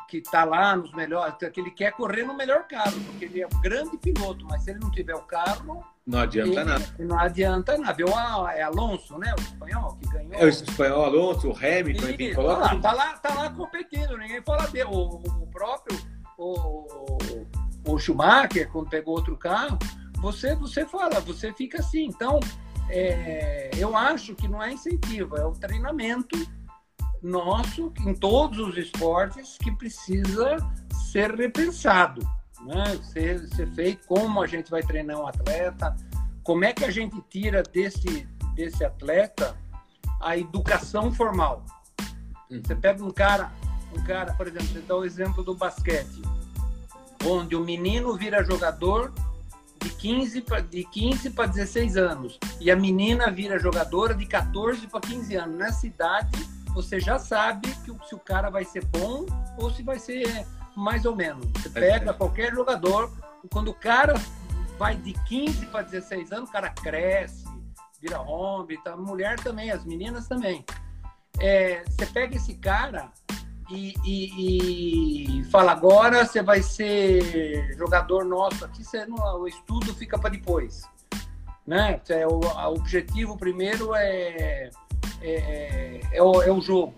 Que 0.09 0.16
está 0.18 0.42
lá 0.42 0.75
nos 0.75 0.90
melhores, 0.92 1.35
que 1.37 1.61
ele 1.61 1.71
quer 1.71 1.92
correr 1.92 2.23
no 2.23 2.35
melhor 2.35 2.66
carro, 2.66 2.99
porque 3.07 3.27
ele 3.27 3.42
é 3.42 3.47
um 3.47 3.61
grande 3.61 3.97
piloto, 3.99 4.44
mas 4.47 4.64
se 4.64 4.71
ele 4.71 4.81
não 4.81 4.90
tiver 4.90 5.14
o 5.14 5.21
carro. 5.21 5.85
Não 6.07 6.21
adianta 6.21 6.61
ele, 6.61 6.64
nada. 6.64 6.94
Não 6.99 7.18
adianta 7.18 7.79
nada. 7.79 8.05
O, 8.05 8.49
é 8.49 8.62
Alonso, 8.62 9.18
né? 9.18 9.35
O 9.38 9.40
espanhol 9.40 9.99
que 10.01 10.09
ganhou. 10.09 10.35
É 10.35 10.44
o 10.47 10.49
espanhol 10.49 11.05
Alonso, 11.05 11.51
o 11.51 11.53
Hamilton, 11.57 12.09
enfim, 12.09 12.35
coloca. 12.35 12.75
Lá, 12.75 12.81
tá, 12.81 12.92
lá, 12.92 13.12
tá 13.18 13.35
lá 13.35 13.51
competindo, 13.51 14.16
ninguém 14.16 14.42
fala 14.42 14.66
dele. 14.68 14.88
O, 14.90 15.21
o 15.42 15.47
próprio 15.49 15.99
o, 16.38 17.18
o 17.87 17.99
Schumacher, 17.99 18.71
quando 18.71 18.88
pegou 18.88 19.14
outro 19.14 19.37
carro, 19.37 19.79
você, 20.21 20.55
você 20.55 20.87
fala, 20.87 21.21
você 21.21 21.53
fica 21.53 21.81
assim. 21.81 22.07
Então, 22.07 22.40
é, 22.88 23.71
eu 23.77 23.94
acho 23.94 24.35
que 24.35 24.49
não 24.49 24.62
é 24.62 24.73
incentivo, 24.73 25.37
é 25.37 25.44
o 25.44 25.53
treinamento 25.53 26.38
nosso 27.23 27.93
em 28.07 28.15
todos 28.15 28.59
os 28.59 28.77
esportes 28.77 29.57
que 29.59 29.71
precisa 29.73 30.57
ser 31.11 31.35
repensado, 31.35 32.21
né? 32.65 32.99
ser, 33.03 33.47
ser 33.49 33.69
feito 33.73 34.07
como 34.07 34.43
a 34.43 34.47
gente 34.47 34.71
vai 34.71 34.83
treinar 34.83 35.19
um 35.19 35.27
atleta, 35.27 35.97
como 36.43 36.65
é 36.65 36.73
que 36.73 36.85
a 36.85 36.91
gente 36.91 37.21
tira 37.29 37.63
desse, 37.63 38.27
desse 38.55 38.85
atleta 38.85 39.57
a 40.21 40.37
educação 40.37 41.13
formal. 41.13 41.65
Uhum. 42.51 42.61
Você 42.65 42.75
pega 42.75 43.05
um 43.05 43.11
cara, 43.11 43.53
um 43.97 44.03
cara, 44.03 44.33
por 44.35 44.47
exemplo, 44.47 44.69
você 44.69 44.81
dá 44.81 44.97
o 44.97 45.05
exemplo 45.05 45.43
do 45.43 45.55
basquete, 45.55 46.23
onde 47.25 47.55
o 47.55 47.65
menino 47.65 48.17
vira 48.17 48.43
jogador 48.45 49.13
de 49.81 49.91
15 49.91 50.41
para 50.43 50.61
de 50.61 50.85
15 50.85 51.31
para 51.31 51.47
16 51.47 51.97
anos 51.97 52.39
e 52.61 52.71
a 52.71 52.77
menina 52.77 53.31
vira 53.31 53.59
jogadora 53.59 54.15
de 54.15 54.27
14 54.27 54.87
para 54.89 55.01
15 55.01 55.37
anos. 55.37 55.57
Nessa 55.57 55.87
idade, 55.87 56.49
você 56.73 57.01
já 57.01 57.19
sabe 57.19 57.69
que 57.85 58.07
se 58.07 58.15
o 58.15 58.19
cara 58.19 58.51
vai 58.51 58.65
ser 58.65 58.85
bom 58.87 59.27
ou 59.59 59.71
se 59.71 59.83
vai 59.83 59.99
ser 59.99 60.47
mais 60.77 61.05
ou 61.05 61.15
menos. 61.15 61.47
Você 61.57 61.71
pega 61.71 62.15
qualquer 62.15 62.53
jogador, 62.55 63.13
quando 63.51 63.69
o 63.69 63.75
cara 63.75 64.15
vai 64.79 64.97
de 64.97 65.13
15 65.25 65.67
para 65.67 65.83
16 65.83 66.33
anos, 66.33 66.49
o 66.49 66.53
cara 66.53 66.71
cresce, 66.71 67.45
vira 68.01 68.21
home, 68.21 68.81
tá? 68.83 68.97
mulher 68.97 69.39
também, 69.41 69.71
as 69.71 69.85
meninas 69.85 70.29
também. 70.29 70.65
É, 71.41 71.85
você 71.85 72.07
pega 72.07 72.37
esse 72.37 72.55
cara 72.55 73.11
e, 73.71 73.95
e, 74.05 75.41
e, 75.41 75.45
fala 75.45 75.73
agora 75.73 76.25
você 76.25 76.43
vai 76.43 76.63
ser 76.63 77.77
jogador 77.77 78.25
nosso 78.25 78.65
aqui, 78.65 78.83
você 78.83 79.05
não, 79.05 79.17
o 79.41 79.47
estudo 79.47 79.93
fica 79.95 80.19
para 80.19 80.31
depois. 80.31 80.83
Né? 81.67 82.01
É, 82.09 82.27
o 82.27 82.41
objetivo 82.73 83.37
primeiro 83.37 83.95
é, 83.95 84.71
é, 85.23 85.35
é, 85.35 86.01
é, 86.13 86.23
o, 86.23 86.43
é 86.43 86.51
o 86.51 86.61
jogo. 86.61 86.95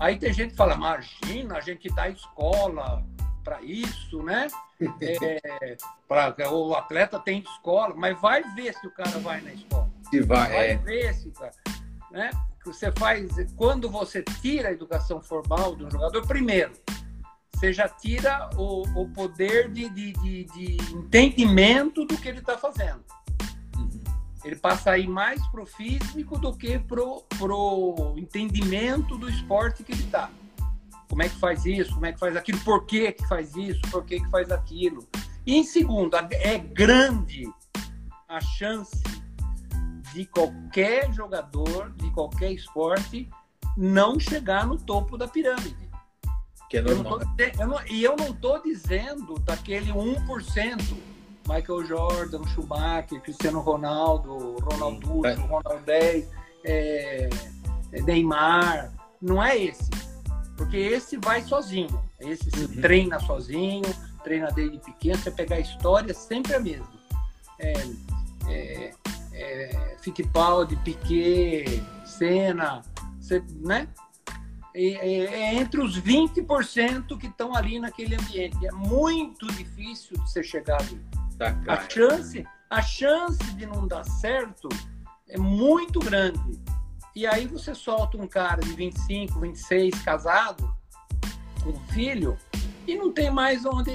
Aí 0.00 0.18
tem 0.18 0.32
gente 0.32 0.50
que 0.50 0.56
fala, 0.56 0.74
imagina, 0.74 1.56
a 1.56 1.60
gente 1.60 1.88
dá 1.88 2.08
escola 2.08 3.02
para 3.42 3.62
isso, 3.62 4.22
né? 4.22 4.48
É, 5.00 5.74
pra, 6.06 6.34
o 6.52 6.74
atleta 6.74 7.18
tem 7.18 7.38
escola, 7.40 7.94
mas 7.96 8.20
vai 8.20 8.42
ver 8.54 8.74
se 8.74 8.86
o 8.86 8.90
cara 8.90 9.18
vai 9.20 9.40
na 9.40 9.54
escola. 9.54 9.90
Se 10.10 10.20
vai, 10.20 10.50
vai 10.50 10.70
é. 10.72 10.76
ver 10.76 11.14
se, 11.14 11.32
né? 12.10 12.30
Você 12.62 12.92
faz 12.92 13.30
quando 13.56 13.88
você 13.88 14.22
tira 14.22 14.68
a 14.68 14.72
educação 14.72 15.22
formal 15.22 15.74
do 15.74 15.90
jogador, 15.90 16.26
primeiro, 16.26 16.72
você 17.54 17.72
já 17.72 17.88
tira 17.88 18.50
o, 18.56 18.82
o 19.00 19.08
poder 19.08 19.70
de, 19.70 19.88
de, 19.88 20.12
de, 20.12 20.44
de 20.44 20.94
entendimento 20.94 22.04
do 22.04 22.18
que 22.18 22.28
ele 22.28 22.40
está 22.40 22.58
fazendo. 22.58 23.02
Ele 24.46 24.56
passa 24.56 24.92
a 24.92 24.98
ir 24.98 25.08
mais 25.08 25.44
pro 25.48 25.66
físico 25.66 26.38
do 26.38 26.56
que 26.56 26.78
pro, 26.78 27.22
pro 27.38 28.14
entendimento 28.16 29.18
do 29.18 29.28
esporte 29.28 29.82
que 29.82 29.92
ele 29.92 30.04
está 30.04 30.30
como 31.08 31.22
é 31.22 31.28
que 31.28 31.36
faz 31.36 31.64
isso, 31.64 31.94
como 31.94 32.06
é 32.06 32.12
que 32.12 32.18
faz 32.18 32.36
aquilo, 32.36 32.58
por 32.60 32.84
que, 32.84 33.12
que 33.12 33.26
faz 33.26 33.54
isso, 33.56 33.80
por 33.90 34.04
que, 34.04 34.20
que 34.20 34.28
faz 34.28 34.50
aquilo. 34.50 35.06
E 35.46 35.56
em 35.56 35.64
segundo, 35.64 36.16
é 36.16 36.58
grande 36.58 37.50
a 38.28 38.40
chance 38.40 39.02
de 40.12 40.26
qualquer 40.26 41.12
jogador, 41.12 41.92
de 41.96 42.10
qualquer 42.10 42.52
esporte, 42.52 43.28
não 43.76 44.18
chegar 44.18 44.66
no 44.66 44.76
topo 44.76 45.16
da 45.16 45.28
pirâmide. 45.28 45.88
Que 46.68 46.78
é 46.78 46.82
normal. 46.82 47.20
Eu 47.20 47.26
tô, 47.26 47.62
eu 47.62 47.66
não, 47.68 47.86
e 47.86 48.02
eu 48.02 48.16
não 48.16 48.30
estou 48.30 48.60
dizendo 48.60 49.38
daquele 49.38 49.92
1%, 49.92 50.96
Michael 51.48 51.84
Jordan, 51.86 52.42
Schumacher, 52.48 53.20
Cristiano 53.20 53.60
Ronaldo, 53.60 54.56
Ronaldo, 54.60 55.26
é. 55.26 55.34
Ronaldinho, 55.34 56.28
é, 56.64 57.30
Neymar. 58.04 58.92
Não 59.20 59.42
é 59.42 59.56
esse 59.56 59.88
porque 60.56 60.76
esse 60.76 61.16
vai 61.18 61.42
sozinho. 61.42 62.02
Esse 62.18 62.50
se 62.50 62.64
uhum. 62.64 62.80
treina 62.80 63.20
sozinho, 63.20 63.84
treina 64.24 64.50
desde 64.50 64.78
pequeno. 64.78 65.18
Você 65.18 65.30
pegar 65.30 65.56
a 65.56 65.60
história, 65.60 66.14
sempre 66.14 66.54
a 66.54 66.60
mesma. 66.60 66.88
É, 67.58 67.72
é, 68.48 68.94
é, 69.32 69.96
Fittipaldi, 70.00 70.76
Piquet, 70.76 71.82
Senna, 72.04 72.82
você, 73.20 73.42
né? 73.60 73.86
É, 74.74 74.82
é, 74.82 75.54
entre 75.54 75.80
os 75.80 75.98
20% 76.00 77.18
que 77.18 77.26
estão 77.26 77.54
ali 77.54 77.78
naquele 77.78 78.14
ambiente. 78.14 78.66
É 78.66 78.72
muito 78.72 79.46
difícil 79.48 80.16
de 80.18 80.30
ali. 80.74 81.00
Tá, 81.10 81.25
a, 81.40 81.88
chance, 81.88 82.46
a 82.70 82.82
chance 82.82 83.42
de 83.54 83.66
não 83.66 83.86
dar 83.86 84.04
certo 84.04 84.68
é 85.28 85.38
muito 85.38 86.00
grande. 86.00 86.60
E 87.14 87.26
aí 87.26 87.46
você 87.46 87.74
solta 87.74 88.18
um 88.18 88.28
cara 88.28 88.60
de 88.60 88.72
25, 88.74 89.40
26, 89.40 90.02
casado, 90.02 90.74
com 91.62 91.74
filho, 91.92 92.36
e 92.86 92.94
não 92.94 93.12
tem 93.12 93.30
mais 93.30 93.64
onde 93.64 93.90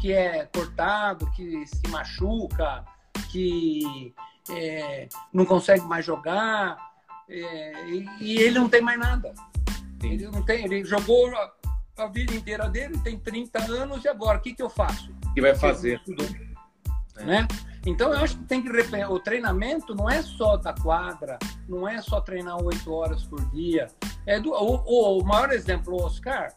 que 0.00 0.12
é 0.12 0.46
cortado, 0.46 1.30
que 1.32 1.66
se 1.66 1.88
machuca, 1.88 2.84
que 3.30 4.14
é, 4.50 5.08
não 5.32 5.44
consegue 5.44 5.84
mais 5.84 6.04
jogar, 6.04 6.76
é, 7.28 7.88
e, 7.88 8.06
e, 8.20 8.38
ele 8.38 8.58
não 8.58 8.68
tem 8.68 8.80
mais 8.80 8.98
nada. 8.98 9.34
Sim. 10.00 10.12
Ele 10.12 10.28
não 10.28 10.42
tem, 10.42 10.64
ele 10.64 10.84
jogou 10.84 11.28
a, 11.36 11.52
a, 11.98 12.06
vida 12.06 12.34
inteira 12.34 12.68
dele, 12.68 12.98
tem 12.98 13.18
30 13.18 13.70
anos, 13.70 14.04
e 14.04 14.08
agora 14.08 14.38
o 14.38 14.40
que, 14.40 14.54
que 14.54 14.62
eu 14.62 14.70
faço? 14.70 15.12
O 15.26 15.34
que 15.34 15.40
vai 15.40 15.54
fazer? 15.54 16.00
Né? 17.24 17.46
Então 17.86 18.12
eu 18.12 18.18
acho 18.18 18.36
que 18.36 18.44
tem 18.44 18.60
que 18.60 18.68
o 19.08 19.20
treinamento 19.20 19.94
não 19.94 20.10
é 20.10 20.20
só 20.20 20.56
da 20.56 20.72
quadra, 20.72 21.38
não 21.68 21.88
é 21.88 22.02
só 22.02 22.20
treinar 22.20 22.60
oito 22.60 22.92
horas 22.92 23.22
por 23.22 23.40
dia. 23.50 23.86
É 24.26 24.40
do, 24.40 24.50
o, 24.50 24.82
o, 24.84 25.20
o, 25.20 25.24
maior 25.24 25.52
exemplo, 25.52 25.94
o 25.94 26.04
Oscar, 26.04 26.52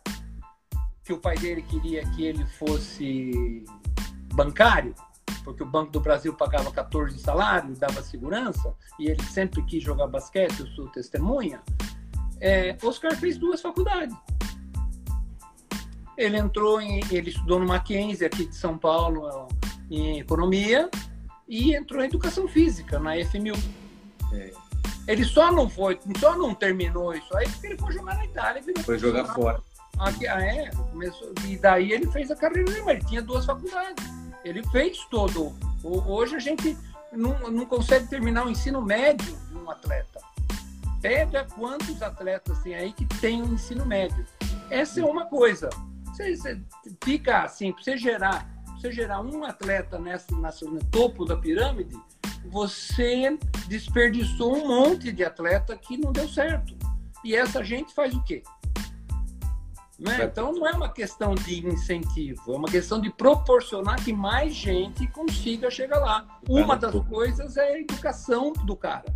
que 1.04 1.14
o 1.14 1.20
pai 1.20 1.38
dele 1.38 1.62
queria 1.62 2.04
que 2.12 2.26
ele 2.26 2.44
fosse 2.58 3.64
bancário, 4.34 4.96
porque 5.44 5.62
o 5.62 5.68
Banco 5.68 5.92
do 5.92 6.00
Brasil 6.00 6.34
pagava 6.34 6.72
14 6.72 7.16
de 7.16 7.22
salário, 7.22 7.76
dava 7.76 8.02
segurança, 8.02 8.74
e 9.00 9.08
ele 9.08 9.24
sempre 9.24 9.64
quis 9.66 9.84
jogar 9.84 10.08
basquete, 10.08 10.60
eu 10.60 10.68
sou 10.68 10.88
testemunha. 10.90 11.62
É, 12.42 12.76
Oscar 12.84 13.16
fez 13.16 13.38
duas 13.38 13.62
faculdades. 13.62 14.16
Ele 16.18 16.38
entrou 16.38 16.82
em, 16.82 17.02
ele 17.12 17.30
estudou 17.30 17.60
no 17.60 17.68
Mackenzie 17.68 18.26
aqui 18.26 18.46
de 18.46 18.56
São 18.56 18.78
Paulo 18.78 19.48
em 19.90 20.20
economia 20.20 20.90
e 21.48 21.76
entrou 21.76 22.02
em 22.02 22.06
educação 22.06 22.48
física 22.48 23.00
na 23.00 23.14
FMU. 23.26 23.56
É. 24.34 24.52
Ele 25.08 25.26
só 25.26 25.52
não 25.52 25.68
foi, 25.68 26.00
só 26.20 26.38
não 26.38 26.54
terminou 26.54 27.14
isso 27.16 27.36
aí 27.36 27.50
porque 27.50 27.68
ele 27.68 27.78
foi 27.78 27.92
jogar 27.92 28.16
na 28.16 28.26
Itália. 28.26 28.64
Foi 28.84 29.00
jogar 29.00 29.26
fora. 29.34 29.62
Aqui, 29.98 30.28
ah, 30.28 30.40
é, 30.40 30.70
começou, 30.70 31.34
e 31.48 31.58
daí 31.58 31.92
ele 31.92 32.08
fez 32.12 32.32
a 32.32 32.36
carreira 32.36 32.72
dele, 32.72 32.84
mas 32.84 32.98
ele 32.98 33.06
tinha 33.06 33.22
duas 33.22 33.46
faculdades. 33.46 34.06
Ele 34.46 34.64
fez 34.68 35.00
todo. 35.10 35.54
Hoje 35.84 36.36
a 36.36 36.40
gente 36.40 36.78
não, 37.12 37.38
não 37.52 37.66
consegue 37.66 38.08
terminar 38.08 38.46
o 38.46 38.50
ensino 38.50 38.82
médio 38.82 39.36
de 39.50 39.58
um 39.58 39.70
atleta. 39.70 40.22
Pega 41.02 41.46
quantos 41.56 42.02
atletas 42.02 42.60
tem 42.60 42.76
aí 42.76 42.94
que 42.94 43.06
tem 43.20 43.42
o 43.42 43.46
um 43.46 43.54
ensino 43.54 43.86
médio. 43.86 44.26
Essa 44.70 45.02
é 45.02 45.04
uma 45.04 45.26
coisa. 45.26 45.70
Você, 46.06 46.36
você 46.36 46.62
fica 47.04 47.44
assim, 47.44 47.72
para 47.72 47.84
você 47.84 47.98
gerar 47.98 48.48
você 48.80 48.92
gerar 48.92 49.20
um 49.20 49.44
atleta 49.44 50.00
nessa, 50.00 50.34
nessa, 50.38 50.66
no 50.66 50.80
topo 50.86 51.26
da 51.26 51.36
pirâmide, 51.36 52.00
você 52.46 53.38
desperdiçou 53.68 54.56
um 54.56 54.68
monte 54.68 55.12
de 55.12 55.24
atleta 55.24 55.76
que 55.76 55.98
não 55.98 56.14
deu 56.14 56.30
certo. 56.30 56.74
E 57.24 57.36
essa 57.36 57.62
gente 57.64 57.94
faz 57.94 58.14
o 58.14 58.24
quê? 58.24 58.42
Né? 60.00 60.24
Então 60.24 60.54
não 60.54 60.66
é 60.66 60.72
uma 60.72 60.88
questão 60.88 61.36
de 61.36 61.68
incentivo, 61.68 62.54
é 62.54 62.56
uma 62.56 62.70
questão 62.70 63.02
de 63.02 63.10
proporcionar 63.10 64.02
que 64.02 64.14
mais 64.14 64.54
gente 64.54 65.06
consiga 65.08 65.70
chegar 65.70 66.00
lá. 66.00 66.40
Uma 66.48 66.78
das 66.78 66.96
coisas 67.06 67.58
é 67.58 67.74
a 67.74 67.80
educação 67.82 68.54
do 68.54 68.78
cara. 68.78 69.14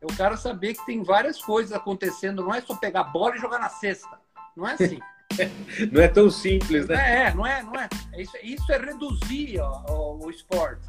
É 0.00 0.06
o 0.06 0.16
cara 0.16 0.36
saber 0.36 0.74
que 0.74 0.86
tem 0.86 1.02
várias 1.02 1.42
coisas 1.42 1.72
acontecendo, 1.72 2.44
não 2.44 2.54
é 2.54 2.60
só 2.60 2.76
pegar 2.76 3.00
a 3.00 3.04
bola 3.04 3.34
e 3.34 3.40
jogar 3.40 3.58
na 3.58 3.68
cesta. 3.68 4.16
Não 4.56 4.68
é 4.68 4.74
assim. 4.74 5.00
não 5.92 6.02
é 6.02 6.08
tão 6.08 6.30
simples, 6.30 6.86
né? 6.88 7.26
É, 7.26 7.34
não 7.34 7.46
é, 7.46 7.62
não 7.62 7.74
é. 7.74 7.88
Isso, 8.16 8.36
isso 8.42 8.72
é 8.72 8.78
reduzir 8.78 9.60
ó, 9.60 9.84
o, 9.88 10.26
o 10.26 10.30
esporte. 10.30 10.86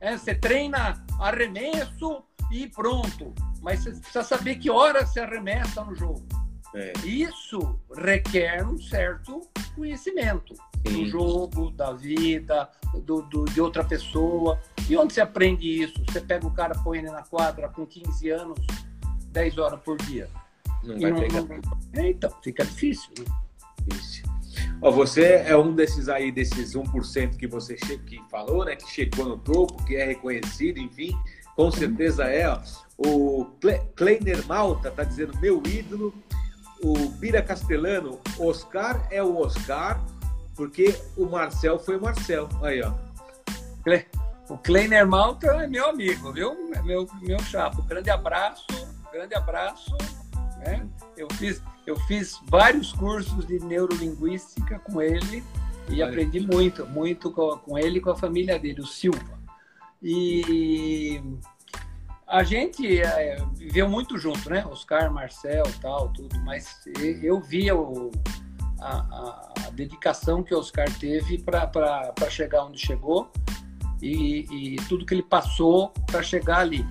É, 0.00 0.16
você 0.16 0.34
treina 0.34 1.04
arremesso 1.18 2.22
e 2.50 2.66
pronto. 2.68 3.34
Mas 3.60 3.80
você 3.80 3.90
precisa 3.90 4.22
saber 4.22 4.56
que 4.56 4.70
hora 4.70 5.04
você 5.04 5.20
arremessa 5.20 5.84
no 5.84 5.94
jogo. 5.94 6.24
É. 6.74 6.92
Isso 7.04 7.78
requer 7.96 8.64
um 8.64 8.78
certo 8.78 9.48
conhecimento 9.74 10.54
Sim. 10.86 10.92
do 10.92 11.06
jogo, 11.06 11.70
da 11.70 11.92
vida, 11.92 12.70
do, 13.04 13.22
do, 13.22 13.44
de 13.46 13.60
outra 13.60 13.82
pessoa. 13.82 14.60
E 14.88 14.96
onde 14.96 15.14
você 15.14 15.20
aprende 15.20 15.66
isso? 15.66 15.94
Você 16.06 16.20
pega 16.20 16.46
o 16.46 16.50
cara, 16.52 16.74
põe 16.84 16.98
ele 16.98 17.10
na 17.10 17.22
quadra 17.22 17.68
com 17.68 17.86
15 17.86 18.30
anos, 18.30 18.58
10 19.32 19.58
horas 19.58 19.80
por 19.80 19.96
dia. 19.98 20.28
Não 20.84 21.00
vai 21.00 21.10
não, 21.10 21.20
pegar. 21.20 21.42
Não... 21.42 22.02
É, 22.02 22.10
então, 22.10 22.30
fica 22.42 22.64
difícil. 22.64 23.10
Né? 23.18 23.24
Difícil. 23.88 24.24
Ó, 24.80 24.90
você 24.90 25.42
é 25.46 25.56
um 25.56 25.74
desses 25.74 26.08
aí, 26.08 26.30
desses 26.30 26.74
1% 26.74 27.36
que 27.36 27.46
você 27.46 27.74
que 27.74 28.20
falou, 28.30 28.64
né? 28.64 28.76
Que 28.76 28.88
chegou 28.90 29.24
no 29.24 29.38
topo, 29.38 29.84
que 29.84 29.96
é 29.96 30.04
reconhecido, 30.04 30.78
enfim, 30.78 31.16
com 31.56 31.70
certeza 31.70 32.24
é. 32.24 32.48
Ó. 32.48 32.60
O 32.96 33.46
Kleiner 33.96 34.46
Malta 34.46 34.90
tá 34.90 35.04
dizendo 35.04 35.38
meu 35.40 35.62
ídolo. 35.66 36.14
O 36.80 36.94
Bira 37.10 37.42
Castelano, 37.42 38.20
Oscar 38.38 39.08
é 39.10 39.20
o 39.20 39.38
Oscar, 39.38 40.00
porque 40.54 40.94
o 41.16 41.26
Marcel 41.26 41.78
foi 41.78 41.96
o 41.96 42.00
Marcel. 42.00 42.48
Aí, 42.62 42.80
ó. 42.82 42.92
O 44.48 44.56
Kleiner 44.58 45.06
Malta 45.06 45.46
é 45.48 45.66
meu 45.66 45.88
amigo, 45.88 46.32
viu? 46.32 46.72
É 46.74 46.82
meu, 46.82 47.08
meu 47.20 47.38
chapo. 47.40 47.82
Grande 47.82 48.10
abraço, 48.10 48.64
grande 49.12 49.34
abraço. 49.34 49.96
Né? 50.58 50.86
Eu 51.16 51.28
fiz 51.34 51.62
eu 51.86 51.96
fiz 52.00 52.38
vários 52.44 52.92
cursos 52.92 53.46
de 53.46 53.58
neurolinguística 53.60 54.78
com 54.80 55.00
ele 55.00 55.42
e 55.88 56.02
aprendi 56.02 56.38
muito, 56.38 56.86
muito 56.86 57.32
com, 57.32 57.56
com 57.56 57.78
ele 57.78 57.98
e 57.98 58.00
com 58.00 58.10
a 58.10 58.16
família 58.16 58.58
dele, 58.58 58.82
o 58.82 58.86
Silva. 58.86 59.38
E 60.02 61.18
a 62.26 62.42
gente 62.42 63.00
é, 63.00 63.38
viveu 63.54 63.88
muito 63.88 64.18
junto, 64.18 64.50
né? 64.50 64.66
Oscar, 64.66 65.10
Marcel, 65.10 65.64
tal, 65.80 66.10
tudo, 66.12 66.38
mas 66.40 66.78
eu 67.22 67.40
via 67.40 67.74
o, 67.74 68.10
a, 68.78 68.98
a, 68.98 69.52
a 69.66 69.70
dedicação 69.70 70.42
que 70.42 70.54
o 70.54 70.58
Oscar 70.58 70.86
teve 70.98 71.38
para 71.38 72.12
chegar 72.28 72.64
onde 72.64 72.78
chegou 72.78 73.30
e, 74.02 74.74
e, 74.74 74.76
tudo 74.88 75.06
que 75.06 75.14
ele 75.14 75.22
passou 75.22 75.92
para 76.06 76.22
chegar 76.22 76.58
ali. 76.58 76.86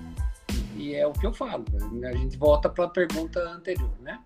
E 0.78 0.94
é 0.94 1.04
o 1.04 1.12
que 1.12 1.26
eu 1.26 1.32
falo. 1.32 1.64
A 2.04 2.12
gente 2.12 2.38
volta 2.38 2.68
para 2.68 2.84
a 2.84 2.88
pergunta 2.88 3.40
anterior, 3.40 3.90
né? 4.00 4.20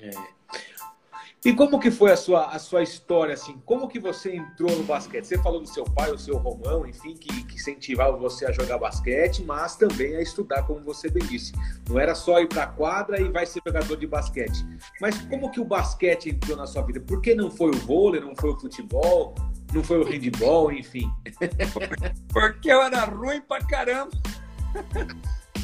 É. 0.00 0.34
E 1.44 1.52
como 1.52 1.78
que 1.78 1.90
foi 1.90 2.10
a 2.10 2.16
sua, 2.16 2.46
a 2.46 2.58
sua 2.58 2.82
história, 2.82 3.34
assim? 3.34 3.60
Como 3.66 3.86
que 3.86 3.98
você 3.98 4.34
entrou 4.34 4.74
no 4.74 4.82
basquete? 4.84 5.24
Você 5.24 5.36
falou 5.38 5.60
do 5.60 5.68
seu 5.68 5.84
pai, 5.84 6.10
o 6.10 6.18
seu 6.18 6.38
Romão, 6.38 6.86
enfim, 6.86 7.14
que, 7.14 7.44
que 7.44 7.56
incentivava 7.56 8.16
você 8.16 8.46
a 8.46 8.52
jogar 8.52 8.78
basquete, 8.78 9.44
mas 9.44 9.76
também 9.76 10.16
a 10.16 10.22
estudar, 10.22 10.62
como 10.62 10.80
você 10.80 11.10
bem 11.10 11.26
disse. 11.26 11.52
Não 11.86 12.00
era 12.00 12.14
só 12.14 12.40
ir 12.40 12.48
para 12.48 12.62
a 12.62 12.66
quadra 12.66 13.20
e 13.20 13.28
vai 13.28 13.44
ser 13.44 13.60
jogador 13.66 13.96
de 13.96 14.06
basquete. 14.06 14.64
Mas 15.02 15.20
como 15.22 15.50
que 15.50 15.60
o 15.60 15.66
basquete 15.66 16.30
entrou 16.30 16.56
na 16.56 16.66
sua 16.66 16.80
vida? 16.80 17.00
Por 17.00 17.20
que 17.20 17.34
não 17.34 17.50
foi 17.50 17.70
o 17.70 17.78
vôlei, 17.80 18.22
não 18.22 18.34
foi 18.36 18.50
o 18.50 18.58
futebol, 18.58 19.34
não 19.74 19.84
foi 19.84 19.98
o 19.98 20.04
handball, 20.04 20.72
enfim? 20.72 21.12
Porque 22.32 22.72
eu 22.72 22.80
era 22.80 23.04
ruim 23.04 23.42
pra 23.42 23.62
caramba. 23.66 24.12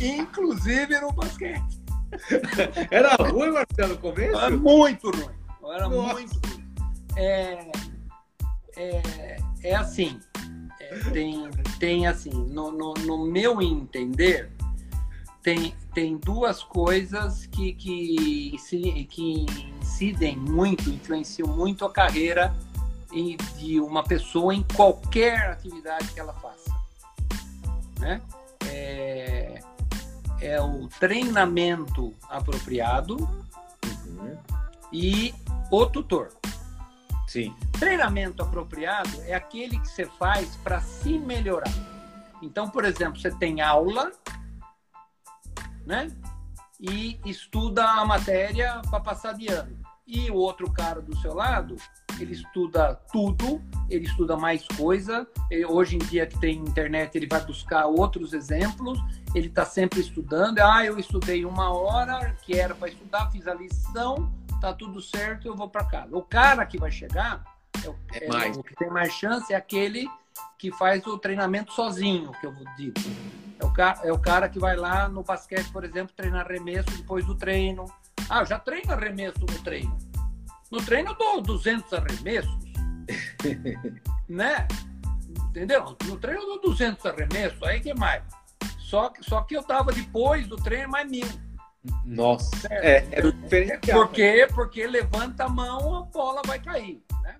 Inclusive 0.00 1.00
no 1.00 1.12
basquete. 1.12 1.80
Era 2.90 3.14
ruim, 3.16 3.50
Marcelo, 3.50 3.94
no 3.94 3.98
começo? 3.98 4.36
Era 4.36 4.56
muito 4.56 5.10
ruim. 5.10 5.74
Era 5.74 5.88
Nossa. 5.88 6.14
muito. 6.14 6.40
É, 7.16 7.70
é, 8.76 9.36
é 9.62 9.74
assim. 9.74 10.18
É, 10.80 10.98
tem, 11.12 11.50
tem 11.78 12.06
assim, 12.06 12.30
no, 12.30 12.72
no, 12.72 12.94
no, 12.94 13.26
meu 13.26 13.62
entender, 13.62 14.50
tem, 15.42 15.74
tem 15.94 16.16
duas 16.16 16.62
coisas 16.62 17.46
que, 17.46 17.74
que, 17.74 18.56
que 19.08 19.46
incidem 19.80 20.36
muito, 20.36 20.90
influenciam 20.90 21.48
muito 21.48 21.84
a 21.84 21.92
carreira 21.92 22.54
de 23.58 23.80
uma 23.80 24.02
pessoa 24.02 24.54
em 24.54 24.64
qualquer 24.74 25.50
atividade 25.50 26.08
que 26.12 26.20
ela 26.20 26.32
faça. 26.34 26.70
Né? 27.98 28.20
É, 28.66 29.60
é 30.40 30.60
o 30.60 30.88
treinamento 30.88 32.14
apropriado 32.28 33.16
uhum. 34.06 34.38
e 34.92 35.34
o 35.70 35.86
tutor. 35.86 36.30
Sim. 37.26 37.54
Treinamento 37.78 38.42
apropriado 38.42 39.22
é 39.22 39.34
aquele 39.34 39.78
que 39.78 39.88
você 39.88 40.04
faz 40.04 40.56
para 40.56 40.80
se 40.80 41.18
melhorar. 41.18 41.72
Então, 42.42 42.68
por 42.68 42.84
exemplo, 42.84 43.20
você 43.20 43.30
tem 43.30 43.60
aula, 43.60 44.10
né? 45.86 46.08
E 46.80 47.20
estuda 47.24 47.84
a 47.84 48.04
matéria 48.04 48.80
para 48.90 49.00
passar 49.00 49.34
de 49.34 49.46
ano. 49.48 49.79
E 50.12 50.28
o 50.28 50.34
outro 50.34 50.68
cara 50.72 51.00
do 51.00 51.16
seu 51.18 51.32
lado, 51.32 51.76
ele 52.18 52.32
estuda 52.32 52.96
tudo, 53.12 53.62
ele 53.88 54.06
estuda 54.06 54.36
mais 54.36 54.66
coisa. 54.76 55.24
Hoje 55.68 55.94
em 55.94 56.00
dia 56.00 56.26
que 56.26 56.36
tem 56.40 56.58
internet, 56.58 57.14
ele 57.14 57.28
vai 57.28 57.40
buscar 57.44 57.86
outros 57.86 58.32
exemplos. 58.32 58.98
Ele 59.36 59.46
está 59.46 59.64
sempre 59.64 60.00
estudando. 60.00 60.58
Ah, 60.58 60.84
eu 60.84 60.98
estudei 60.98 61.44
uma 61.44 61.72
hora 61.72 62.36
que 62.42 62.58
era 62.58 62.74
para 62.74 62.88
estudar, 62.88 63.30
fiz 63.30 63.46
a 63.46 63.54
lição, 63.54 64.34
tá 64.60 64.72
tudo 64.72 65.00
certo, 65.00 65.46
eu 65.46 65.54
vou 65.54 65.68
para 65.68 65.84
casa. 65.84 66.16
O 66.16 66.22
cara 66.22 66.66
que 66.66 66.76
vai 66.76 66.90
chegar, 66.90 67.44
é 67.84 67.88
o, 67.88 67.96
é 68.12 68.48
é, 68.48 68.50
o 68.50 68.64
que 68.64 68.74
tem 68.74 68.90
mais 68.90 69.12
chance 69.12 69.52
é 69.52 69.56
aquele 69.56 70.08
que 70.58 70.72
faz 70.72 71.06
o 71.06 71.18
treinamento 71.18 71.72
sozinho, 71.72 72.32
que 72.32 72.46
eu 72.46 72.52
vou 72.52 72.64
dizer. 72.76 72.94
É 73.60 73.64
o, 73.64 73.72
cara, 73.72 74.00
é 74.02 74.12
o 74.12 74.18
cara 74.18 74.48
que 74.48 74.58
vai 74.58 74.74
lá 74.74 75.08
no 75.08 75.22
basquete, 75.22 75.70
por 75.70 75.84
exemplo, 75.84 76.12
treinar 76.16 76.46
arremesso 76.46 76.90
depois 76.96 77.24
do 77.24 77.34
treino. 77.36 77.86
Ah, 78.30 78.40
eu 78.40 78.46
já 78.46 78.60
treino 78.60 78.92
arremesso 78.92 79.40
no 79.40 79.58
treino. 79.64 79.98
No 80.70 80.80
treino 80.80 81.10
eu 81.10 81.14
dou 81.16 81.42
200 81.42 81.92
arremessos. 81.92 82.58
né? 84.28 84.68
Entendeu? 85.48 85.96
No 86.06 86.16
treino 86.16 86.42
eu 86.42 86.46
dou 86.46 86.60
200 86.70 87.04
arremessos, 87.06 87.60
aí 87.64 87.80
que 87.80 87.92
mais? 87.92 88.22
Só, 88.78 89.12
só 89.20 89.42
que 89.42 89.56
eu 89.56 89.64
tava 89.64 89.92
depois 89.92 90.46
do 90.46 90.54
treino 90.54 90.90
mais 90.90 91.10
mil. 91.10 91.26
Nossa, 92.04 92.68
é, 92.70 93.04
é 93.10 93.20
diferencial. 93.20 93.98
Por 94.06 94.12
quê? 94.12 94.46
Porque 94.54 94.86
levanta 94.86 95.44
a 95.44 95.48
mão, 95.48 95.96
a 95.96 96.02
bola 96.02 96.40
vai 96.46 96.60
cair. 96.60 97.02
Né? 97.22 97.36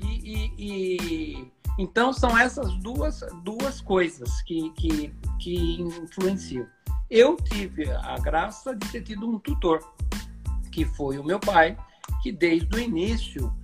E, 0.00 0.16
e, 0.24 0.56
e, 0.58 1.52
então 1.78 2.14
são 2.14 2.38
essas 2.38 2.72
duas, 2.78 3.20
duas 3.42 3.82
coisas 3.82 4.40
que, 4.42 4.70
que, 4.70 5.14
que 5.38 5.82
influenciam. 5.82 6.66
Eu 7.10 7.36
tive 7.36 7.90
a 7.90 8.18
graça 8.18 8.74
de 8.74 8.88
ter 8.88 9.02
tido 9.02 9.28
um 9.28 9.38
tutor, 9.38 9.80
que 10.72 10.84
foi 10.84 11.18
o 11.18 11.24
meu 11.24 11.38
pai, 11.38 11.76
que 12.22 12.32
desde 12.32 12.74
o 12.74 12.78
início 12.78 13.54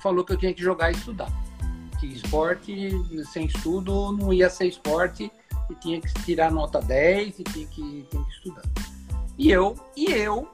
falou 0.00 0.24
que 0.24 0.32
eu 0.32 0.36
tinha 0.36 0.52
que 0.52 0.62
jogar 0.62 0.90
e 0.90 0.94
estudar. 0.94 1.30
Que 2.00 2.06
esporte 2.06 2.92
sem 3.32 3.46
estudo 3.46 4.12
não 4.12 4.32
ia 4.32 4.50
ser 4.50 4.66
esporte 4.66 5.30
e 5.70 5.74
tinha 5.76 6.00
que 6.00 6.12
tirar 6.24 6.50
nota 6.50 6.80
10 6.80 7.38
e 7.38 7.44
tinha 7.44 7.66
que, 7.66 8.06
tinha 8.10 8.24
que 8.24 8.30
estudar. 8.30 8.62
E 9.36 9.50
eu, 9.50 9.76
e 9.96 10.12
eu 10.12 10.48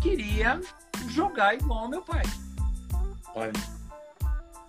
queria 0.00 0.60
jogar 1.08 1.54
igual 1.54 1.80
ao 1.80 1.88
meu 1.88 2.02
pai. 2.02 2.22
Olha. 3.34 3.52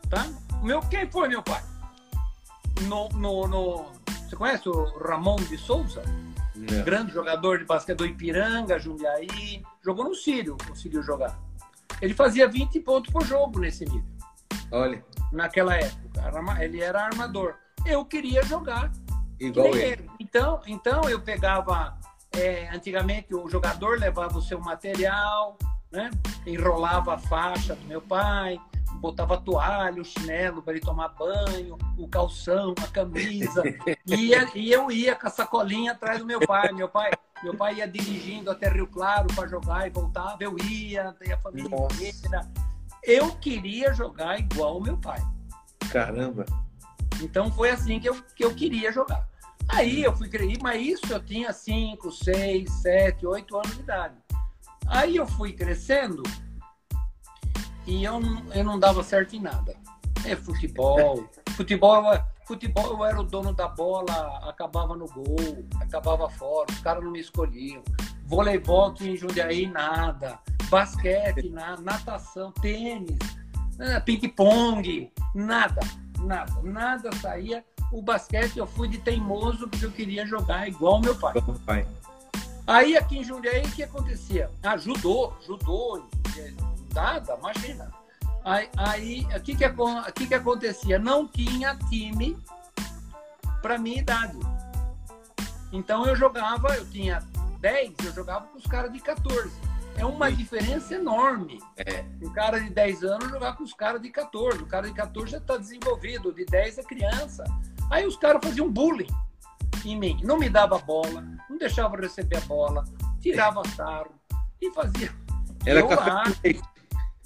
Tá? 0.09 0.27
Meu, 0.61 0.81
quem 0.81 1.09
foi 1.09 1.27
meu 1.27 1.41
pai? 1.41 1.63
No, 2.81 3.09
no, 3.09 3.47
no, 3.47 3.85
você 4.31 4.35
conhece 4.37 4.69
o 4.69 4.85
Ramon 4.97 5.35
de 5.35 5.57
Souza? 5.57 6.01
Não. 6.55 6.83
Grande 6.83 7.11
jogador 7.11 7.59
de 7.59 7.65
basquete 7.65 7.97
do 7.97 8.05
Ipiranga, 8.05 8.79
Jundiaí. 8.79 9.61
Jogou 9.83 10.05
no 10.05 10.15
Sírio, 10.15 10.57
conseguiu 10.65 11.03
jogar. 11.03 11.37
Ele 12.01 12.13
fazia 12.13 12.47
20 12.47 12.79
pontos 12.79 13.11
por 13.11 13.25
jogo 13.25 13.59
nesse 13.59 13.83
nível. 13.83 14.09
Olha. 14.71 15.03
Naquela 15.33 15.75
época. 15.75 16.63
Ele 16.63 16.81
era 16.81 17.03
armador. 17.03 17.55
Eu 17.85 18.05
queria 18.05 18.41
jogar. 18.43 18.91
Igual 19.37 19.67
ele. 19.67 19.81
ele. 19.81 20.09
Então, 20.19 20.61
então 20.65 21.09
eu 21.09 21.19
pegava 21.19 21.97
é, 22.31 22.69
antigamente 22.73 23.35
o 23.35 23.49
jogador 23.49 23.99
levava 23.99 24.37
o 24.37 24.41
seu 24.41 24.61
material, 24.61 25.57
né? 25.91 26.09
enrolava 26.45 27.15
a 27.15 27.17
faixa 27.17 27.75
do 27.75 27.85
meu 27.85 28.01
pai, 28.01 28.57
botava 29.01 29.35
toalha, 29.35 29.99
o 29.99 30.05
chinelo 30.05 30.61
para 30.61 30.73
ele 30.73 30.81
tomar 30.81 31.09
banho, 31.09 31.75
o 31.97 32.07
calção, 32.07 32.75
a 32.81 32.87
camisa. 32.87 33.63
E, 34.05 34.31
e 34.55 34.71
eu 34.71 34.91
ia 34.91 35.15
com 35.15 35.27
a 35.27 35.29
sacolinha 35.29 35.93
atrás 35.93 36.19
do 36.19 36.25
meu 36.25 36.39
pai. 36.39 36.71
Meu 36.71 36.87
pai, 36.87 37.11
meu 37.43 37.55
pai 37.55 37.75
ia 37.75 37.87
dirigindo 37.87 38.51
até 38.51 38.69
Rio 38.69 38.87
Claro 38.87 39.27
para 39.33 39.47
jogar 39.47 39.87
e 39.87 39.89
voltava. 39.89 40.37
Eu 40.39 40.55
ia, 40.59 41.13
tem 41.13 41.33
a 41.33 41.37
família 41.39 41.67
inteira. 41.75 42.47
Eu 43.03 43.31
queria 43.37 43.91
jogar 43.93 44.39
igual 44.39 44.77
o 44.77 44.81
meu 44.81 44.97
pai. 44.97 45.19
Caramba! 45.91 46.45
Então 47.21 47.51
foi 47.51 47.71
assim 47.71 47.99
que 47.99 48.07
eu, 48.07 48.21
que 48.35 48.45
eu 48.45 48.53
queria 48.53 48.91
jogar. 48.91 49.27
Aí 49.67 50.03
eu 50.03 50.15
fui 50.15 50.29
crescer, 50.29 50.59
mas 50.61 50.81
isso 50.81 51.11
eu 51.11 51.23
tinha 51.23 51.51
5, 51.51 52.11
6, 52.11 52.69
7, 52.69 53.25
8 53.25 53.55
anos 53.55 53.75
de 53.75 53.79
idade. 53.79 54.15
Aí 54.85 55.15
eu 55.15 55.25
fui 55.25 55.53
crescendo 55.53 56.21
e 57.85 58.03
eu, 58.03 58.19
eu 58.53 58.63
não 58.63 58.79
dava 58.79 59.03
certo 59.03 59.35
em 59.35 59.39
nada. 59.39 59.75
É 60.25 60.35
futebol. 60.35 61.27
futebol, 61.55 62.03
futebol 62.45 62.85
eu 62.85 63.05
era 63.05 63.19
o 63.19 63.23
dono 63.23 63.53
da 63.53 63.67
bola, 63.67 64.39
acabava 64.47 64.95
no 64.95 65.07
gol, 65.07 65.65
acabava 65.79 66.29
fora, 66.29 66.71
os 66.71 66.79
caras 66.79 67.03
não 67.03 67.11
me 67.11 67.19
escolhiam. 67.19 67.83
Voleibol 68.25 68.93
tinha 68.93 69.13
em 69.13 69.17
Jundiaí, 69.17 69.65
nada. 69.65 70.39
Basquete, 70.69 71.49
nada. 71.51 71.81
Natação, 71.81 72.51
tênis, 72.51 73.17
né, 73.77 73.99
ping-pong, 73.99 75.11
nada, 75.33 75.81
nada. 76.19 76.61
Nada 76.63 77.09
saía 77.17 77.63
o 77.91 78.01
basquete 78.01 78.57
eu 78.57 78.65
fui 78.65 78.87
de 78.87 78.97
teimoso 78.99 79.67
porque 79.67 79.85
eu 79.85 79.91
queria 79.91 80.25
jogar 80.25 80.67
igual 80.67 81.01
meu 81.01 81.15
pai. 81.15 81.33
pai. 81.65 81.87
Aí 82.65 82.95
aqui 82.95 83.17
em 83.17 83.23
Jundiaí, 83.23 83.65
o 83.65 83.71
que 83.71 83.83
acontecia? 83.83 84.49
Ah, 84.63 84.77
judô, 84.77 85.33
judô, 85.45 86.01
nada, 86.93 87.37
imagina. 87.37 87.91
Aí, 88.43 88.69
aí 88.77 89.27
o 89.35 89.41
que, 89.41 89.55
que, 89.55 89.65
que, 90.15 90.27
que 90.27 90.33
acontecia? 90.33 90.97
Não 90.97 91.27
tinha 91.27 91.75
time 91.89 92.37
para 93.61 93.77
minha 93.77 93.99
idade. 93.99 94.37
Então 95.71 96.05
eu 96.05 96.15
jogava, 96.15 96.75
eu 96.75 96.89
tinha 96.89 97.23
10, 97.59 97.93
eu 98.05 98.13
jogava 98.13 98.47
com 98.47 98.57
os 98.57 98.65
caras 98.65 98.91
de 98.91 98.99
14. 98.99 99.51
É 99.97 100.05
uma 100.05 100.29
Sim. 100.29 100.35
diferença 100.37 100.95
enorme. 100.95 101.59
É. 101.77 102.03
Um 102.21 102.31
cara 102.33 102.59
de 102.59 102.69
10 102.69 103.03
anos 103.03 103.29
jogar 103.29 103.55
com 103.55 103.63
os 103.63 103.73
caras 103.73 104.01
de 104.01 104.09
14. 104.09 104.63
O 104.63 104.65
cara 104.65 104.87
de 104.87 104.93
14 104.93 105.31
já 105.31 105.37
está 105.37 105.57
desenvolvido, 105.57 106.33
de 106.33 106.45
10 106.45 106.79
é 106.79 106.83
criança. 106.83 107.43
Aí 107.89 108.05
os 108.05 108.15
caras 108.15 108.41
faziam 108.43 108.71
bullying 108.71 109.07
em 109.85 109.97
mim. 109.97 110.19
Não 110.23 110.37
me 110.37 110.49
dava 110.49 110.79
bola, 110.79 111.23
não 111.49 111.57
deixava 111.57 111.95
receber 111.97 112.37
a 112.37 112.41
bola, 112.41 112.83
tirava 113.19 113.61
sarro 113.75 114.11
e 114.59 114.71
fazia. 114.71 115.13
Era 115.65 115.81
eu 115.81 115.89
lá, 115.89 116.23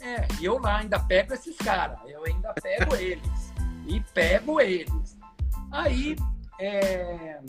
é, 0.06 0.28
eu 0.40 0.60
lá 0.60 0.78
ainda 0.78 1.00
pego 1.00 1.34
esses 1.34 1.58
caras, 1.58 1.98
eu 2.06 2.24
ainda 2.26 2.54
pego 2.54 2.96
eles. 2.96 3.54
E 3.88 4.00
pego 4.14 4.62
eles. 4.62 5.18
Aí 5.72 6.16
é, 6.60 7.40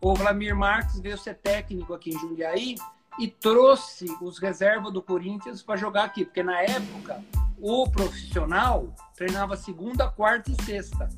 o 0.00 0.14
Vladimir 0.14 0.56
Marques 0.56 0.98
veio 1.00 1.18
ser 1.18 1.34
técnico 1.34 1.92
aqui 1.92 2.10
em 2.10 2.18
Jundiaí 2.18 2.76
e 3.18 3.28
trouxe 3.28 4.06
os 4.22 4.38
reservas 4.38 4.92
do 4.92 5.02
Corinthians 5.02 5.62
para 5.62 5.76
jogar 5.76 6.04
aqui, 6.04 6.24
porque 6.24 6.42
na 6.42 6.62
época 6.62 7.22
o 7.60 7.88
profissional 7.90 8.94
treinava 9.14 9.56
segunda, 9.56 10.08
quarta 10.08 10.50
e 10.50 10.64
sexta. 10.64 11.08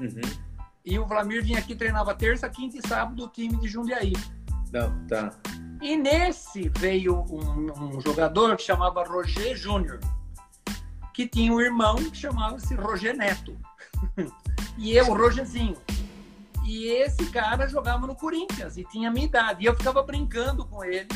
Uhum. 0.00 0.20
E 0.84 0.98
o 0.98 1.06
Vlamir 1.06 1.44
vinha 1.44 1.58
aqui, 1.58 1.76
treinava 1.76 2.14
terça, 2.14 2.48
quinta 2.48 2.78
e 2.78 2.88
sábado 2.88 3.24
o 3.24 3.28
time 3.28 3.56
de 3.58 3.68
Jundiaí. 3.68 4.14
Não, 4.72 5.06
tá. 5.06 5.30
E 5.80 5.96
nesse 5.96 6.68
veio 6.78 7.24
um, 7.30 7.96
um 7.96 8.00
jogador 8.00 8.56
que 8.56 8.62
chamava 8.62 9.04
Roger 9.04 9.54
Júnior, 9.54 10.00
que 11.12 11.26
tinha 11.26 11.52
um 11.52 11.60
irmão 11.60 11.96
que 11.96 12.16
chamava-se 12.16 12.74
Roger 12.74 13.16
Neto. 13.16 13.56
e 14.78 14.96
eu, 14.96 15.06
Rogerzinho. 15.14 15.76
E 16.64 16.86
esse 16.86 17.26
cara 17.30 17.66
jogava 17.66 18.06
no 18.06 18.14
Corinthians 18.14 18.76
e 18.76 18.84
tinha 18.84 19.08
a 19.08 19.12
minha 19.12 19.26
idade. 19.26 19.64
E 19.64 19.66
eu 19.66 19.76
ficava 19.76 20.02
brincando 20.02 20.64
com 20.64 20.84
ele. 20.84 21.08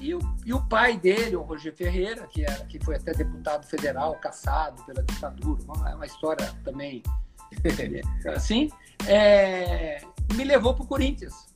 E 0.00 0.14
o, 0.14 0.20
e 0.46 0.54
o 0.54 0.60
pai 0.66 0.96
dele, 0.96 1.36
o 1.36 1.42
Roger 1.42 1.74
Ferreira, 1.74 2.26
que, 2.26 2.44
era, 2.44 2.64
que 2.66 2.82
foi 2.84 2.96
até 2.96 3.12
deputado 3.12 3.66
federal, 3.66 4.14
caçado 4.14 4.82
pela 4.84 5.02
ditadura, 5.02 5.60
uma, 5.64 5.94
uma 5.94 6.06
história 6.06 6.54
também 6.64 7.02
assim, 8.34 8.70
é, 9.06 10.00
me 10.34 10.44
levou 10.44 10.74
para 10.74 10.84
o 10.84 10.86
Corinthians. 10.86 11.48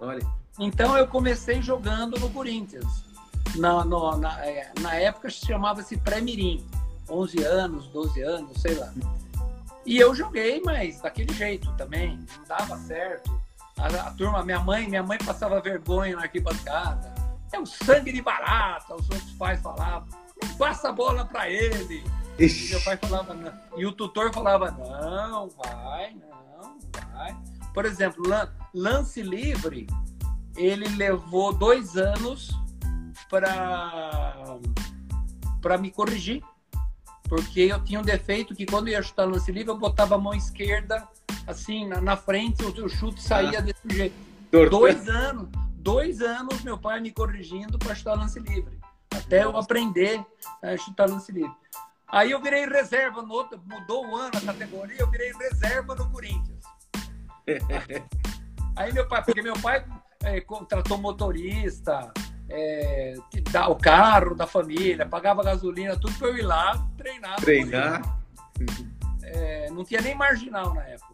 Olha. 0.00 0.26
Então 0.58 0.96
eu 0.96 1.06
comecei 1.06 1.60
jogando 1.62 2.18
no 2.18 2.30
Corinthians. 2.30 3.11
Na, 3.56 3.84
no, 3.84 4.16
na, 4.16 4.44
é, 4.46 4.72
na 4.80 4.94
época 4.94 5.28
chamava-se 5.28 5.96
pré-mirim. 5.98 6.66
11 7.08 7.44
anos, 7.44 7.86
12 7.88 8.22
anos, 8.22 8.60
sei 8.60 8.74
lá. 8.74 8.92
E 9.84 9.98
eu 9.98 10.14
joguei, 10.14 10.62
mas 10.64 11.00
daquele 11.00 11.32
jeito 11.34 11.70
também, 11.72 12.16
não 12.16 12.44
dava 12.46 12.78
certo. 12.78 13.30
A, 13.76 13.86
a, 13.86 14.10
turma, 14.12 14.44
minha 14.44 14.60
mãe, 14.60 14.88
minha 14.88 15.02
mãe 15.02 15.18
passava 15.18 15.60
vergonha 15.60 16.16
na 16.16 16.22
arquibancada. 16.22 17.12
É 17.52 17.58
o 17.58 17.66
sangue 17.66 18.12
de 18.12 18.22
barata, 18.22 18.94
os 18.94 19.10
outros 19.10 19.32
pais 19.32 19.60
falavam. 19.60 20.08
Não 20.42 20.54
passa 20.56 20.88
a 20.88 20.92
bola 20.92 21.24
para 21.24 21.50
ele. 21.50 22.04
E 22.38 22.68
meu 22.70 22.80
pai 22.82 22.96
falava, 22.96 23.34
não. 23.34 23.52
E 23.76 23.84
o 23.84 23.92
tutor 23.92 24.32
falava, 24.32 24.70
não, 24.70 25.50
vai, 25.50 26.14
não, 26.14 26.78
vai. 27.12 27.36
Por 27.74 27.84
exemplo, 27.84 28.22
lance 28.72 29.22
livre, 29.22 29.86
ele 30.56 30.88
levou 30.96 31.52
dois 31.52 31.96
anos 31.96 32.50
para 33.32 34.58
para 35.62 35.78
me 35.78 35.90
corrigir. 35.90 36.44
Porque 37.28 37.60
eu 37.60 37.82
tinha 37.82 37.98
um 37.98 38.02
defeito 38.02 38.54
que 38.54 38.66
quando 38.66 38.88
eu 38.88 38.92
ia 38.92 39.02
chutar 39.02 39.24
lance 39.24 39.50
livre, 39.50 39.70
eu 39.70 39.78
botava 39.78 40.16
a 40.16 40.18
mão 40.18 40.34
esquerda 40.34 41.08
assim 41.46 41.88
na, 41.88 41.98
na 42.00 42.16
frente, 42.16 42.62
o, 42.62 42.84
o 42.84 42.88
chute 42.90 43.22
saía 43.22 43.58
ah. 43.58 43.62
desse 43.62 43.88
jeito. 43.88 44.14
Dois 44.70 45.08
anos, 45.08 45.48
dois 45.76 46.20
anos 46.20 46.62
meu 46.62 46.76
pai 46.76 47.00
me 47.00 47.10
corrigindo 47.10 47.78
para 47.78 47.94
chutar 47.94 48.18
lance 48.18 48.38
livre. 48.38 48.78
Até 49.10 49.44
eu 49.44 49.56
aprender 49.56 50.22
a 50.62 50.76
chutar 50.76 51.08
lance 51.08 51.32
livre. 51.32 51.56
Aí 52.06 52.32
eu 52.32 52.42
virei 52.42 52.66
reserva 52.66 53.22
no 53.22 53.32
outro, 53.32 53.58
mudou 53.64 54.06
o 54.06 54.16
ano 54.16 54.32
a 54.36 54.40
categoria, 54.40 54.96
eu 54.98 55.10
virei 55.10 55.32
reserva 55.32 55.94
no 55.94 56.10
Corinthians. 56.10 56.62
Aí 58.76 58.92
meu 58.92 59.08
pai, 59.08 59.24
porque 59.24 59.40
meu 59.40 59.58
pai 59.58 59.86
é, 60.22 60.40
contratou 60.42 60.98
motorista, 60.98 62.12
é, 62.54 63.14
dá 63.50 63.68
o 63.68 63.76
carro 63.76 64.34
da 64.34 64.46
família, 64.46 65.06
pagava 65.06 65.42
gasolina, 65.42 65.96
tudo 65.96 66.12
para 66.18 66.28
eu 66.28 66.36
ir 66.36 66.42
lá 66.42 66.86
treinar. 66.98 67.36
Treinar? 67.36 68.18
É, 69.22 69.70
não 69.70 69.84
tinha 69.84 70.02
nem 70.02 70.14
marginal 70.14 70.74
na 70.74 70.82
época. 70.82 71.12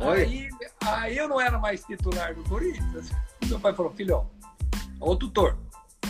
Aí, 0.00 0.48
aí 0.84 1.16
eu 1.16 1.28
não 1.28 1.40
era 1.40 1.56
mais 1.58 1.84
titular 1.84 2.34
do 2.34 2.42
Corinthians. 2.44 3.12
Meu 3.46 3.60
pai 3.60 3.72
falou, 3.72 3.92
filho, 3.92 4.28
ô 4.98 5.14
tutor, 5.14 5.56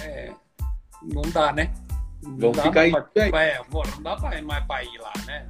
é, 0.01 0.33
não 1.03 1.23
dá, 1.31 1.53
né? 1.53 1.71
Vão 2.23 2.55
ficar 2.55 2.81
aí. 2.81 2.91
Pra, 2.91 3.45
é, 3.45 3.61
não 3.71 4.03
dá 4.03 4.17
pra, 4.17 4.41
mais 4.43 4.65
para 4.65 4.85
ir 4.85 4.99
lá, 4.99 5.13
né? 5.27 5.47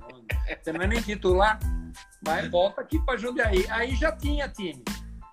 Você 0.61 0.73
não 0.73 0.83
é 0.83 0.89
nem 0.89 1.01
titular, 1.01 1.61
mas 2.27 2.51
volta 2.51 2.81
aqui 2.81 2.99
para 2.99 3.17
Jundiaí. 3.17 3.65
Aí 3.71 3.95
já 3.95 4.11
tinha 4.11 4.49
time. 4.49 4.83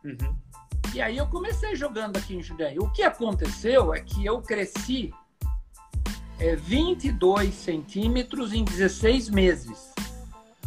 Uhum. 0.05 0.37
E 0.93 1.01
aí 1.01 1.17
eu 1.17 1.27
comecei 1.27 1.75
jogando 1.75 2.17
aqui 2.17 2.35
em 2.35 2.43
Jundiaí. 2.43 2.77
O 2.77 2.89
que 2.89 3.01
aconteceu 3.01 3.93
é 3.93 4.01
que 4.01 4.25
eu 4.25 4.41
cresci 4.41 5.13
é, 6.37 6.55
22 6.55 7.53
centímetros 7.53 8.51
em 8.51 8.65
16 8.65 9.29
meses. 9.29 9.93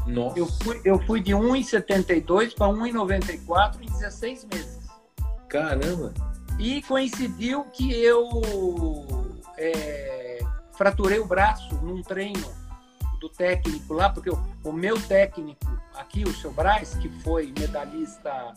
Nossa. 0.06 0.38
Eu 0.38 0.46
fui, 0.46 0.80
eu 0.84 0.98
fui 1.00 1.20
de 1.20 1.32
1,72 1.32 2.54
para 2.54 2.68
1,94 2.68 3.82
em 3.82 3.86
16 3.86 4.46
meses. 4.46 4.78
Caramba! 5.48 6.14
E 6.58 6.80
coincidiu 6.82 7.64
que 7.64 7.92
eu 7.92 8.28
é, 9.58 10.40
fraturei 10.72 11.18
o 11.18 11.26
braço 11.26 11.74
num 11.76 12.02
treino 12.02 12.48
do 13.20 13.28
técnico 13.28 13.92
lá, 13.92 14.08
porque 14.08 14.30
o, 14.30 14.38
o 14.62 14.72
meu 14.72 15.00
técnico 15.00 15.66
aqui, 15.94 16.24
o 16.24 16.32
seu 16.34 16.52
Braz, 16.52 16.94
que 16.94 17.08
foi 17.22 17.52
medalhista 17.58 18.54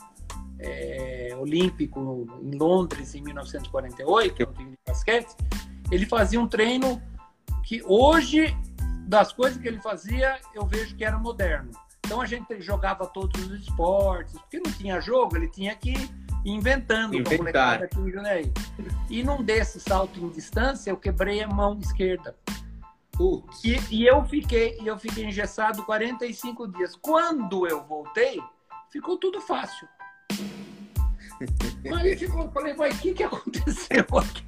é, 0.59 1.35
olímpico 1.39 2.27
em 2.41 2.57
Londres 2.57 3.15
em 3.15 3.21
1948, 3.21 4.35
que 4.35 4.43
é 4.43 4.47
um 4.47 4.53
time 4.53 4.71
de 4.71 4.77
basquete, 4.85 5.35
ele 5.91 6.05
fazia 6.05 6.39
um 6.39 6.47
treino 6.47 7.01
que 7.63 7.81
hoje, 7.85 8.55
das 9.07 9.31
coisas 9.33 9.61
que 9.61 9.67
ele 9.67 9.79
fazia, 9.79 10.39
eu 10.53 10.65
vejo 10.65 10.95
que 10.95 11.03
era 11.03 11.17
moderno. 11.17 11.71
Então 12.05 12.21
a 12.21 12.25
gente 12.25 12.61
jogava 12.61 13.05
todos 13.05 13.45
os 13.45 13.61
esportes, 13.61 14.33
porque 14.39 14.59
não 14.59 14.71
tinha 14.71 15.01
jogo, 15.01 15.35
ele 15.35 15.49
tinha 15.49 15.75
que 15.75 15.93
inventando 16.45 17.15
Inventar. 17.15 17.83
aqui 17.83 17.99
em 17.99 18.11
Jundiaí. 18.11 18.53
E 19.09 19.23
num 19.23 19.43
desses 19.43 19.83
salto 19.83 20.17
em 20.19 20.29
distância, 20.29 20.89
eu 20.89 20.97
quebrei 20.97 21.43
a 21.43 21.47
mão 21.47 21.77
esquerda. 21.79 22.35
E, 23.63 23.79
e, 23.89 24.05
eu 24.05 24.23
fiquei 24.25 24.79
eu 24.85 24.97
fiquei 24.97 25.25
engessado 25.25 25.83
45 25.83 26.67
dias. 26.67 26.95
Quando 26.95 27.67
eu 27.67 27.83
voltei, 27.83 28.39
ficou 28.91 29.17
tudo 29.17 29.41
fácil. 29.41 29.87
Mas 31.89 32.21
eu 32.21 32.51
falei, 32.51 32.73
mas 32.73 32.95
o 32.95 32.99
que, 32.99 33.13
que 33.13 33.23
aconteceu 33.23 34.05
aqui? 34.17 34.45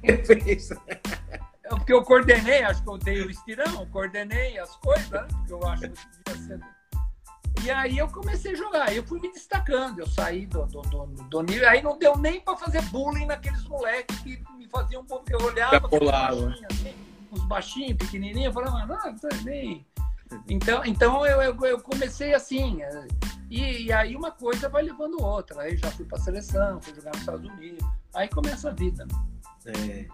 É 1.62 1.68
porque 1.68 1.92
eu 1.92 2.02
coordenei, 2.02 2.62
acho 2.62 2.82
que 2.82 2.88
eu 2.88 2.98
dei 2.98 3.22
o 3.22 3.30
estirão, 3.30 3.86
coordenei 3.86 4.58
as 4.58 4.74
coisas, 4.76 5.08
né? 5.08 5.26
porque 5.30 5.52
eu 5.52 5.66
acho 5.68 5.82
que 5.82 5.88
devia 5.88 6.46
ser 6.46 6.60
e 7.62 7.70
aí 7.70 7.98
eu 7.98 8.08
comecei 8.08 8.52
a 8.52 8.56
jogar. 8.56 8.94
Eu 8.94 9.02
fui 9.04 9.20
me 9.20 9.30
destacando, 9.30 9.98
eu 9.98 10.06
saí 10.06 10.46
do, 10.46 10.64
do, 10.66 10.80
do, 10.82 11.06
do 11.06 11.42
nível. 11.42 11.68
Aí 11.68 11.82
não 11.82 11.98
deu 11.98 12.16
nem 12.16 12.40
para 12.40 12.56
fazer 12.56 12.80
bullying 12.84 13.26
naqueles 13.26 13.62
moleques 13.64 14.18
que 14.20 14.42
me 14.56 14.66
faziam 14.68 15.02
um 15.02 15.04
pouco. 15.04 15.26
Eu 15.30 15.42
olhava 15.42 15.80
baixinho, 15.80 16.66
assim, 16.70 16.94
uns 17.30 17.44
baixinhos, 17.44 17.96
pequenininhos, 17.98 18.46
eu 18.46 18.52
falava, 18.52 18.86
não, 18.86 19.18
tá 19.18 19.28
nem. 19.44 19.86
Então, 20.48 20.84
então 20.84 21.26
eu, 21.26 21.42
eu, 21.42 21.56
eu 21.64 21.80
comecei 21.80 22.34
assim. 22.34 22.82
É, 22.82 23.06
e, 23.50 23.86
e, 23.86 23.92
aí 23.92 24.14
uma 24.14 24.30
coisa 24.30 24.68
vai 24.68 24.82
levando 24.82 25.22
outra. 25.22 25.62
Aí 25.62 25.76
já 25.76 25.90
fui 25.90 26.04
para 26.04 26.18
a 26.18 26.20
seleção, 26.20 26.80
fui 26.80 26.94
jogar 26.94 27.10
nos 27.10 27.20
Estados 27.20 27.50
Unidos. 27.50 27.84
Aí 28.14 28.28
começa 28.28 28.70
a 28.70 28.72
vida. 28.72 29.06
É. 29.66 30.06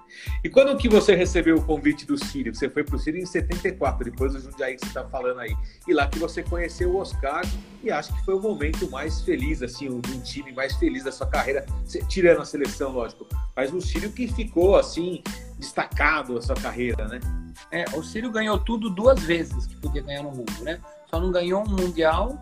E 0.43 0.49
quando 0.49 0.77
que 0.77 0.89
você 0.89 1.15
recebeu 1.15 1.57
o 1.57 1.63
convite 1.63 2.05
do 2.05 2.19
Sírio? 2.19 2.53
Você 2.53 2.69
foi 2.69 2.83
para 2.83 2.97
o 2.97 2.99
Sírio 2.99 3.21
em 3.21 3.27
74, 3.27 4.11
depois 4.11 4.33
do 4.33 4.41
Jundiaí 4.41 4.75
que 4.75 4.81
você 4.81 4.89
está 4.89 5.05
falando 5.05 5.39
aí. 5.39 5.55
E 5.87 5.95
lá 5.95 6.09
que 6.09 6.19
você 6.19 6.43
conheceu 6.43 6.91
o 6.91 6.97
Oscar 6.97 7.45
e 7.83 7.91
acho 7.91 8.13
que 8.13 8.25
foi 8.25 8.35
o 8.35 8.41
momento 8.41 8.91
mais 8.91 9.21
feliz, 9.21 9.63
assim, 9.63 9.89
um, 9.89 9.99
um 9.99 10.21
time 10.21 10.53
mais 10.53 10.75
feliz 10.75 11.05
da 11.05 11.13
sua 11.13 11.29
carreira, 11.29 11.65
tirando 12.09 12.41
a 12.41 12.45
seleção, 12.45 12.93
lógico. 12.93 13.27
Mas 13.55 13.73
o 13.73 13.81
Sírio 13.81 14.11
que 14.11 14.27
ficou, 14.27 14.77
assim, 14.77 15.23
destacado 15.59 16.39
a 16.39 16.43
sua 16.43 16.55
carreira, 16.55 17.09
né? 17.09 17.21
É, 17.71 17.85
o 17.97 18.03
Sírio 18.03 18.31
ganhou 18.31 18.59
tudo 18.59 18.91
duas 18.91 19.23
vezes 19.23 19.67
que 19.67 19.77
podia 19.77 20.03
ganhar 20.03 20.23
no 20.23 20.31
mundo, 20.31 20.53
né? 20.63 20.81
Só 21.11 21.21
não 21.21 21.31
ganhou 21.31 21.63
um 21.63 21.69
Mundial, 21.69 22.41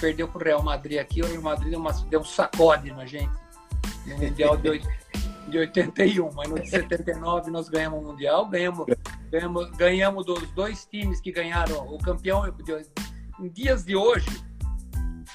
perdeu 0.00 0.26
para 0.28 0.42
o 0.42 0.44
Real 0.44 0.62
Madrid 0.62 0.98
aqui, 0.98 1.20
o 1.20 1.26
Real 1.26 1.42
Madrid 1.42 1.70
deu, 1.70 1.80
uma, 1.80 1.92
deu 1.92 2.20
um 2.20 2.24
sacode 2.24 2.90
na 2.92 3.04
gente. 3.04 3.32
No 4.06 4.16
Mundial 4.16 4.56
de 4.56 4.80
de 5.50 5.58
81, 5.58 6.32
mas 6.32 6.48
no 6.48 6.60
de 6.60 6.70
79 6.70 7.50
nós 7.50 7.68
ganhamos 7.68 8.00
o 8.00 8.02
Mundial, 8.02 8.46
ganhamos, 8.46 8.86
ganhamos, 9.30 9.70
ganhamos 9.72 10.26
dos 10.26 10.48
dois 10.52 10.86
times 10.86 11.20
que 11.20 11.32
ganharam 11.32 11.92
o 11.92 11.98
campeão. 11.98 12.44
Em 13.38 13.48
dias 13.48 13.84
de 13.84 13.96
hoje, 13.96 14.30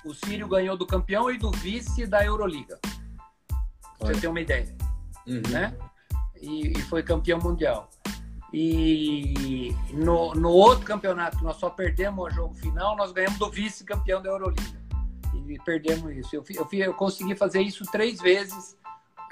o 0.05 0.13
Sírio 0.13 0.47
ganhou 0.47 0.77
do 0.77 0.87
campeão 0.87 1.29
e 1.29 1.37
do 1.37 1.51
vice 1.51 2.07
da 2.07 2.23
Euroliga. 2.25 2.79
Pra 3.99 4.13
você 4.13 4.21
ter 4.21 4.27
uma 4.27 4.41
ideia. 4.41 4.75
Uhum. 5.27 5.41
Né? 5.49 5.75
E, 6.41 6.73
e, 6.77 6.81
foi 6.83 7.01
campeão 7.03 7.39
mundial. 7.39 7.89
E 8.53 9.75
no, 9.93 10.33
no 10.33 10.49
outro 10.49 10.85
campeonato, 10.85 11.43
nós 11.43 11.57
só 11.57 11.69
perdemos 11.69 12.25
o 12.25 12.29
jogo 12.29 12.53
final, 12.55 12.95
nós 12.95 13.11
ganhamos 13.11 13.39
do 13.39 13.49
vice-campeão 13.49 14.21
da 14.21 14.29
Euroliga. 14.29 14.85
E 15.47 15.59
perdemos 15.65 16.15
isso. 16.15 16.35
Eu, 16.35 16.43
eu, 16.49 16.67
eu 16.71 16.93
consegui 16.93 17.35
fazer 17.35 17.61
isso 17.61 17.83
três 17.91 18.19
vezes 18.21 18.77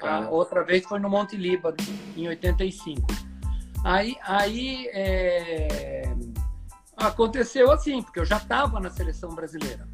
a 0.04 0.28
outra 0.28 0.62
vez 0.62 0.84
foi 0.84 0.98
no 0.98 1.08
Monte 1.08 1.36
Líbano, 1.36 1.76
em 2.16 2.28
85. 2.28 3.06
Aí, 3.84 4.16
aí 4.22 4.88
é... 4.92 6.14
aconteceu 6.96 7.70
assim, 7.70 8.02
porque 8.02 8.20
eu 8.20 8.24
já 8.24 8.36
estava 8.36 8.80
na 8.80 8.90
seleção 8.90 9.34
brasileira. 9.34 9.88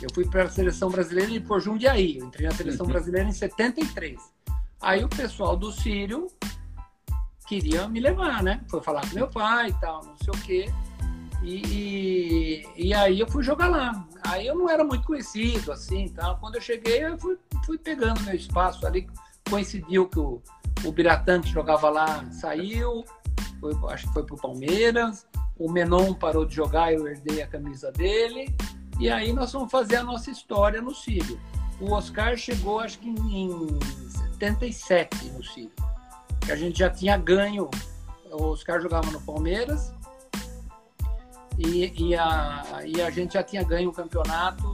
Eu 0.00 0.08
fui 0.12 0.28
para 0.28 0.44
a 0.44 0.50
seleção 0.50 0.90
brasileira 0.90 1.30
e 1.30 1.40
por 1.40 1.60
Jundiaí. 1.60 2.18
Eu 2.18 2.26
entrei 2.26 2.48
na 2.48 2.54
seleção 2.54 2.86
uhum. 2.86 2.92
brasileira 2.92 3.28
em 3.28 3.32
73. 3.32 4.20
Aí 4.82 5.04
o 5.04 5.08
pessoal 5.08 5.56
do 5.56 5.70
Sírio 5.70 6.26
queria 7.46 7.88
me 7.88 8.00
levar, 8.00 8.42
né? 8.42 8.60
Foi 8.68 8.80
falar 8.80 9.08
com 9.08 9.14
meu 9.14 9.28
pai 9.28 9.68
e 9.68 9.74
tal, 9.74 10.04
não 10.04 10.16
sei 10.16 10.28
o 10.28 10.44
quê. 10.44 10.72
E, 11.42 12.64
e, 12.76 12.88
e, 12.88 12.94
aí 12.94 13.20
eu 13.20 13.28
fui 13.28 13.42
jogar 13.42 13.68
lá. 13.68 14.06
Aí 14.26 14.46
eu 14.46 14.54
não 14.54 14.70
era 14.70 14.84
muito 14.84 15.06
conhecido, 15.06 15.72
assim, 15.72 16.08
tá? 16.08 16.34
Quando 16.36 16.54
eu 16.56 16.60
cheguei, 16.60 17.04
eu 17.04 17.18
fui, 17.18 17.36
fui 17.64 17.78
pegando 17.78 18.22
meu 18.22 18.34
espaço 18.34 18.86
ali. 18.86 19.08
Coincidiu 19.48 20.08
que 20.08 20.18
o, 20.18 20.40
o 20.84 20.92
Biratã, 20.92 21.40
que 21.40 21.48
jogava 21.48 21.90
lá, 21.90 22.24
saiu, 22.30 23.04
foi, 23.60 23.72
acho 23.90 24.06
que 24.06 24.12
foi 24.12 24.24
pro 24.24 24.36
Palmeiras. 24.36 25.26
O 25.58 25.70
Menon 25.70 26.14
parou 26.14 26.44
de 26.44 26.54
jogar, 26.54 26.92
eu 26.92 27.06
herdei 27.06 27.42
a 27.42 27.46
camisa 27.46 27.90
dele. 27.90 28.54
E 28.98 29.10
aí 29.10 29.32
nós 29.32 29.52
vamos 29.52 29.70
fazer 29.70 29.96
a 29.96 30.04
nossa 30.04 30.30
história 30.30 30.80
no 30.80 30.94
Sírio. 30.94 31.40
O 31.80 31.92
Oscar 31.92 32.36
chegou, 32.36 32.78
acho 32.78 32.98
que 33.00 33.08
em 33.08 33.78
77 34.42 35.26
no 35.30 35.44
Sírio. 35.44 35.70
A 36.50 36.56
gente 36.56 36.80
já 36.80 36.90
tinha 36.90 37.16
ganho. 37.16 37.70
O 38.32 38.44
Oscar 38.46 38.80
jogava 38.80 39.08
no 39.10 39.20
Palmeiras 39.20 39.92
e, 41.56 41.92
e, 41.96 42.16
a, 42.16 42.80
e 42.84 43.00
a 43.00 43.10
gente 43.10 43.34
já 43.34 43.42
tinha 43.42 43.62
ganho 43.62 43.90
o 43.90 43.92
campeonato 43.92 44.64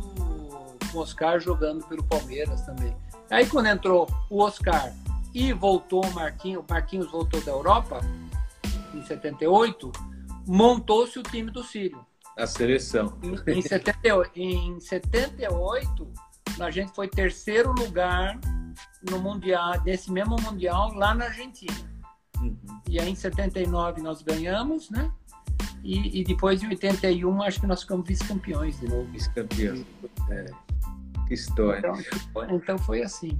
com 0.91 0.99
o 0.99 1.03
Oscar 1.03 1.39
jogando 1.39 1.85
pelo 1.87 2.03
Palmeiras 2.05 2.62
também. 2.62 2.97
Aí 3.29 3.47
quando 3.47 3.66
entrou 3.66 4.09
o 4.31 4.43
Oscar 4.43 4.95
e 5.35 5.53
voltou 5.53 6.03
o 6.03 6.14
Marquinhos, 6.14 6.64
o 6.66 6.73
Marquinhos 6.73 7.11
voltou 7.11 7.41
da 7.43 7.53
Europa 7.53 8.01
em 8.95 9.03
78, 9.05 9.93
montou-se 10.47 11.19
o 11.19 11.23
time 11.23 11.51
do 11.51 11.62
Sírio. 11.62 12.07
A 12.39 12.47
seleção. 12.47 13.19
Em, 13.23 13.59
em, 13.59 13.61
78, 13.61 14.31
em 14.37 14.81
78, 14.81 16.09
a 16.59 16.71
gente 16.71 16.95
foi 16.95 17.09
terceiro 17.09 17.73
lugar 17.73 18.39
no 19.03 19.20
Mundial, 19.20 19.82
nesse 19.84 20.11
mesmo 20.11 20.36
Mundial, 20.40 20.92
lá 20.94 21.14
na 21.14 21.26
Argentina. 21.26 21.76
Uhum. 22.40 22.57
E 22.88 23.01
aí 23.01 23.11
em 23.11 23.14
79 23.14 24.01
nós 24.03 24.22
ganhamos, 24.22 24.90
né? 24.90 25.11
E, 25.82 26.20
e, 26.20 26.24
depois, 26.24 26.62
em 26.62 26.68
81, 26.68 27.42
acho 27.42 27.61
que 27.61 27.66
nós 27.66 27.82
ficamos 27.82 28.07
vice-campeões 28.07 28.78
de 28.80 28.88
novo. 28.88 29.05
Vice-campeões. 29.12 29.86
É. 30.30 30.46
Que 31.26 31.34
história. 31.34 31.92
Então, 32.30 32.51
então, 32.51 32.78
foi 32.78 33.03
assim. 33.03 33.38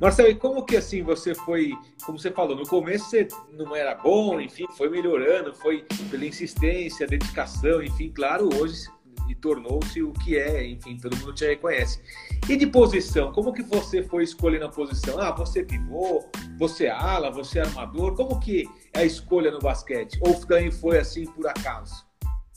Marcelo, 0.00 0.28
e 0.28 0.34
como 0.34 0.64
que 0.64 0.76
assim 0.76 1.02
você 1.02 1.34
foi, 1.34 1.72
como 2.04 2.18
você 2.18 2.30
falou, 2.30 2.56
no 2.56 2.66
começo 2.66 3.06
você 3.06 3.28
não 3.52 3.74
era 3.74 3.94
bom, 3.94 4.40
enfim, 4.40 4.66
foi 4.76 4.88
melhorando, 4.90 5.54
foi 5.54 5.86
pela 6.10 6.26
insistência, 6.26 7.06
dedicação, 7.06 7.82
enfim, 7.82 8.10
claro, 8.10 8.48
hoje 8.56 8.88
e 9.28 9.34
tornou-se 9.34 10.02
o 10.02 10.12
que 10.12 10.38
é, 10.38 10.66
enfim, 10.66 10.96
todo 10.96 11.16
mundo 11.16 11.32
te 11.32 11.46
reconhece. 11.46 12.00
E 12.48 12.56
de 12.56 12.66
posição, 12.66 13.32
como 13.32 13.52
que 13.52 13.62
você 13.62 14.02
foi 14.02 14.24
escolhendo 14.24 14.66
a 14.66 14.68
posição? 14.68 15.18
Ah, 15.18 15.30
você 15.30 15.62
pivô, 15.62 16.24
você 16.58 16.88
ala, 16.88 17.30
você 17.30 17.60
armador, 17.60 18.14
como 18.14 18.38
que 18.38 18.68
é 18.92 19.00
a 19.00 19.04
escolha 19.04 19.50
no 19.50 19.58
basquete? 19.58 20.18
Ou 20.20 20.34
também 20.34 20.70
foi 20.70 20.98
assim 20.98 21.24
por 21.26 21.46
acaso? 21.46 22.04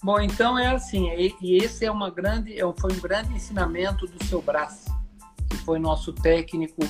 Bom, 0.03 0.19
então 0.19 0.59
é 0.59 0.67
assim, 0.67 1.09
e 1.41 1.57
esse 1.57 1.85
é 1.85 1.91
uma 1.91 2.11
grande, 2.11 2.53
é 2.53 2.61
foi 2.79 2.93
um 2.93 2.99
grande 2.99 3.33
ensinamento 3.33 4.05
do 4.05 4.23
seu 4.25 4.41
braço, 4.41 4.85
que 5.49 5.57
foi 5.57 5.79
nosso 5.79 6.13
técnico 6.13 6.81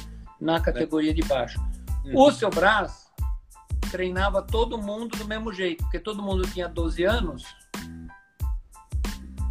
na 0.41 0.59
categoria 0.59 1.13
de 1.13 1.23
baixo. 1.23 1.59
Uhum. 2.05 2.19
O 2.19 2.31
seu 2.31 2.49
braço 2.49 3.07
treinava 3.89 4.41
todo 4.41 4.77
mundo 4.77 5.17
do 5.17 5.25
mesmo 5.25 5.53
jeito, 5.53 5.83
porque 5.83 5.99
todo 5.99 6.21
mundo 6.21 6.45
tinha 6.47 6.67
12 6.67 7.03
anos, 7.05 7.45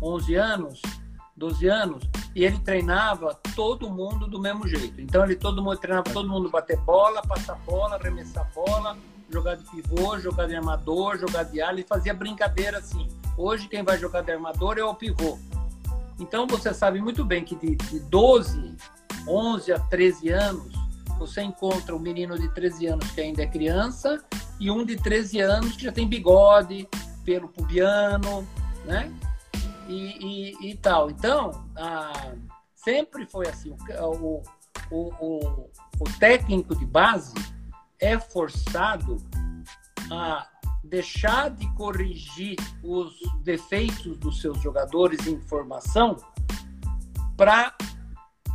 11 0.03 0.34
anos, 0.34 0.82
12 1.36 1.68
anos, 1.68 2.05
e 2.34 2.44
ele 2.44 2.59
treinava 2.59 3.34
todo 3.55 3.90
mundo 3.90 4.26
do 4.26 4.40
mesmo 4.40 4.66
jeito. 4.66 5.01
Então 5.01 5.24
ele 5.24 5.36
todo 5.36 5.62
mundo 5.62 5.78
treinava 5.78 6.11
todo 6.11 6.28
mundo 6.28 6.51
bater 6.51 6.78
bola, 6.78 7.22
passar 7.22 7.57
bola, 7.66 7.97
arremessar 7.97 8.51
bola, 8.55 8.97
jogar 9.30 9.57
de 9.57 9.64
pivô, 9.64 10.18
jogar 10.18 10.47
de 10.47 10.55
armador, 10.55 11.18
jogar 11.18 11.44
de 11.44 11.61
ala, 11.61 11.72
ele 11.72 11.86
fazia 11.88 12.14
brincadeira 12.14 12.78
assim. 12.78 13.09
Hoje 13.36 13.68
quem 13.68 13.82
vai 13.82 13.99
jogar 13.99 14.22
de 14.22 14.32
armador 14.32 14.78
é 14.78 14.84
o 14.84 14.94
pivô. 14.94 15.38
Então 16.18 16.47
você 16.47 16.72
sabe 16.72 17.01
muito 17.01 17.24
bem 17.24 17.44
que 17.44 17.55
de, 17.57 17.76
de 17.76 18.01
12, 18.01 18.76
11 19.28 19.72
a 19.72 19.78
13 19.78 20.30
anos, 20.30 20.72
você 21.18 21.42
encontra 21.42 21.94
um 21.94 21.99
menino 21.99 22.38
de 22.38 22.49
13 22.55 22.86
anos 22.86 23.11
que 23.11 23.20
ainda 23.20 23.42
é 23.42 23.47
criança 23.47 24.22
e 24.59 24.70
um 24.70 24.84
de 24.84 24.97
13 24.97 25.40
anos 25.40 25.76
que 25.76 25.84
já 25.84 25.92
tem 25.92 26.09
bigode, 26.09 26.88
pelo 27.24 27.49
pubiano, 27.49 28.47
né? 28.84 29.12
E, 29.89 30.55
e, 30.62 30.70
e 30.70 30.76
tal. 30.76 31.11
Então, 31.11 31.64
ah, 31.76 32.34
sempre 32.74 33.26
foi 33.26 33.49
assim. 33.49 33.74
O, 34.01 34.43
o, 34.91 35.12
o, 35.20 35.70
o 36.01 36.05
técnico 36.18 36.74
de 36.76 36.87
base 36.87 37.34
é 37.99 38.18
forçado 38.18 39.18
a 40.11 40.47
deixar 40.84 41.51
de 41.51 41.68
corrigir 41.74 42.57
os 42.82 43.14
defeitos 43.43 44.16
dos 44.18 44.41
seus 44.41 44.61
jogadores 44.61 45.26
em 45.26 45.41
formação 45.41 46.16
para 47.37 47.74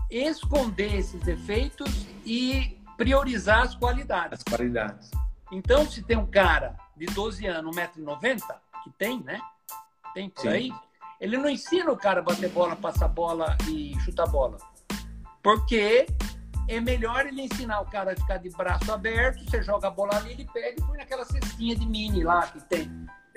esconder 0.09 0.95
esses 0.95 1.21
defeitos 1.21 2.05
e 2.25 2.79
priorizar 2.97 3.63
as 3.63 3.75
qualidades. 3.75 4.39
As 4.39 4.43
qualidades. 4.43 5.11
Então, 5.51 5.89
se 5.89 6.01
tem 6.01 6.17
um 6.17 6.25
cara 6.25 6.77
de 6.95 7.05
12 7.07 7.45
anos, 7.45 7.75
1,90m, 7.75 8.41
que 8.84 8.89
tem, 8.91 9.21
né? 9.21 9.41
Tem 10.13 10.29
por 10.29 10.41
Sim. 10.41 10.47
aí, 10.47 10.71
ele 11.22 11.38
não 11.38 11.47
ensina 11.47 11.91
o 11.91 11.95
cara 11.95 12.19
a 12.19 12.24
bater 12.24 12.49
bola, 12.49 12.76
passar 12.76 13.07
bola 13.07 13.55
e 13.69 13.93
chutar 13.99 14.28
bola. 14.28 14.57
Porque 15.43 16.07
é 16.67 16.80
melhor 16.82 17.28
ele 17.28 17.43
ensinar 17.43 17.82
o 17.82 17.86
cara 17.86 18.13
a 18.13 18.15
ficar 18.15 18.38
de 18.38 18.49
braço 18.49 18.91
aberto, 18.91 19.43
você 19.47 19.61
joga 19.61 19.88
a 19.88 19.91
bola 19.91 20.17
ali, 20.17 20.32
ele 20.32 20.49
pega 20.51 20.82
e 20.82 20.84
põe 20.84 20.97
naquela 20.97 21.24
cestinha 21.24 21.76
de 21.76 21.86
mini 21.86 22.24
lá 22.24 22.47
que 22.47 22.59
tem 22.65 22.89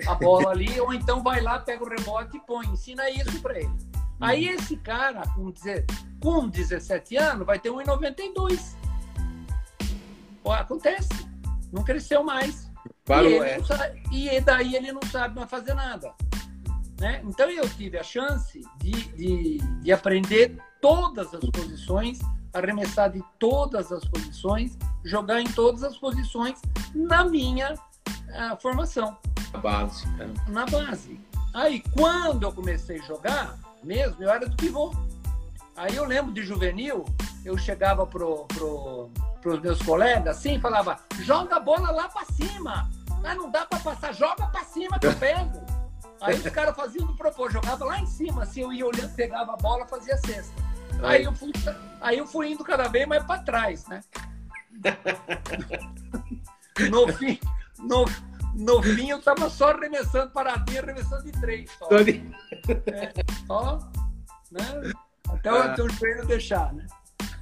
a 0.07 0.15
bola 0.15 0.49
ali, 0.49 0.79
ou 0.79 0.93
então 0.93 1.21
vai 1.21 1.41
lá, 1.41 1.59
pega 1.59 1.83
o 1.83 1.87
rebote 1.87 2.37
e 2.37 2.39
põe. 2.41 2.65
Ensina 2.67 3.07
isso 3.09 3.39
para 3.39 3.59
ele. 3.59 3.71
Aí 4.19 4.47
uhum. 4.47 4.55
esse 4.55 4.77
cara, 4.77 5.21
com, 5.35 5.53
com 6.21 6.49
17 6.49 7.17
anos, 7.17 7.45
vai 7.45 7.59
ter 7.59 7.69
1,92. 7.69 8.75
Acontece. 10.43 11.09
Não 11.71 11.83
cresceu 11.83 12.23
mais. 12.23 12.71
Parou, 13.03 13.29
e, 13.29 13.37
é. 13.37 13.63
sabe, 13.63 14.03
e 14.11 14.41
daí 14.41 14.75
ele 14.75 14.91
não 14.91 15.01
sabe 15.03 15.35
mais 15.35 15.49
fazer 15.49 15.73
nada. 15.75 16.13
Né? 16.99 17.21
Então 17.25 17.49
eu 17.49 17.67
tive 17.69 17.97
a 17.97 18.03
chance 18.03 18.61
de, 18.77 18.91
de, 18.91 19.57
de 19.57 19.91
aprender 19.91 20.57
todas 20.81 21.33
as 21.33 21.43
posições, 21.49 22.19
arremessar 22.53 23.11
de 23.11 23.23
todas 23.37 23.91
as 23.91 24.05
posições, 24.05 24.77
jogar 25.03 25.41
em 25.41 25.47
todas 25.47 25.83
as 25.83 25.97
posições 25.97 26.61
na 26.93 27.25
minha 27.25 27.73
uh, 27.73 28.61
formação. 28.61 29.17
Na 29.51 29.59
base. 29.59 30.07
Né? 30.09 30.33
Na 30.47 30.65
base. 30.65 31.19
Aí, 31.53 31.83
quando 31.93 32.43
eu 32.43 32.51
comecei 32.51 32.99
a 32.99 33.03
jogar, 33.03 33.57
mesmo, 33.83 34.21
eu 34.23 34.29
era 34.29 34.47
do 34.47 34.55
pivô. 34.55 34.93
Aí 35.75 35.95
eu 35.95 36.05
lembro 36.05 36.33
de 36.33 36.43
juvenil, 36.43 37.05
eu 37.43 37.57
chegava 37.57 38.05
pro, 38.07 38.45
pro, 38.45 39.09
pros 39.41 39.59
meus 39.61 39.81
colegas 39.81 40.37
assim, 40.37 40.59
falava, 40.59 40.99
joga 41.21 41.57
a 41.57 41.59
bola 41.59 41.91
lá 41.91 42.09
para 42.09 42.25
cima. 42.25 42.89
Mas 43.21 43.37
não 43.37 43.49
dá 43.49 43.65
para 43.65 43.79
passar, 43.79 44.13
joga 44.13 44.47
para 44.47 44.63
cima 44.63 44.97
que 44.99 45.07
eu 45.07 45.15
pego. 45.19 45.74
Aí 46.21 46.35
os 46.35 46.49
caras 46.49 46.75
faziam 46.75 47.05
do 47.05 47.15
propor, 47.15 47.51
jogava 47.51 47.85
lá 47.85 47.99
em 47.99 48.05
cima, 48.05 48.43
assim, 48.43 48.61
eu 48.61 48.73
ia 48.73 48.85
olhando, 48.85 49.13
pegava 49.15 49.53
a 49.53 49.57
bola, 49.57 49.85
fazia 49.85 50.17
cesta. 50.17 50.53
Aí 51.03 51.23
eu 51.23 51.33
fui, 51.33 51.51
aí 52.01 52.17
eu 52.17 52.25
fui 52.25 52.51
indo 52.51 52.63
cada 52.63 52.87
vez 52.87 53.07
mais 53.07 53.23
para 53.23 53.41
trás, 53.41 53.85
né? 53.87 54.01
no 56.89 57.07
fim, 57.13 57.39
no, 57.79 58.05
no 58.53 58.81
fim 58.81 59.09
eu 59.09 59.21
tava 59.21 59.49
só 59.49 59.71
arremessando 59.71 60.31
paradinha, 60.31 60.81
arremessando 60.81 61.23
de 61.23 61.31
três. 61.33 61.69
Só, 61.71 61.89
é, 61.97 63.13
só 63.45 63.79
né? 64.51 64.93
Até 65.29 65.51
o, 65.51 65.55
ah. 65.55 65.75
o 65.79 65.89
joelho 65.89 66.25
deixar, 66.25 66.73
né? 66.73 66.85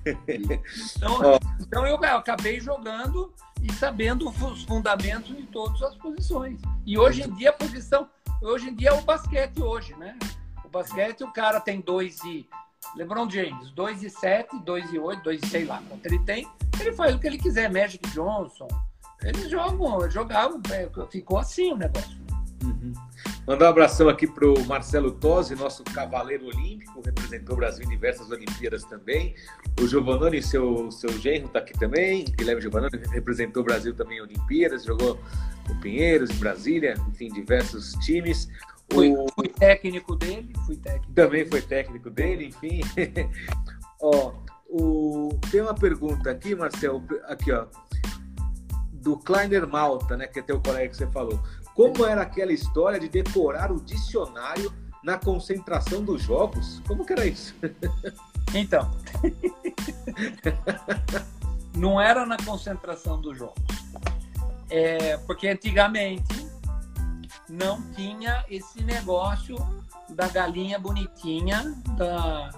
Então, 0.05 1.39
então 1.59 1.87
eu, 1.87 1.97
eu 1.97 2.17
acabei 2.17 2.59
jogando 2.59 3.33
e 3.61 3.71
sabendo 3.73 4.29
os 4.29 4.63
fundamentos 4.63 5.35
de 5.35 5.43
todas 5.43 5.81
as 5.81 5.95
posições. 5.95 6.59
E 6.85 6.97
hoje 6.97 7.23
em 7.23 7.33
dia 7.33 7.51
a 7.51 7.53
posição 7.53 8.09
hoje 8.43 8.69
em 8.69 8.75
dia 8.75 8.89
é 8.89 8.93
o 8.93 9.01
basquete 9.01 9.61
hoje, 9.61 9.95
né? 9.95 10.17
O 10.63 10.69
basquete, 10.69 11.23
o 11.23 11.31
cara 11.31 11.59
tem 11.59 11.81
dois 11.81 12.19
e. 12.23 12.47
LeBron 12.97 13.29
James, 13.29 13.71
2 13.71 14.03
e 14.03 14.09
7, 14.09 14.59
2 14.59 14.93
e 14.93 14.99
8, 14.99 15.23
2 15.23 15.41
e 15.41 15.47
sei 15.47 15.65
lá 15.65 15.81
quanto 15.87 16.05
ele 16.05 16.19
tem. 16.19 16.47
Ele 16.79 16.91
faz 16.91 17.15
o 17.15 17.19
que 17.19 17.25
ele 17.25 17.37
quiser, 17.37 17.71
Magic 17.71 18.07
Johnson. 18.09 18.67
Eles 19.23 19.49
jogam, 19.49 20.09
jogavam, 20.11 20.61
é, 20.69 20.89
ficou 21.09 21.37
assim 21.37 21.71
o 21.71 21.77
negócio. 21.77 22.21
Uhum. 22.63 22.93
Mandar 23.45 23.65
um 23.65 23.69
abração 23.69 24.07
aqui 24.07 24.25
para 24.25 24.47
o 24.47 24.65
Marcelo 24.65 25.11
Tosi, 25.11 25.53
nosso 25.53 25.83
cavaleiro 25.83 26.45
olímpico, 26.45 27.01
representou 27.01 27.55
o 27.55 27.57
Brasil 27.57 27.83
em 27.83 27.89
diversas 27.89 28.31
Olimpíadas 28.31 28.85
também. 28.85 29.35
O 29.81 29.85
Giovannone, 29.85 30.41
seu, 30.41 30.89
seu 30.89 31.09
genro, 31.19 31.47
está 31.47 31.59
aqui 31.59 31.77
também. 31.77 32.23
Guilherme 32.23 32.61
Giovannone 32.61 32.97
representou 33.11 33.61
o 33.61 33.65
Brasil 33.65 33.93
também 33.93 34.19
em 34.19 34.21
Olimpíadas, 34.21 34.85
jogou 34.85 35.19
no 35.67 35.75
Pinheiros, 35.81 36.29
em 36.29 36.35
Brasília, 36.35 36.93
enfim, 37.09 37.27
diversos 37.27 37.91
times. 38.05 38.47
Fui, 38.89 39.11
o... 39.11 39.27
fui 39.35 39.49
técnico 39.49 40.15
dele, 40.15 40.53
fui 40.65 40.77
técnico. 40.77 41.13
Também 41.13 41.39
dele. 41.39 41.49
foi 41.49 41.61
técnico 41.61 42.09
dele, 42.09 42.45
enfim. 42.45 42.79
ó, 44.01 44.35
o... 44.69 45.37
Tem 45.51 45.59
uma 45.59 45.75
pergunta 45.75 46.31
aqui, 46.31 46.55
Marcelo, 46.55 47.03
aqui, 47.27 47.51
ó 47.51 47.65
do 49.03 49.17
Kleiner 49.17 49.67
Malta, 49.67 50.15
né, 50.15 50.27
que 50.27 50.39
é 50.39 50.41
teu 50.41 50.61
colega 50.61 50.87
que 50.87 50.95
você 50.95 51.07
falou. 51.07 51.37
Como 51.75 52.05
era 52.05 52.21
aquela 52.21 52.51
história 52.51 52.99
de 52.99 53.09
decorar 53.09 53.71
o 53.71 53.81
dicionário 53.81 54.71
na 55.03 55.17
concentração 55.17 56.03
dos 56.03 56.21
jogos? 56.21 56.81
Como 56.87 57.05
que 57.05 57.13
era 57.13 57.25
isso? 57.25 57.55
Então, 58.55 58.91
não 61.75 61.99
era 61.99 62.23
na 62.23 62.37
concentração 62.37 63.19
dos 63.19 63.35
jogos. 63.35 63.63
É, 64.69 65.17
porque 65.25 65.47
antigamente 65.47 66.47
não 67.49 67.81
tinha 67.93 68.45
esse 68.49 68.83
negócio 68.83 69.55
da 70.09 70.27
galinha 70.27 70.77
bonitinha, 70.77 71.73
da, 71.97 72.51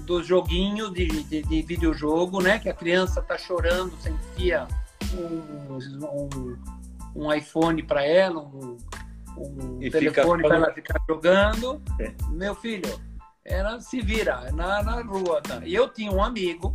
dos 0.00 0.26
joguinhos 0.26 0.92
de, 0.92 1.06
de, 1.24 1.42
de, 1.42 1.62
videojogo, 1.62 2.40
né? 2.40 2.58
Que 2.58 2.68
a 2.68 2.74
criança 2.74 3.20
tá 3.20 3.36
chorando, 3.36 3.96
você 3.96 4.10
enfia 4.10 4.66
um, 5.14 5.74
um, 5.74 6.58
um 7.14 7.32
iPhone 7.32 7.82
para 7.82 8.04
ela, 8.04 8.40
um, 8.40 8.76
um 9.36 9.78
telefone 9.90 10.42
para 10.42 10.56
ela 10.56 10.72
ficar 10.72 11.00
jogando. 11.08 11.82
É. 11.98 12.14
Meu 12.28 12.54
filho, 12.54 13.00
era 13.44 13.80
se 13.80 14.00
vira 14.00 14.50
na, 14.52 14.82
na 14.82 15.02
rua. 15.02 15.40
Tá? 15.42 15.60
E 15.64 15.74
eu 15.74 15.88
tinha 15.88 16.12
um 16.12 16.22
amigo 16.22 16.72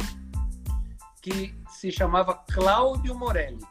que 1.21 1.55
se 1.69 1.91
chamava 1.91 2.33
Cláudio 2.33 3.15
Morelli. 3.15 3.63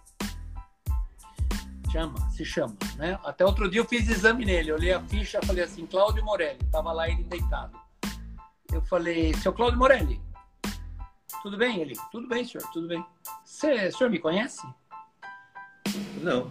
Chama, 1.92 2.30
se 2.30 2.44
chama, 2.44 2.74
né? 2.96 3.16
Até 3.24 3.44
outro 3.44 3.70
dia 3.70 3.80
eu 3.80 3.84
fiz 3.84 4.08
exame 4.08 4.44
nele, 4.44 4.70
eu 4.70 4.74
olhei 4.74 4.92
a 4.92 5.00
ficha 5.00 5.40
falei 5.46 5.62
assim, 5.62 5.86
Cláudio 5.86 6.24
Morelli, 6.24 6.58
tava 6.72 6.90
lá 6.90 7.08
ele 7.08 7.22
deitado. 7.22 7.78
Eu 8.72 8.82
falei, 8.82 9.32
seu 9.34 9.52
Cláudio 9.52 9.78
Morelli, 9.78 10.20
tudo 11.40 11.56
bem? 11.56 11.80
Ele, 11.80 11.94
tudo 12.10 12.26
bem, 12.26 12.44
senhor, 12.44 12.66
tudo 12.72 12.88
bem. 12.88 12.98
O 12.98 13.46
senhor 13.46 14.10
me 14.10 14.18
conhece? 14.18 14.66
Não. 16.20 16.48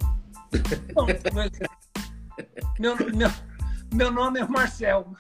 Não, 2.80 2.96
meu, 2.96 3.16
meu, 3.16 3.30
meu 3.94 4.12
nome 4.12 4.40
é 4.40 4.48
Marcel. 4.48 5.14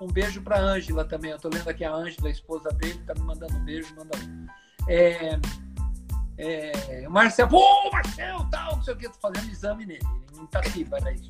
Um 0.00 0.06
beijo 0.06 0.40
para 0.42 0.60
Ângela 0.60 1.04
também. 1.04 1.30
Eu 1.30 1.38
tô 1.38 1.48
lendo 1.48 1.68
aqui 1.68 1.84
a 1.84 1.92
Ângela, 1.92 2.28
a 2.28 2.30
esposa 2.30 2.68
dele, 2.70 3.02
tá 3.06 3.14
me 3.14 3.22
mandando 3.22 3.54
um 3.56 3.64
beijo, 3.64 3.94
manda 3.96 4.16
um. 4.18 4.46
É, 4.88 5.38
é, 6.38 7.08
Marcel, 7.08 7.48
pô, 7.48 7.90
Marcel, 7.90 8.46
tal, 8.50 8.76
não 8.76 8.82
sei 8.82 8.94
o 8.94 8.96
que, 8.96 9.08
tô 9.08 9.18
fazendo 9.20 9.50
exame 9.50 9.84
nele, 9.84 10.06
em 10.38 10.44
Itatiba, 10.44 10.98
era 10.98 11.12
isso. 11.12 11.28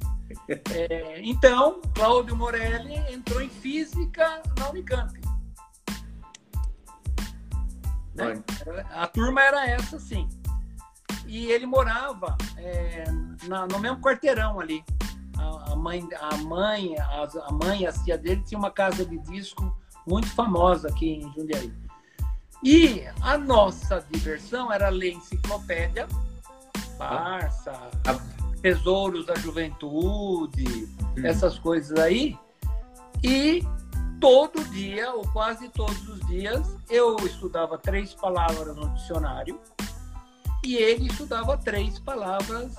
É, 0.74 1.20
então, 1.22 1.80
Cláudio 1.94 2.36
Morelli 2.36 2.94
entrou 3.10 3.40
em 3.40 3.48
física 3.48 4.42
na 4.58 4.68
Unicamp. 4.68 5.18
Né? 8.14 8.42
A 8.90 9.06
turma 9.06 9.40
era 9.40 9.66
essa, 9.66 9.98
sim. 9.98 10.28
E 11.28 11.52
ele 11.52 11.66
morava 11.66 12.36
é, 12.56 13.04
na, 13.46 13.66
no 13.66 13.78
mesmo 13.78 14.00
quarteirão 14.00 14.58
ali 14.58 14.82
a, 15.38 15.76
mãe, 15.76 16.08
a 16.20 16.36
mãe, 16.38 16.98
a, 16.98 17.28
a 17.46 17.52
mãe, 17.52 17.86
a 17.86 17.92
tia 17.92 18.18
dele 18.18 18.42
tinha 18.44 18.58
uma 18.58 18.70
casa 18.70 19.04
de 19.04 19.18
disco 19.18 19.76
muito 20.06 20.28
famosa 20.28 20.88
aqui 20.88 21.14
em 21.14 21.32
Jundiaí. 21.32 21.72
E 22.64 23.04
a 23.20 23.38
nossa 23.38 24.04
diversão 24.10 24.72
era 24.72 24.88
ler 24.88 25.12
enciclopédia, 25.12 26.08
Barça, 26.98 27.72
Tesouros 28.60 29.26
da 29.26 29.34
Juventude, 29.36 30.88
uhum. 31.16 31.24
essas 31.24 31.58
coisas 31.58 31.96
aí. 31.98 32.36
E 33.22 33.62
todo 34.20 34.64
dia, 34.70 35.12
ou 35.12 35.28
quase 35.28 35.68
todos 35.68 36.08
os 36.08 36.26
dias, 36.26 36.76
eu 36.90 37.16
estudava 37.18 37.78
três 37.78 38.14
palavras 38.14 38.74
no 38.74 38.88
dicionário 38.94 39.60
e 40.64 40.76
ele 40.76 41.06
estudava 41.06 41.56
três 41.56 41.98
palavras 41.98 42.74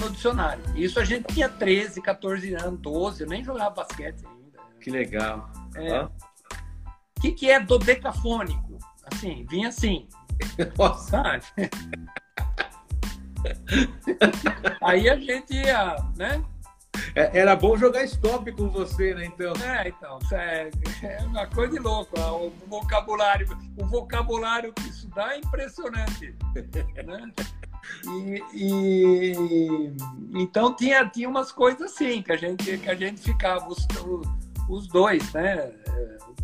no 0.00 0.10
dicionário. 0.10 0.62
Isso 0.74 1.00
a 1.00 1.04
gente 1.04 1.32
tinha 1.32 1.48
13, 1.48 2.00
14 2.00 2.54
anos, 2.54 2.80
12, 2.80 3.22
eu 3.22 3.28
nem 3.28 3.44
jogava 3.44 3.70
basquete 3.70 4.24
ainda. 4.26 4.60
Que 4.80 4.90
legal. 4.90 5.50
O 5.74 5.78
é. 5.78 6.08
que, 7.20 7.32
que 7.32 7.50
é 7.50 7.58
dodecafônico? 7.58 8.78
Assim, 9.12 9.46
vinha 9.48 9.68
assim. 9.68 10.08
Nossa. 10.76 11.22
Aí 14.82 15.08
a 15.08 15.16
gente 15.16 15.54
ia, 15.54 15.96
né? 16.16 16.44
É, 17.14 17.38
era 17.38 17.56
bom 17.56 17.76
jogar 17.76 18.04
stop 18.04 18.50
com 18.52 18.68
você, 18.68 19.14
né? 19.14 19.26
Então. 19.26 19.52
É, 19.62 19.88
então, 19.88 20.18
é, 20.32 20.70
é 21.02 21.22
uma 21.22 21.46
coisa 21.46 21.72
de 21.72 21.78
louco. 21.78 22.18
O 22.18 22.52
vocabulário, 22.66 23.48
o 23.76 23.86
vocabulário 23.86 24.72
que 24.72 24.88
isso 24.88 25.08
dá 25.14 25.34
é 25.34 25.38
impressionante. 25.38 26.34
Né? 27.04 27.32
E, 28.04 28.42
e, 28.52 29.96
então 30.34 30.74
tinha, 30.74 31.08
tinha 31.08 31.28
umas 31.28 31.52
coisas 31.52 31.92
assim 31.92 32.22
que 32.22 32.32
a 32.32 32.36
gente, 32.36 32.78
que 32.78 32.90
a 32.90 32.94
gente 32.94 33.20
ficava, 33.20 33.68
os, 33.68 33.86
os 34.68 34.88
dois, 34.88 35.32
né? 35.32 35.72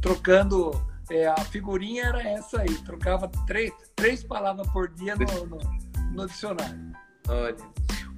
Trocando. 0.01 0.71
É, 1.11 1.27
a 1.27 1.37
figurinha 1.37 2.05
era 2.05 2.23
essa 2.23 2.63
aí, 2.63 2.75
trocava 2.85 3.29
três, 3.47 3.73
três 3.95 4.25
palavras 4.25 4.67
por 4.69 4.89
dia 4.89 5.15
no, 5.17 5.47
no, 5.47 5.59
no 6.13 6.27
dicionário. 6.27 6.93
Olha. 7.29 7.57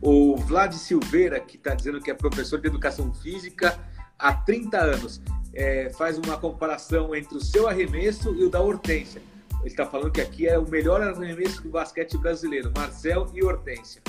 O 0.05 0.37
Vlad 0.37 0.75
Silveira, 0.75 1.41
que 1.41 1.57
está 1.57 1.75
dizendo 1.75 1.99
que 1.99 2.11
é 2.11 2.15
professor 2.15 2.61
de 2.61 2.67
educação 2.67 3.11
física 3.15 3.79
há 4.19 4.35
30 4.35 4.79
anos, 4.79 5.23
é, 5.55 5.89
faz 5.97 6.19
uma 6.19 6.37
comparação 6.37 7.15
entre 7.15 7.39
o 7.39 7.41
seu 7.41 7.67
arremesso 7.67 8.35
e 8.35 8.45
o 8.45 8.51
da 8.51 8.61
Hortência. 8.61 9.23
Ele 9.61 9.71
está 9.71 9.87
falando 9.87 10.13
que 10.13 10.21
aqui 10.21 10.47
é 10.47 10.59
o 10.59 10.69
melhor 10.69 11.01
arremesso 11.01 11.63
do 11.63 11.71
basquete 11.71 12.19
brasileiro, 12.19 12.71
Marcel 12.77 13.31
e 13.33 13.43
Hortência. 13.43 14.03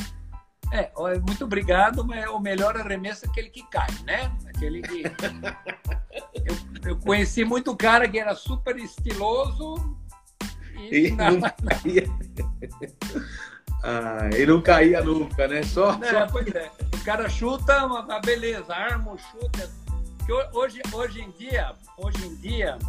É, 0.73 0.91
muito 1.25 1.45
obrigado, 1.45 2.03
mas 2.03 2.27
o 2.29 2.41
melhor 2.41 2.75
arremesso 2.75 3.25
é 3.25 3.29
aquele 3.29 3.49
que 3.49 3.65
cai, 3.69 3.87
né? 4.03 4.29
Aquele 4.47 4.81
que. 4.81 5.03
eu, 6.43 6.89
eu 6.89 6.97
conheci 6.97 7.45
muito 7.45 7.73
cara 7.73 8.09
que 8.09 8.19
era 8.19 8.35
super 8.35 8.75
estiloso 8.75 9.95
e, 10.77 11.07
e 11.07 11.11
não, 11.11 11.31
não 11.31 11.49
caía. 11.49 12.03
ah, 13.87 14.29
e 14.35 14.45
não 14.47 14.61
caía 14.61 14.99
nunca, 15.01 15.47
né? 15.47 15.61
Só, 15.61 15.91
é, 16.01 16.11
só... 16.11 16.27
Pois 16.27 16.47
é. 16.47 16.71
O 16.91 17.03
cara 17.03 17.29
chuta, 17.29 17.85
uma 17.85 18.19
beleza, 18.19 18.73
arma 18.73 19.13
o 19.13 19.17
chute. 19.17 19.69
Que 20.25 20.33
hoje, 20.57 20.81
hoje 20.91 21.21
em 21.21 21.29
dia, 21.31 21.75
hoje 21.95 22.25
em 22.25 22.35
dia, 22.37 22.79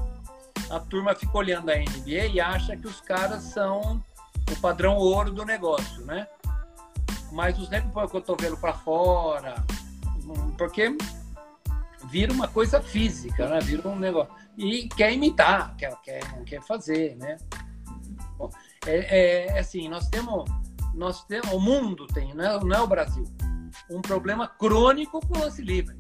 a 0.71 0.81
turma 0.81 1.15
fica 1.15 1.37
olhando 1.37 1.71
a 1.71 1.77
NBA 1.77 2.29
e 2.33 2.41
acha 2.41 2.75
que 2.77 2.87
os 2.87 2.99
caras 3.03 3.43
são 3.43 4.03
o 4.51 4.57
padrão 4.61 4.97
ouro 4.97 5.31
do 5.31 5.45
negócio, 5.45 6.03
né? 6.07 6.27
Mas 7.31 7.59
os 7.59 7.69
negros 7.69 7.93
põem 7.93 8.07
o 8.07 8.09
cotovelo 8.09 8.57
para 8.57 8.73
fora, 8.73 9.55
porque 10.57 10.97
vira 12.07 12.33
uma 12.33 12.49
coisa 12.49 12.81
física, 12.81 13.47
né? 13.49 13.61
Vira 13.61 13.87
um 13.87 13.99
negócio. 13.99 14.33
E 14.57 14.89
quer 14.89 15.13
imitar, 15.13 15.77
quer, 15.77 15.95
quer, 16.03 16.23
quer 16.47 16.63
fazer, 16.63 17.17
né? 17.17 17.37
Bom, 18.39 18.51
é, 18.87 19.51
é, 19.51 19.59
assim, 19.59 19.89
nós 19.89 20.09
temos, 20.09 20.49
nós 20.97 21.25
temos, 21.25 21.53
o 21.53 21.61
mundo 21.61 22.07
tem, 22.09 22.35
não 22.35 22.45
é, 22.45 22.61
não 22.61 22.77
é 22.77 22.81
o 22.81 22.87
Brasil, 22.87 23.25
um 23.91 24.01
problema 24.01 24.49
crônico 24.49 25.25
com 25.27 25.39
o 25.39 25.41
lance 25.41 25.63
livre. 25.63 25.97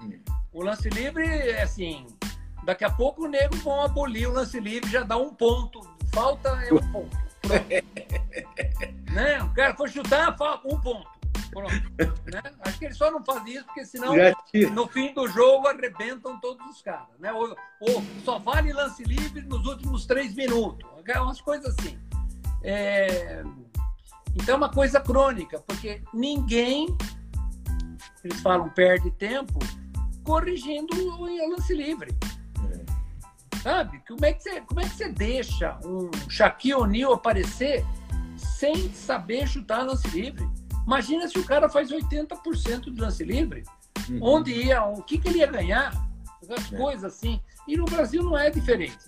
Hum. 0.00 0.20
O 0.52 0.64
lance 0.64 0.88
livre, 0.88 1.24
é 1.24 1.62
assim, 1.62 2.06
Daqui 2.64 2.84
a 2.84 2.90
pouco 2.90 3.24
o 3.24 3.28
nego 3.28 3.56
vão 3.56 3.82
abolir 3.82 4.28
o 4.28 4.32
lance 4.32 4.58
livre, 4.60 4.88
já 4.88 5.02
dá 5.02 5.16
um 5.16 5.34
ponto. 5.34 5.80
Falta 6.14 6.48
é 6.64 6.72
um 6.72 6.92
ponto. 6.92 7.16
né? 9.12 9.42
O 9.42 9.52
cara 9.52 9.74
foi 9.74 9.88
chutar, 9.88 10.36
falta 10.36 10.68
um 10.68 10.80
ponto. 10.80 11.10
Pronto. 11.50 11.72
Né? 12.32 12.42
Acho 12.60 12.78
que 12.78 12.84
eles 12.86 12.96
só 12.96 13.10
não 13.10 13.22
fazem 13.24 13.54
isso, 13.54 13.64
porque 13.66 13.84
senão 13.84 14.14
no 14.72 14.86
fim 14.86 15.12
do 15.12 15.26
jogo 15.26 15.66
arrebentam 15.66 16.38
todos 16.40 16.64
os 16.70 16.80
caras. 16.82 17.08
Né? 17.18 17.32
Ou, 17.32 17.54
ou 17.80 18.02
só 18.24 18.38
vale 18.38 18.72
lance 18.72 19.02
livre 19.02 19.42
nos 19.42 19.66
últimos 19.66 20.06
três 20.06 20.34
minutos. 20.34 20.88
É 21.04 21.20
umas 21.20 21.40
coisas 21.40 21.76
assim. 21.78 21.98
É... 22.62 23.42
Então 24.34 24.54
é 24.54 24.58
uma 24.58 24.70
coisa 24.70 25.00
crônica, 25.00 25.62
porque 25.66 26.02
ninguém, 26.12 26.96
eles 28.24 28.40
falam, 28.40 28.68
perde 28.70 29.10
tempo 29.12 29.58
corrigindo 30.24 30.94
o 31.18 31.50
lance 31.50 31.74
livre. 31.74 32.10
Sabe? 33.62 34.02
Como 34.08 34.24
é 34.24 34.32
que 34.32 34.42
você, 34.42 34.60
como 34.62 34.80
é 34.80 34.84
que 34.84 34.96
você 34.96 35.08
deixa 35.08 35.78
um 35.84 36.10
Shaquille 36.28 36.74
O'Neal 36.74 37.12
aparecer 37.12 37.84
sem 38.36 38.92
saber 38.92 39.46
chutar 39.46 39.84
lance 39.84 40.08
livre? 40.08 40.48
Imagina 40.84 41.28
se 41.28 41.38
o 41.38 41.44
cara 41.44 41.68
faz 41.68 41.90
80% 41.90 42.92
de 42.92 43.00
lance 43.00 43.22
livre. 43.22 43.62
Uhum. 44.08 44.18
Onde 44.20 44.52
ia, 44.52 44.82
o 44.84 45.02
que, 45.02 45.16
que 45.16 45.28
ele 45.28 45.38
ia 45.38 45.46
ganhar? 45.46 45.92
As 46.50 46.72
é. 46.72 46.76
coisas 46.76 47.04
assim. 47.04 47.40
E 47.68 47.76
no 47.76 47.84
Brasil 47.84 48.22
não 48.22 48.36
é 48.36 48.50
diferente. 48.50 48.98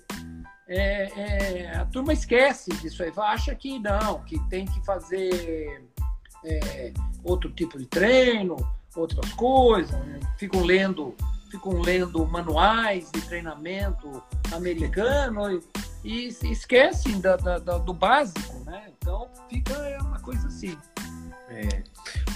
É, 0.66 1.04
é, 1.20 1.76
a 1.76 1.84
turma 1.84 2.12
esquece 2.12 2.70
disso 2.76 3.02
aí, 3.02 3.12
acha 3.18 3.54
que 3.54 3.78
não, 3.78 4.22
que 4.24 4.38
tem 4.48 4.64
que 4.64 4.84
fazer 4.84 5.84
é, 6.44 6.92
outro 7.22 7.50
tipo 7.50 7.78
de 7.78 7.86
treino, 7.86 8.56
outras 8.96 9.32
coisas, 9.34 9.94
ficam 10.38 10.62
lendo 10.62 11.14
ficam 11.50 11.80
lendo 11.80 12.26
manuais 12.26 13.10
de 13.12 13.20
treinamento 13.20 14.20
americano 14.52 15.62
e, 16.02 16.28
e 16.42 16.50
esquecem 16.50 17.20
da, 17.20 17.36
da, 17.36 17.58
da, 17.58 17.78
do 17.78 17.94
básico, 17.94 18.58
né? 18.64 18.90
Então 18.98 19.28
fica 19.48 19.72
uma 20.02 20.18
coisa 20.18 20.48
assim. 20.48 20.76
É. 21.48 21.84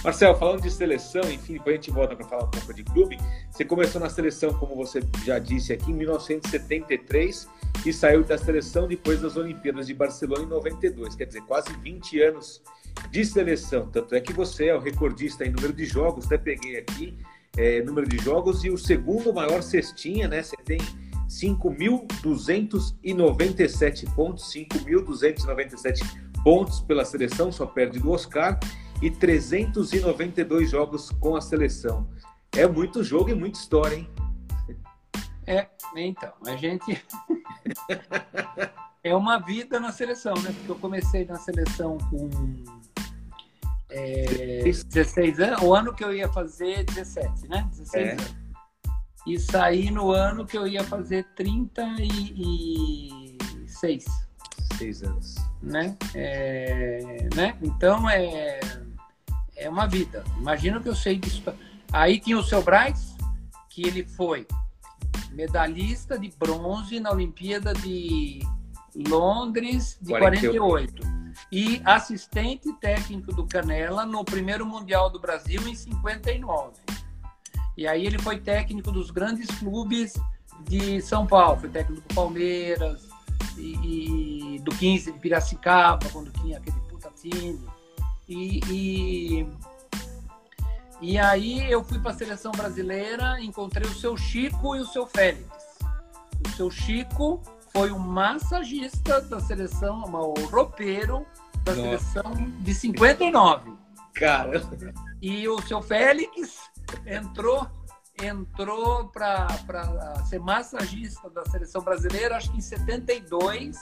Marcel, 0.03 0.33
falando 0.35 0.61
de 0.61 0.71
seleção, 0.71 1.21
enfim, 1.29 1.53
depois 1.53 1.73
a 1.73 1.75
gente 1.75 1.91
volta 1.91 2.15
para 2.15 2.25
falar 2.25 2.45
um 2.45 2.51
pouco 2.51 2.73
de 2.73 2.83
clube. 2.83 3.17
Você 3.51 3.65
começou 3.65 3.99
na 3.99 4.09
seleção, 4.09 4.53
como 4.53 4.73
você 4.73 5.01
já 5.25 5.37
disse 5.37 5.73
aqui, 5.73 5.91
em 5.91 5.95
1973 5.95 7.49
e 7.85 7.93
saiu 7.93 8.23
da 8.23 8.37
seleção 8.37 8.87
depois 8.87 9.21
das 9.21 9.37
Olimpíadas 9.37 9.87
de 9.87 9.93
Barcelona 9.93 10.43
em 10.43 10.47
92, 10.47 11.15
quer 11.15 11.25
dizer, 11.25 11.41
quase 11.41 11.71
20 11.81 12.21
anos 12.21 12.61
de 13.09 13.25
seleção. 13.25 13.87
Tanto 13.87 14.13
é 14.15 14.21
que 14.21 14.33
você 14.33 14.67
é 14.67 14.75
o 14.75 14.79
recordista 14.79 15.45
em 15.45 15.51
número 15.51 15.73
de 15.73 15.85
jogos, 15.85 16.25
até 16.25 16.37
peguei 16.37 16.77
aqui 16.77 17.17
é, 17.57 17.81
número 17.81 18.07
de 18.07 18.17
jogos 18.17 18.63
e 18.63 18.69
o 18.69 18.77
segundo 18.77 19.33
maior 19.33 19.61
cestinha, 19.61 20.25
né? 20.27 20.43
Você 20.43 20.55
tem 20.63 20.79
5.297 21.27 24.13
pontos, 24.13 24.53
5.297 24.53 26.01
pontos 26.43 26.81
pela 26.81 27.03
seleção, 27.05 27.51
só 27.51 27.65
perde 27.65 27.97
do 27.99 28.11
Oscar, 28.11 28.59
e 29.01 29.09
392 29.11 30.69
jogos 30.69 31.09
com 31.19 31.35
a 31.35 31.41
seleção. 31.41 32.07
É 32.51 32.67
muito 32.67 33.03
jogo 33.03 33.29
e 33.29 33.35
muita 33.35 33.59
história, 33.59 33.95
hein? 33.95 34.09
É, 35.49 35.67
então, 35.95 36.31
a 36.45 36.55
gente. 36.55 37.03
é 39.03 39.15
uma 39.15 39.39
vida 39.39 39.79
na 39.79 39.91
seleção, 39.91 40.35
né? 40.35 40.53
Porque 40.53 40.71
eu 40.71 40.75
comecei 40.75 41.25
na 41.25 41.37
seleção 41.37 41.97
com 41.97 42.29
é, 43.89 44.61
16 44.63 45.39
anos, 45.39 45.63
o 45.63 45.73
ano 45.73 45.95
que 45.95 46.03
eu 46.03 46.15
ia 46.15 46.31
fazer 46.31 46.83
17, 46.83 47.47
né? 47.47 47.67
16 47.71 47.95
é. 47.95 48.11
anos. 48.11 48.35
E 49.25 49.39
saí 49.39 49.89
no 49.89 50.11
ano 50.11 50.45
que 50.45 50.55
eu 50.55 50.67
ia 50.67 50.83
fazer 50.83 51.25
36. 51.35 54.05
Seis 54.77 55.01
anos. 55.01 55.33
Né? 55.63 55.97
É, 56.13 57.27
né? 57.35 57.57
Então 57.63 58.07
é, 58.07 58.59
é 59.55 59.67
uma 59.67 59.87
vida. 59.87 60.23
Imagina 60.37 60.79
que 60.79 60.89
eu 60.89 60.95
sei 60.95 61.17
disso. 61.17 61.41
Aí 61.91 62.19
tinha 62.19 62.37
o 62.37 62.43
seu 62.43 62.61
Braz, 62.61 63.17
que 63.67 63.87
ele 63.87 64.07
foi 64.07 64.45
medalhista 65.39 66.19
de 66.19 66.29
bronze 66.37 66.99
na 66.99 67.11
Olimpíada 67.11 67.73
de 67.73 68.39
Londres 69.07 69.97
de 70.01 70.09
48. 70.09 71.01
48 71.01 71.19
e 71.49 71.81
assistente 71.85 72.73
técnico 72.73 73.33
do 73.33 73.47
Canela 73.47 74.05
no 74.05 74.25
primeiro 74.25 74.65
Mundial 74.65 75.09
do 75.09 75.17
Brasil 75.17 75.65
em 75.65 75.73
59. 75.73 76.73
E 77.77 77.87
aí 77.87 78.05
ele 78.05 78.19
foi 78.19 78.37
técnico 78.41 78.91
dos 78.91 79.11
grandes 79.11 79.47
clubes 79.57 80.19
de 80.67 81.01
São 81.01 81.25
Paulo, 81.25 81.61
foi 81.61 81.69
técnico 81.69 82.05
do 82.05 82.13
Palmeiras 82.13 83.07
e, 83.57 84.55
e 84.55 84.59
do 84.59 84.71
15 84.71 85.13
de 85.13 85.19
Piracicaba, 85.19 86.09
quando 86.11 86.33
tinha 86.33 86.57
aquele 86.57 86.79
puta 86.89 87.09
time. 87.15 87.65
E, 88.27 88.59
e, 88.69 89.47
e 91.01 91.17
aí 91.17 91.71
eu 91.71 91.83
fui 91.83 91.99
para 91.99 92.11
a 92.11 92.13
seleção 92.13 92.51
brasileira, 92.51 93.39
encontrei 93.41 93.89
o 93.89 93.93
seu 93.93 94.17
Chico 94.17 94.75
e 94.75 94.81
o 94.81 94.85
seu 94.85 95.07
Félix. 95.07 95.47
O 96.45 96.49
seu 96.55 96.69
Chico 96.69 97.41
foi 97.71 97.91
o 97.91 97.99
massagista 97.99 99.21
da 99.21 99.39
seleção, 99.39 100.03
o 100.03 100.45
roupeiro 100.47 101.25
da 101.63 101.73
Nossa. 101.73 101.99
seleção 102.13 102.33
de 102.59 102.73
59. 102.73 103.73
Cara. 104.13 104.61
E 105.21 105.47
o 105.47 105.61
seu 105.61 105.81
Félix 105.81 106.59
entrou 107.05 107.67
entrou 108.21 109.07
para 109.07 109.47
ser 110.25 110.39
massagista 110.39 111.29
da 111.29 111.45
seleção 111.45 111.81
brasileira, 111.81 112.35
acho 112.35 112.51
que 112.51 112.57
em 112.57 112.61
72, 112.61 113.77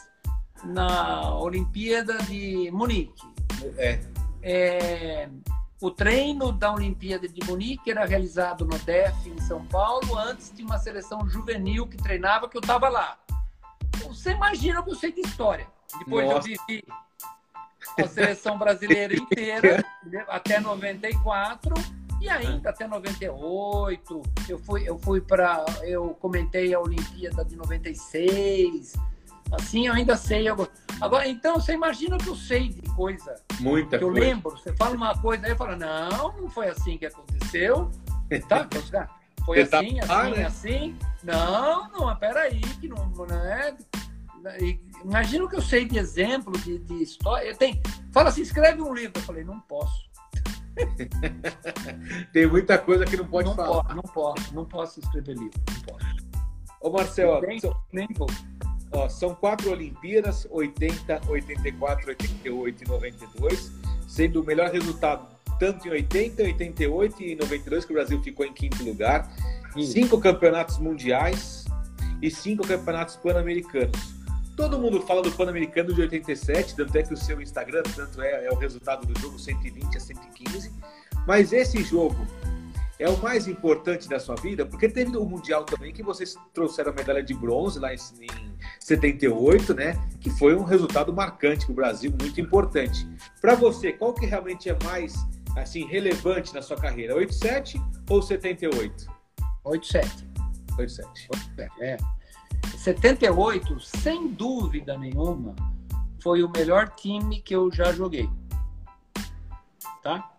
na 0.63 1.35
Olimpíada 1.39 2.19
de 2.19 2.69
Munique. 2.71 3.25
É. 3.77 3.99
é 4.43 5.29
o 5.79 5.91
treino 5.91 6.51
da 6.51 6.73
Olimpíada 6.73 7.27
de 7.27 7.45
Munique 7.45 7.91
era 7.91 8.05
realizado 8.05 8.65
no 8.65 8.77
DEF 8.79 9.29
em 9.29 9.39
São 9.41 9.65
Paulo, 9.65 10.17
antes 10.17 10.51
de 10.55 10.63
uma 10.63 10.79
seleção 10.79 11.27
juvenil 11.29 11.87
que 11.87 11.97
treinava, 11.97 12.49
que 12.49 12.57
eu 12.57 12.61
estava 12.61 12.89
lá. 12.89 13.17
Você 14.07 14.31
imagina 14.31 14.81
que 14.81 14.89
eu 14.89 14.95
sei 14.95 15.11
de 15.11 15.21
história. 15.21 15.67
Depois 15.99 16.25
Nossa. 16.25 16.49
eu 16.49 16.57
vivi 16.67 16.83
a 17.99 18.07
seleção 18.07 18.57
brasileira 18.57 19.15
inteira, 19.15 19.83
até 20.27 20.59
94, 20.59 21.73
e 22.19 22.29
ainda 22.29 22.71
até 22.71 22.87
98. 22.87 24.23
Eu 24.49 24.59
fui, 24.59 24.89
eu 24.89 24.97
fui 24.97 25.21
para. 25.21 25.63
Eu 25.83 26.15
comentei 26.19 26.73
a 26.73 26.79
Olimpíada 26.79 27.45
de 27.45 27.55
96. 27.55 28.93
Assim, 29.51 29.87
eu 29.87 29.93
ainda 29.93 30.15
sei. 30.15 30.47
Agora, 30.99 31.27
então, 31.27 31.55
você 31.55 31.73
imagina 31.73 32.17
que 32.17 32.27
eu 32.27 32.35
sei 32.35 32.69
de 32.69 32.81
coisa. 32.93 33.35
Muita 33.59 33.97
que 33.97 34.03
coisa. 34.03 34.19
eu 34.19 34.25
lembro. 34.25 34.51
Você 34.51 34.73
fala 34.73 34.95
uma 34.95 35.17
coisa, 35.17 35.45
aí 35.45 35.51
eu 35.51 35.57
falo, 35.57 35.75
não, 35.75 36.33
não 36.41 36.49
foi 36.49 36.67
assim 36.69 36.97
que 36.97 37.05
aconteceu. 37.05 37.89
Tá, 38.49 38.67
foi 39.45 39.65
tá 39.65 39.79
assim, 39.79 39.99
assim, 40.01 40.31
né? 40.31 40.45
assim. 40.45 40.97
Não, 41.23 41.89
não, 41.91 42.13
peraí, 42.17 42.59
que 42.59 42.89
não, 42.89 43.07
não 43.07 43.25
é. 43.25 43.73
Imagina 45.01 45.47
que 45.47 45.55
eu 45.55 45.61
sei 45.61 45.85
de 45.85 45.97
exemplo, 45.97 46.51
de, 46.59 46.77
de 46.79 47.01
história. 47.01 47.55
Tenho, 47.55 47.81
fala 48.11 48.27
assim, 48.27 48.41
escreve 48.41 48.81
um 48.81 48.93
livro. 48.93 49.13
Eu 49.15 49.21
falei, 49.21 49.45
não 49.45 49.61
posso. 49.61 50.09
Tem 52.33 52.45
muita 52.47 52.77
coisa 52.77 53.05
que 53.05 53.15
não 53.15 53.25
pode 53.25 53.47
não 53.47 53.55
falar. 53.55 53.83
Posso, 53.83 53.95
não 53.95 54.03
posso, 54.03 54.55
não 54.55 54.65
posso 54.65 54.99
escrever 54.99 55.37
livro, 55.37 55.61
não 55.71 55.81
posso. 55.81 56.17
Ô 56.81 56.89
Marcelo, 56.89 57.41
nem, 57.41 57.59
são, 57.59 57.75
nem 57.93 58.07
vou. 58.15 58.27
Ó, 58.91 59.09
são 59.09 59.35
quatro 59.35 59.71
Olimpíadas, 59.71 60.47
80, 60.49 61.21
84, 61.27 62.09
88 62.09 62.83
e 62.83 62.87
92, 62.87 63.71
sendo 64.07 64.41
o 64.41 64.45
melhor 64.45 64.71
resultado 64.71 65.37
tanto 65.59 65.87
em 65.87 65.91
80, 65.91 66.43
88 66.43 67.23
e 67.23 67.35
92, 67.35 67.85
que 67.85 67.91
o 67.91 67.95
Brasil 67.95 68.21
ficou 68.21 68.45
em 68.45 68.53
quinto 68.53 68.83
lugar. 68.83 69.31
Cinco 69.75 70.19
campeonatos 70.19 70.77
mundiais 70.77 71.65
e 72.21 72.31
cinco 72.31 72.65
campeonatos 72.67 73.15
pan-americanos. 73.15 74.15
Todo 74.55 74.79
mundo 74.79 75.01
fala 75.01 75.21
do 75.21 75.31
Pan-Americano 75.31 75.93
de 75.93 76.01
87, 76.01 76.75
tanto 76.75 76.97
é 76.97 77.03
que 77.03 77.13
o 77.13 77.17
seu 77.17 77.39
Instagram 77.39 77.83
tanto 77.95 78.19
é, 78.23 78.45
é 78.45 78.51
o 78.51 78.55
resultado 78.55 79.05
do 79.05 79.19
jogo 79.19 79.37
120 79.37 79.97
a 79.97 79.99
115. 79.99 80.71
Mas 81.27 81.53
esse 81.53 81.83
jogo 81.83 82.25
é 82.99 83.09
o 83.09 83.17
mais 83.21 83.47
importante 83.47 84.09
da 84.09 84.19
sua 84.19 84.35
vida, 84.35 84.65
porque 84.65 84.89
teve 84.89 85.15
o 85.15 85.25
Mundial 85.25 85.63
também, 85.63 85.93
que 85.93 86.01
vocês 86.01 86.35
trouxeram 86.53 86.91
a 86.91 86.95
medalha 86.95 87.23
de 87.23 87.33
bronze 87.33 87.79
lá 87.79 87.93
em, 87.93 87.97
em 88.21 88.57
78, 88.79 89.73
né? 89.73 89.93
Que 90.19 90.29
foi 90.31 90.55
um 90.55 90.63
resultado 90.63 91.13
marcante 91.13 91.65
para 91.65 91.71
o 91.71 91.75
Brasil, 91.75 92.11
muito 92.19 92.41
importante. 92.41 93.07
Para 93.39 93.55
você, 93.55 93.93
qual 93.93 94.13
que 94.13 94.25
realmente 94.25 94.69
é 94.69 94.77
mais 94.83 95.15
assim 95.55 95.85
relevante 95.85 96.53
na 96.53 96.61
sua 96.61 96.77
carreira? 96.77 97.15
87 97.15 97.81
ou 98.09 98.21
78? 98.21 99.07
87. 99.63 100.27
87. 100.77 101.29
É. 101.79 101.97
78, 102.77 103.79
sem 103.79 104.29
dúvida 104.29 104.97
nenhuma, 104.97 105.55
foi 106.21 106.43
o 106.43 106.49
melhor 106.49 106.89
time 106.89 107.41
que 107.41 107.55
eu 107.55 107.71
já 107.71 107.91
joguei. 107.91 108.29
Tá? 110.01 110.36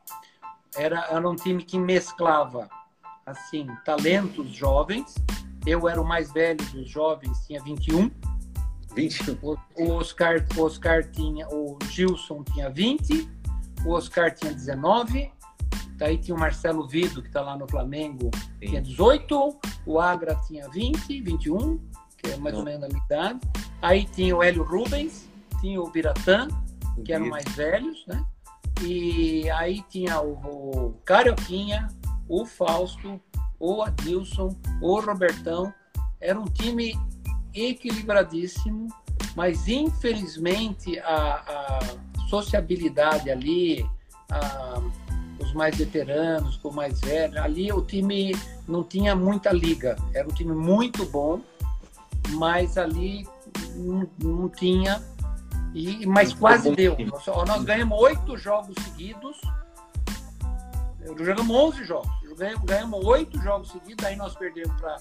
Era, 0.78 1.06
era 1.10 1.28
um 1.28 1.34
time 1.34 1.62
que 1.64 1.78
mesclava 1.78 2.68
assim, 3.26 3.66
talentos 3.84 4.48
jovens. 4.48 5.14
Eu 5.66 5.88
era 5.88 6.00
o 6.00 6.06
mais 6.06 6.32
velho 6.32 6.64
dos 6.72 6.88
jovens, 6.88 7.46
tinha 7.46 7.62
21. 7.62 8.10
21. 8.94 9.38
O, 9.42 9.56
o 9.76 9.90
Oscar, 9.92 10.44
o 10.56 10.62
Oscar 10.62 11.04
tinha, 11.10 11.46
o 11.48 11.78
Gilson 11.90 12.42
tinha 12.44 12.70
20, 12.70 13.28
o 13.84 13.90
Oscar 13.92 14.34
tinha 14.34 14.52
19, 14.52 15.30
daí 15.96 16.16
tinha 16.16 16.34
o 16.34 16.38
Marcelo 16.38 16.86
Vido, 16.86 17.20
que 17.20 17.28
está 17.28 17.42
lá 17.42 17.56
no 17.56 17.68
Flamengo, 17.68 18.30
Sim. 18.34 18.68
tinha 18.68 18.82
18, 18.82 19.58
o 19.84 20.00
Agra 20.00 20.34
tinha 20.46 20.68
20, 20.70 21.20
21, 21.20 21.78
que 22.16 22.30
é 22.30 22.36
mais 22.36 22.54
Não. 22.54 22.60
ou 22.60 22.64
menos 22.64 22.84
a 22.84 22.88
minha 22.88 23.04
idade. 23.04 23.40
Aí 23.82 24.04
tinha 24.04 24.34
o 24.36 24.42
Hélio 24.42 24.62
Rubens, 24.62 25.28
tinha 25.60 25.80
o 25.80 25.90
Biratã, 25.90 26.48
que 27.04 27.12
eram 27.12 27.28
mais 27.28 27.44
velhos, 27.54 28.04
né? 28.06 28.24
E 28.82 29.50
aí 29.50 29.82
tinha 29.88 30.20
o, 30.20 30.32
o 30.32 30.92
Carioquinha, 31.04 31.88
o 32.28 32.44
Fausto, 32.44 33.20
o 33.58 33.82
Adilson, 33.82 34.54
o 34.80 35.00
Robertão. 35.00 35.72
Era 36.20 36.38
um 36.38 36.46
time 36.46 36.98
equilibradíssimo, 37.54 38.88
mas 39.34 39.68
infelizmente 39.68 40.98
a, 41.00 41.34
a 41.46 42.28
sociabilidade 42.28 43.30
ali, 43.30 43.88
a, 44.30 44.80
os 45.40 45.52
mais 45.54 45.76
veteranos 45.76 46.56
com 46.56 46.70
mais 46.70 47.00
velhos, 47.00 47.36
ali 47.36 47.72
o 47.72 47.82
time 47.82 48.34
não 48.66 48.84
tinha 48.84 49.14
muita 49.14 49.52
liga. 49.52 49.96
Era 50.14 50.28
um 50.28 50.32
time 50.32 50.52
muito 50.52 51.06
bom, 51.06 51.40
mas 52.30 52.76
ali 52.76 53.26
não, 53.74 54.08
não 54.22 54.48
tinha. 54.48 55.02
E, 55.74 56.06
mas 56.06 56.32
quase 56.32 56.70
deu. 56.74 56.96
Nós, 56.98 57.26
nós 57.26 57.64
ganhamos 57.64 57.98
oito 58.00 58.36
jogos 58.36 58.74
seguidos. 58.84 59.40
Jogamos 61.16 61.50
11 61.50 61.84
jogos. 61.84 62.10
Ganhamos 62.64 63.04
oito 63.04 63.40
jogos 63.42 63.70
seguidos, 63.70 64.04
aí 64.04 64.16
nós 64.16 64.34
perdemos 64.34 64.72
para 64.80 64.96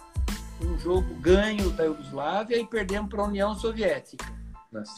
um 0.62 0.78
jogo 0.80 1.14
ganho 1.16 1.70
da 1.72 1.84
Iugoslávia 1.84 2.58
e 2.58 2.66
perdemos 2.66 3.10
para 3.10 3.22
a 3.22 3.26
União 3.26 3.54
Soviética. 3.56 4.26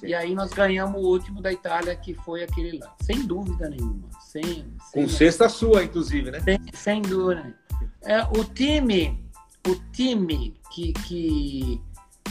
E 0.03 0.13
aí 0.13 0.33
nós 0.33 0.51
ganhamos 0.51 1.01
o 1.01 1.05
último 1.05 1.41
da 1.41 1.51
Itália, 1.51 1.95
que 1.95 2.13
foi 2.13 2.43
aquele 2.43 2.79
lá. 2.79 2.95
Sem 3.01 3.25
dúvida 3.25 3.69
nenhuma. 3.69 4.09
Sem, 4.19 4.65
Com 4.91 5.07
cesta 5.07 5.47
sua, 5.47 5.83
inclusive, 5.83 6.31
né? 6.31 6.39
Sem, 6.41 6.59
sem 6.73 7.01
dúvida. 7.01 7.55
É, 8.01 8.23
o 8.23 8.43
time, 8.43 9.23
o 9.67 9.75
time 9.91 10.59
que, 10.71 10.93
que, 10.93 11.81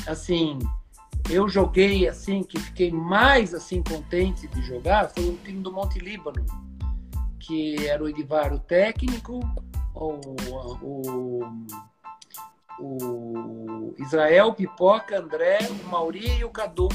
assim, 0.07 0.59
eu 1.31 1.49
joguei 1.49 2.09
assim, 2.09 2.43
que 2.43 2.59
fiquei 2.59 2.91
mais 2.91 3.55
assim 3.55 3.83
contente 3.83 4.47
de 4.49 4.63
jogar, 4.63 5.11
foi 5.11 5.29
o 5.29 5.37
time 5.45 5.61
do 5.61 5.73
Monte 5.73 5.99
Líbano, 5.99 6.45
que 7.39 7.87
era 7.87 8.03
o 8.03 8.09
Edivar 8.09 8.53
o 8.53 8.59
técnico, 8.59 9.41
o, 9.95 10.21
o, 10.83 11.41
o 12.81 13.95
Israel, 13.99 14.55
Pipoca, 14.55 15.19
André, 15.19 15.59
o 15.71 15.89
Mauri 15.89 16.39
e 16.39 16.45
o 16.45 16.51
Cadu 16.51 16.89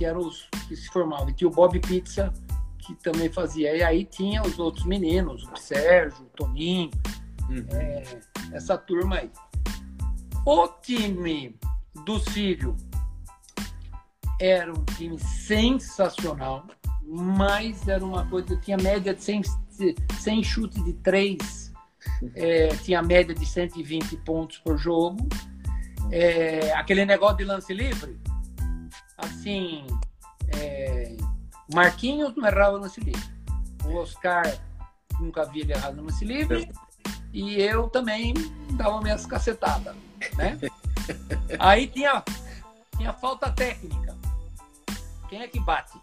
que 0.00 0.06
eram 0.06 0.20
os 0.20 0.48
que 0.66 0.74
se 0.74 0.88
formavam. 0.88 1.28
E 1.28 1.34
tinha 1.34 1.46
o 1.46 1.50
Bob 1.50 1.78
Pizza, 1.78 2.32
que 2.78 2.94
também 2.94 3.30
fazia. 3.30 3.76
E 3.76 3.82
aí 3.82 4.06
tinha 4.06 4.40
os 4.40 4.58
outros 4.58 4.86
meninos, 4.86 5.44
o 5.44 5.56
Sérgio, 5.58 6.22
o 6.22 6.28
Toninho, 6.34 6.90
uhum. 7.50 7.66
é, 7.78 8.02
essa 8.52 8.78
turma 8.78 9.16
aí. 9.16 9.30
O 10.46 10.66
time 10.68 11.54
do 12.06 12.18
Sírio 12.18 12.74
era 14.40 14.72
um 14.72 14.84
time 14.96 15.18
sensacional, 15.18 16.66
mas 17.06 17.86
era 17.86 18.02
uma 18.02 18.26
coisa, 18.26 18.56
tinha 18.56 18.78
média 18.78 19.14
de 19.14 19.22
100, 19.22 19.42
100 20.18 20.42
chute 20.42 20.82
de 20.82 20.94
3, 20.94 21.72
é, 22.34 22.68
tinha 22.68 23.02
média 23.02 23.34
de 23.34 23.44
120 23.44 24.16
pontos 24.18 24.58
por 24.58 24.78
jogo. 24.78 25.28
É, 26.10 26.72
aquele 26.72 27.04
negócio 27.04 27.36
de 27.36 27.44
lance 27.44 27.72
livre, 27.74 28.18
assim, 29.18 29.86
é, 30.56 31.16
Marquinhos 31.74 32.34
não 32.34 32.48
errava 32.48 32.78
lance 32.78 32.98
livre. 33.00 33.22
O 33.84 33.96
Oscar 33.96 34.42
nunca 35.20 35.42
havia 35.42 35.62
ele 35.62 35.72
errado 35.72 36.02
lance 36.02 36.24
livre. 36.24 36.70
E 37.32 37.60
eu 37.60 37.88
também 37.88 38.34
dava 38.72 39.00
minhas 39.00 39.24
cacetadas, 39.26 39.94
né? 40.36 40.58
Aí 41.60 41.86
tinha, 41.86 42.24
tinha 42.96 43.12
falta 43.12 43.50
técnica. 43.52 44.19
Quem 45.30 45.42
é 45.42 45.48
que 45.48 45.60
bate? 45.60 45.98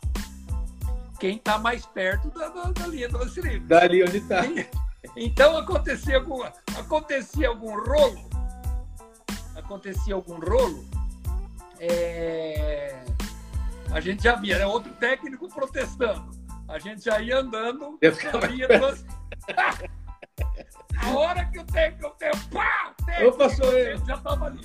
Quem 1.20 1.36
está 1.36 1.60
mais 1.60 1.86
perto 1.86 2.30
da, 2.30 2.48
da, 2.48 2.72
da, 2.72 2.88
linha 2.88 3.10
do 3.10 3.18
lance 3.18 3.42
livre. 3.42 3.60
Dali 3.60 4.04
onde 4.04 4.18
está. 4.18 4.42
Então 5.16 5.58
acontecia 5.58 6.18
algum, 6.18 6.44
acontecia 6.78 7.50
algum 7.50 7.80
rolo. 7.80 8.30
Acontecia 9.56 10.16
algum 10.16 10.40
rolo 10.40 10.86
é... 11.80 13.04
a 13.92 14.00
gente 14.00 14.24
já 14.24 14.36
via, 14.36 14.60
né? 14.60 14.66
outro 14.66 14.92
técnico 14.94 15.48
protestando. 15.50 16.32
A 16.68 16.80
gente 16.80 17.04
já 17.04 17.22
ia 17.22 17.40
andando 17.40 17.98
ficava... 18.02 18.48
duas... 18.48 19.06
A 21.00 21.10
hora 21.12 21.46
que 21.46 21.60
o 21.60 21.66
técnico 21.66 22.16
tem 22.18 22.32
pá, 22.52 22.94
técnico, 23.06 23.36
Opa, 23.36 23.50
sou 23.50 23.72
eu. 23.72 23.98
já 24.06 24.16
estava 24.16 24.46
ali. 24.48 24.62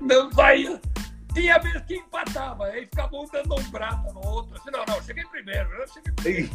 Não 0.00 0.30
saía. 0.32 0.80
Tinha 1.38 1.56
vez 1.60 1.80
que 1.84 1.94
empatava, 1.94 2.64
aí 2.64 2.84
ficava 2.84 3.16
um 3.16 3.24
dando 3.26 3.54
um 3.54 3.70
braço 3.70 4.12
no 4.12 4.26
outro. 4.26 4.56
Assim, 4.56 4.72
não, 4.72 4.84
não, 4.84 5.00
cheguei 5.00 5.24
primeiro, 5.26 5.70
eu 5.72 5.86
cheguei 5.86 6.12
primeiro. 6.12 6.50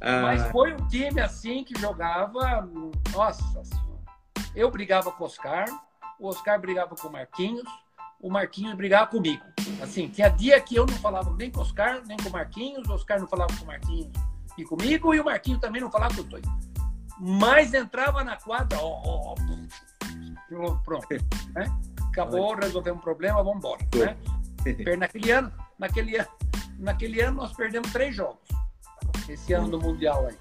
ah. 0.00 0.22
Mas 0.22 0.42
foi 0.50 0.72
um 0.72 0.88
time 0.88 1.20
assim 1.20 1.62
que 1.64 1.78
jogava, 1.78 2.66
nossa 3.12 3.62
senhora. 3.62 4.00
Eu 4.56 4.70
brigava 4.70 5.12
com 5.12 5.22
o 5.22 5.26
Oscar, 5.26 5.66
o 6.18 6.28
Oscar 6.28 6.58
brigava 6.58 6.96
com 6.96 7.08
o 7.08 7.12
Marquinhos, 7.12 7.68
o 8.22 8.30
Marquinhos 8.30 8.74
brigava 8.74 9.06
comigo. 9.08 9.44
Assim, 9.82 10.08
tinha 10.08 10.30
dia 10.30 10.58
que 10.58 10.74
eu 10.74 10.86
não 10.86 10.96
falava 10.96 11.30
nem 11.36 11.50
com 11.50 11.58
o 11.58 11.62
Oscar, 11.62 12.02
nem 12.06 12.16
com 12.16 12.30
o 12.30 12.32
Marquinhos, 12.32 12.88
o 12.88 12.94
Oscar 12.94 13.20
não 13.20 13.26
falava 13.26 13.54
com 13.54 13.64
o 13.64 13.66
Marquinhos 13.66 14.12
e 14.56 14.64
comigo, 14.64 15.12
e 15.12 15.20
o 15.20 15.24
Marquinhos 15.26 15.60
também 15.60 15.82
não 15.82 15.90
falava 15.90 16.14
com 16.14 16.22
os 16.22 16.28
dois. 16.28 16.44
Mas 17.20 17.74
entrava 17.74 18.24
na 18.24 18.36
quadra, 18.36 18.78
ó, 18.80 19.02
ó, 19.04 19.34
ó 19.34 20.74
pronto, 20.76 21.06
né? 21.52 21.66
Acabou, 22.14 22.54
resolvemos 22.54 23.00
um 23.00 23.02
problema, 23.02 23.42
vamos 23.42 23.58
embora, 23.58 23.82
né? 23.96 24.16
Naquele 24.96 25.30
ano, 25.32 25.52
naquele, 25.76 26.16
ano, 26.16 26.28
naquele 26.78 27.20
ano 27.20 27.36
nós 27.38 27.52
perdemos 27.52 27.90
três 27.92 28.14
jogos. 28.14 28.38
Esse 29.28 29.52
ano 29.52 29.68
do 29.68 29.80
Mundial 29.80 30.28
aí. 30.28 30.36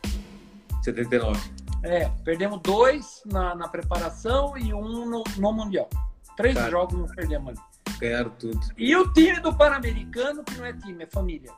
79. 0.83 1.39
É, 1.81 2.09
perdemos 2.23 2.61
dois 2.61 3.23
na, 3.25 3.55
na 3.55 3.67
preparação 3.67 4.55
e 4.55 4.71
um 4.71 5.09
no, 5.09 5.23
no 5.37 5.51
Mundial. 5.51 5.89
Três 6.37 6.53
Cara, 6.53 6.69
jogos 6.69 6.97
nós 6.97 7.11
perdemos 7.15 7.49
ali. 7.49 7.59
Ganharam 7.99 8.29
tudo. 8.31 8.59
E 8.77 8.95
o 8.95 9.11
time 9.11 9.39
do 9.39 9.55
Pan-Americano, 9.55 10.43
que 10.43 10.55
não 10.55 10.65
é 10.65 10.73
time, 10.73 11.03
é 11.03 11.07
família. 11.07 11.51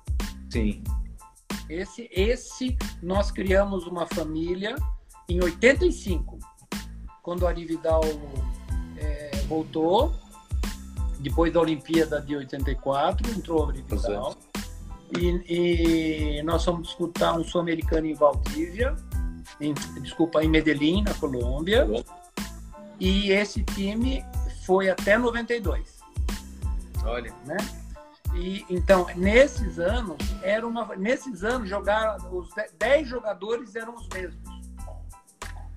Sim. 0.50 0.82
Esse, 1.70 2.10
esse 2.12 2.78
nós 3.02 3.32
criamos 3.32 3.86
uma 3.86 4.06
família 4.08 4.76
em 5.28 5.44
85, 5.44 6.40
quando 7.22 7.42
o 7.44 7.48
Ari 7.48 7.66
Vidal 7.66 8.02
é, 8.04 8.65
voltou, 9.46 10.14
depois 11.20 11.54
da 11.54 11.62
Olimpíada 11.62 12.22
de 12.22 12.36
84, 12.36 13.32
entrou 13.32 13.66
o 13.66 13.70
Ari 13.70 13.82
Vidal. 13.82 14.36
E, 15.18 16.40
e, 16.40 16.44
nós 16.44 16.66
fomos 16.66 16.88
disputar 16.88 17.38
um 17.38 17.44
sul-americano 17.44 18.08
em 18.08 18.14
Valdívia 18.14 18.96
em, 19.60 19.74
desculpa, 20.02 20.44
em 20.44 20.50
Medellín, 20.50 21.04
na 21.04 21.14
Colômbia. 21.14 21.88
E 23.00 23.32
esse 23.32 23.64
time 23.64 24.24
foi 24.66 24.90
até 24.90 25.18
92. 25.18 26.00
Olha. 27.04 27.34
Né? 27.46 27.58
E, 28.36 28.66
então, 28.70 29.06
nesses 29.16 29.80
anos, 29.80 30.18
era 30.42 30.68
uma, 30.68 30.96
nesses 30.96 31.44
anos, 31.44 31.70
jogar, 31.70 32.18
os 32.34 32.50
10 32.78 33.08
jogadores 33.08 33.76
eram 33.76 33.96
os 33.96 34.08
mesmos. 34.10 34.55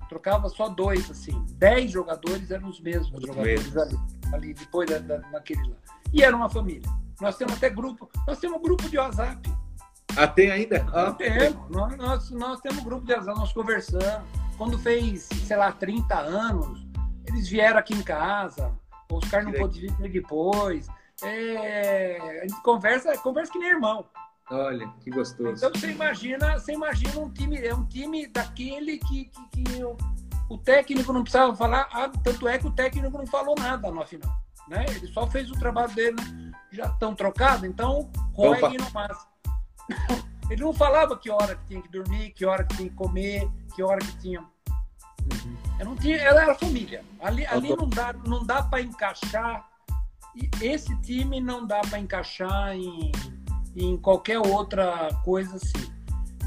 Trocava 0.09 0.49
só 0.49 0.67
dois, 0.67 1.09
assim. 1.11 1.45
10 1.53 1.91
jogadores 1.91 2.49
eram 2.49 2.67
os 2.67 2.81
mesmos 2.81 3.13
os 3.13 3.27
jogadores 3.27 3.63
mesmos. 3.63 3.77
ali, 3.77 3.99
ali, 4.33 4.53
depois 4.55 4.89
da, 4.89 4.97
da, 4.97 5.19
naquele 5.29 5.61
lá. 5.69 5.75
E 6.11 6.23
era 6.23 6.35
uma 6.35 6.49
família. 6.49 6.89
Nós 7.21 7.37
temos 7.37 7.53
até 7.53 7.69
grupo, 7.69 8.09
nós 8.25 8.39
temos 8.39 8.57
um 8.57 8.61
grupo 8.61 8.89
de 8.89 8.97
WhatsApp. 8.97 9.53
Ah, 10.17 10.27
tem 10.27 10.49
ainda? 10.49 10.85
Ah, 10.91 11.11
temos. 11.13 11.69
Nós, 11.69 11.95
nós, 11.95 12.31
nós 12.31 12.61
temos 12.61 12.79
um 12.79 12.83
grupo 12.83 13.05
de 13.05 13.13
azar, 13.13 13.35
nós 13.35 13.53
conversamos. 13.53 14.27
Quando 14.57 14.77
fez, 14.79 15.29
sei 15.45 15.55
lá, 15.55 15.71
30 15.71 16.17
anos, 16.17 16.85
eles 17.27 17.47
vieram 17.47 17.77
aqui 17.77 17.93
em 17.93 18.01
casa. 18.01 18.73
Os 19.11 19.29
caras 19.29 19.45
não 19.45 19.53
podiam 19.53 19.95
vir 19.97 20.11
depois. 20.11 20.87
É, 21.21 22.41
a 22.41 22.47
gente 22.47 22.61
conversa, 22.63 23.15
conversa 23.19 23.51
que 23.51 23.59
nem 23.59 23.69
irmão. 23.69 24.05
Olha, 24.51 24.87
que 25.01 25.11
gostoso. 25.11 25.65
Então 25.65 25.71
você 25.79 25.91
imagina, 25.91 26.59
você 26.59 26.73
imagina 26.73 27.19
um 27.19 27.29
time, 27.29 27.57
é 27.57 27.73
um 27.73 27.85
time 27.85 28.27
daquele 28.27 28.97
que, 28.97 29.25
que, 29.25 29.63
que 29.63 29.83
o, 29.83 29.95
o, 30.49 30.57
técnico 30.57 31.13
não 31.13 31.21
precisava 31.21 31.55
falar, 31.55 31.87
ah, 31.91 32.09
tanto 32.23 32.47
é 32.47 32.57
que 32.57 32.65
o 32.65 32.71
técnico 32.71 33.17
não 33.17 33.27
falou 33.27 33.55
nada 33.57 33.91
no 33.91 34.05
final. 34.05 34.31
Né? 34.67 34.85
Ele 34.89 35.07
só 35.07 35.27
fez 35.27 35.51
o 35.51 35.59
trabalho 35.59 35.93
dele, 35.93 36.15
né? 36.21 36.51
já 36.71 36.85
estão 36.85 37.13
trocados, 37.13 37.63
então 37.63 38.09
roegue 38.33 38.77
no 38.77 38.89
máximo. 38.91 39.29
Ele 40.49 40.63
não 40.63 40.73
falava 40.73 41.15
que 41.15 41.29
hora 41.29 41.55
que 41.55 41.67
tinha 41.67 41.81
que 41.81 41.89
dormir, 41.89 42.31
que 42.31 42.43
hora 42.43 42.63
que 42.63 42.75
tinha 42.75 42.89
que 42.89 42.95
comer, 42.95 43.47
que 43.75 43.83
hora 43.83 43.99
que 43.99 44.17
tinha. 44.17 44.43
Eu 45.79 45.85
não 45.85 45.95
tinha, 45.95 46.17
ela 46.17 46.41
era 46.41 46.55
família. 46.55 47.05
Ali, 47.19 47.45
ali 47.45 47.75
não 47.75 47.87
dá, 47.87 48.13
não 48.25 48.43
dá 48.43 48.63
para 48.63 48.81
encaixar. 48.81 49.69
E 50.35 50.49
esse 50.59 50.95
time 51.01 51.39
não 51.39 51.67
dá 51.67 51.81
para 51.81 51.99
encaixar 51.99 52.75
em, 52.75 53.11
em 53.79 53.97
qualquer 53.97 54.39
outra 54.39 55.09
coisa 55.23 55.55
assim. 55.55 55.91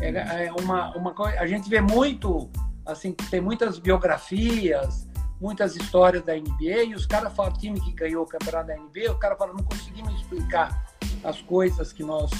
É, 0.00 0.46
é 0.46 0.52
uma, 0.52 0.96
uma. 0.96 1.14
A 1.38 1.46
gente 1.46 1.68
vê 1.68 1.80
muito, 1.80 2.50
assim, 2.84 3.12
tem 3.12 3.40
muitas 3.40 3.78
biografias, 3.78 5.06
muitas 5.40 5.76
histórias 5.76 6.22
da 6.24 6.34
NBA, 6.34 6.84
e 6.88 6.94
os 6.94 7.06
caras 7.06 7.32
falam, 7.34 7.52
time 7.54 7.80
que 7.80 7.92
ganhou 7.92 8.24
o 8.24 8.26
campeonato 8.26 8.68
da 8.68 8.76
NBA, 8.76 9.12
o 9.12 9.18
cara 9.18 9.36
fala, 9.36 9.52
não 9.52 9.64
conseguimos 9.64 10.14
explicar 10.20 10.86
as 11.24 11.40
coisas 11.42 11.92
que 11.92 12.02
nós 12.02 12.30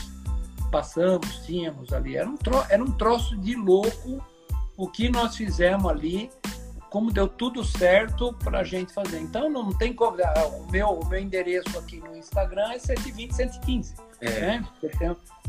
passamos, 0.71 1.45
tínhamos 1.45 1.93
ali. 1.93 2.17
Era 2.17 2.29
um, 2.29 2.37
tro, 2.37 2.65
era 2.69 2.83
um 2.83 2.91
troço 2.93 3.37
de 3.37 3.55
louco 3.55 4.23
o 4.77 4.89
que 4.89 5.09
nós 5.09 5.37
fizemos 5.37 5.91
ali, 5.91 6.31
como 6.93 7.11
deu 7.11 7.27
tudo 7.27 7.65
certo 7.65 8.35
para 8.35 8.61
a 8.61 8.65
gente 8.65 8.93
fazer. 8.93 9.19
Então 9.19 9.49
não 9.49 9.73
tem 9.73 9.95
como. 9.95 10.19
Ah, 10.23 10.47
o 10.47 10.71
meu, 10.71 10.91
o 10.91 11.09
meu 11.09 11.19
endereço 11.19 11.77
aqui 11.79 11.99
no 11.99 12.15
Instagram 12.15 12.71
é 12.71 12.79
120, 12.79 13.35
115. 13.35 13.95
É. 14.21 14.41
Né? 14.41 14.67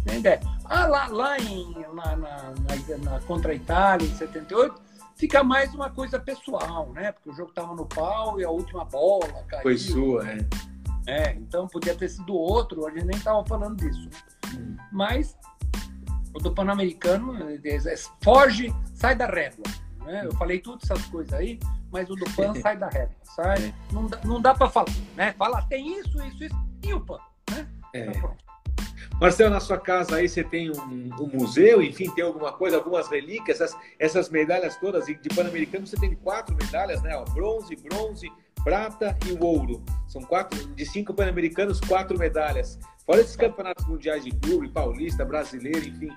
tem 0.05 0.19
ideia. 0.19 0.39
Ah, 0.63 0.87
lá, 0.87 1.07
lá 1.07 1.37
em, 1.37 1.69
na, 1.93 2.15
na, 2.15 2.15
na, 2.15 2.97
na, 2.97 3.19
contra 3.21 3.51
a 3.51 3.55
Itália, 3.55 4.07
em 4.07 4.15
78, 4.15 4.81
fica 5.17 5.43
mais 5.43 5.75
uma 5.75 5.89
coisa 5.89 6.17
pessoal, 6.17 6.89
né? 6.93 7.11
Porque 7.11 7.29
o 7.29 7.33
jogo 7.33 7.49
estava 7.49 7.75
no 7.75 7.85
pau 7.85 8.39
e 8.39 8.45
a 8.45 8.49
última 8.49 8.85
bola 8.85 9.43
caiu. 9.49 9.63
Foi 9.63 9.77
sua, 9.77 10.25
é. 10.25 10.45
É, 11.05 11.33
então 11.33 11.67
podia 11.67 11.93
ter 11.93 12.07
sido 12.07 12.33
outro, 12.33 12.87
a 12.87 12.91
gente 12.91 13.05
nem 13.05 13.17
estava 13.17 13.45
falando 13.45 13.75
disso. 13.75 14.09
Mas 14.93 15.37
o 16.33 16.39
do 16.39 16.53
Pan-Americano 16.53 17.37
foge, 18.21 18.73
sai 18.93 19.13
da 19.13 19.25
régua. 19.25 19.65
Né? 20.05 20.25
Eu 20.25 20.33
falei 20.33 20.59
todas 20.59 20.89
essas 20.89 21.05
coisas 21.07 21.33
aí, 21.33 21.59
mas 21.91 22.09
o 22.09 22.15
do 22.15 22.25
PAN 22.35 22.53
sai 22.55 22.77
da 22.77 22.89
regra. 22.89 23.15
Sai, 23.23 23.65
é. 23.65 23.73
não, 23.91 24.07
dá, 24.07 24.19
não 24.23 24.41
dá 24.41 24.53
para 24.53 24.69
falar, 24.69 24.91
né? 25.15 25.33
Falar 25.33 25.61
tem 25.67 25.99
isso, 25.99 26.21
isso, 26.23 26.43
isso, 26.43 26.55
e 26.83 26.93
o 26.93 27.01
PAN, 27.01 27.19
né? 27.51 27.67
É. 27.93 28.07
Então, 28.07 28.35
Marcelo, 29.19 29.51
na 29.51 29.59
sua 29.59 29.79
casa 29.79 30.17
aí 30.17 30.27
você 30.27 30.43
tem 30.43 30.71
um, 30.71 31.09
um, 31.19 31.29
museu, 31.33 31.81
enfim, 31.81 32.09
tem 32.11 32.23
alguma 32.23 32.51
coisa, 32.51 32.77
algumas 32.77 33.07
relíquias, 33.07 33.61
essas, 33.61 33.79
essas 33.99 34.29
medalhas 34.29 34.75
todas, 34.77 35.05
de 35.05 35.29
Pan-Americano 35.33 35.87
você 35.87 35.95
tem 35.95 36.15
quatro 36.15 36.55
medalhas, 36.55 37.01
né? 37.01 37.15
Ó, 37.15 37.23
bronze, 37.25 37.75
bronze, 37.75 38.31
prata 38.63 39.17
e 39.27 39.31
o 39.31 39.43
ouro. 39.43 39.83
São 40.07 40.21
quatro, 40.21 40.57
de 40.67 40.85
cinco 40.85 41.13
Pan-Americanos, 41.13 41.79
quatro 41.79 42.17
medalhas. 42.17 42.79
Fora 43.05 43.21
esses 43.21 43.35
campeonatos 43.35 43.85
mundiais 43.85 44.23
de 44.23 44.31
clube, 44.31 44.69
paulista, 44.69 45.25
brasileiro, 45.25 45.85
enfim, 45.87 46.09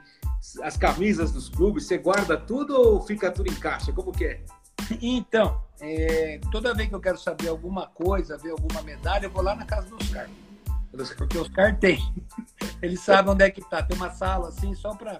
as 0.62 0.76
camisas 0.76 1.32
dos 1.32 1.48
clubes, 1.48 1.86
você 1.86 1.98
guarda 1.98 2.36
tudo 2.36 2.74
ou 2.74 3.00
fica 3.00 3.30
tudo 3.30 3.50
em 3.50 3.54
caixa? 3.54 3.92
Como 3.92 4.12
que 4.12 4.24
é? 4.24 4.44
Então, 5.02 5.62
é, 5.80 6.40
toda 6.52 6.74
vez 6.74 6.88
que 6.88 6.94
eu 6.94 7.00
quero 7.00 7.18
saber 7.18 7.48
alguma 7.48 7.88
coisa, 7.88 8.38
ver 8.38 8.50
alguma 8.50 8.82
medalha, 8.82 9.26
eu 9.26 9.30
vou 9.30 9.42
lá 9.42 9.54
na 9.54 9.64
casa 9.64 9.88
do 9.88 9.96
Oscar. 9.96 10.28
Porque 11.18 11.36
o 11.36 11.42
Oscar 11.42 11.76
tem. 11.78 11.98
Ele 12.80 12.96
sabe 12.96 13.30
onde 13.30 13.44
é 13.44 13.50
que 13.50 13.60
tá. 13.68 13.82
Tem 13.82 13.96
uma 13.96 14.10
sala 14.10 14.48
assim 14.48 14.74
só 14.74 14.94
para 14.94 15.18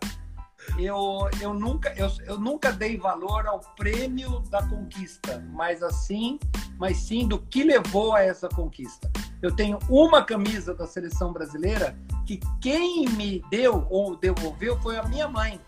eu, 0.79 1.29
eu, 1.41 1.55
nunca, 1.55 1.95
eu, 1.97 2.11
eu 2.27 2.39
nunca 2.39 2.73
dei 2.73 2.97
valor 2.97 3.47
ao 3.47 3.61
prêmio 3.77 4.41
da 4.51 4.63
conquista, 4.67 5.43
mas 5.53 5.83
assim, 5.83 6.39
mas 6.79 6.99
sim 6.99 7.27
do 7.27 7.39
que 7.39 7.63
levou 7.63 8.15
a 8.15 8.23
essa 8.23 8.49
conquista. 8.49 9.11
Eu 9.43 9.55
tenho 9.55 9.79
uma 9.89 10.25
camisa 10.25 10.75
da 10.75 10.87
seleção 10.87 11.33
brasileira 11.33 11.97
que 12.27 12.41
quem 12.61 13.09
me 13.11 13.45
deu 13.51 13.87
ou 13.91 14.17
devolveu 14.17 14.81
foi 14.81 14.97
a 14.97 15.03
minha 15.05 15.29
mãe. 15.29 15.61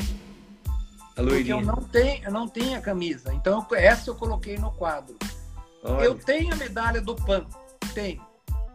A 1.16 1.22
porque 1.22 1.52
eu 1.52 1.60
não 1.60 1.76
tenho, 1.76 2.24
eu 2.24 2.30
não 2.30 2.48
tenho 2.48 2.78
a 2.78 2.80
camisa. 2.80 3.32
Então 3.34 3.66
essa 3.72 4.10
eu 4.10 4.14
coloquei 4.14 4.56
no 4.56 4.70
quadro. 4.72 5.16
Olha. 5.82 6.04
Eu 6.04 6.14
tenho 6.14 6.52
a 6.52 6.56
medalha 6.56 7.00
do 7.00 7.14
PAN, 7.14 7.46
tenho. 7.94 8.24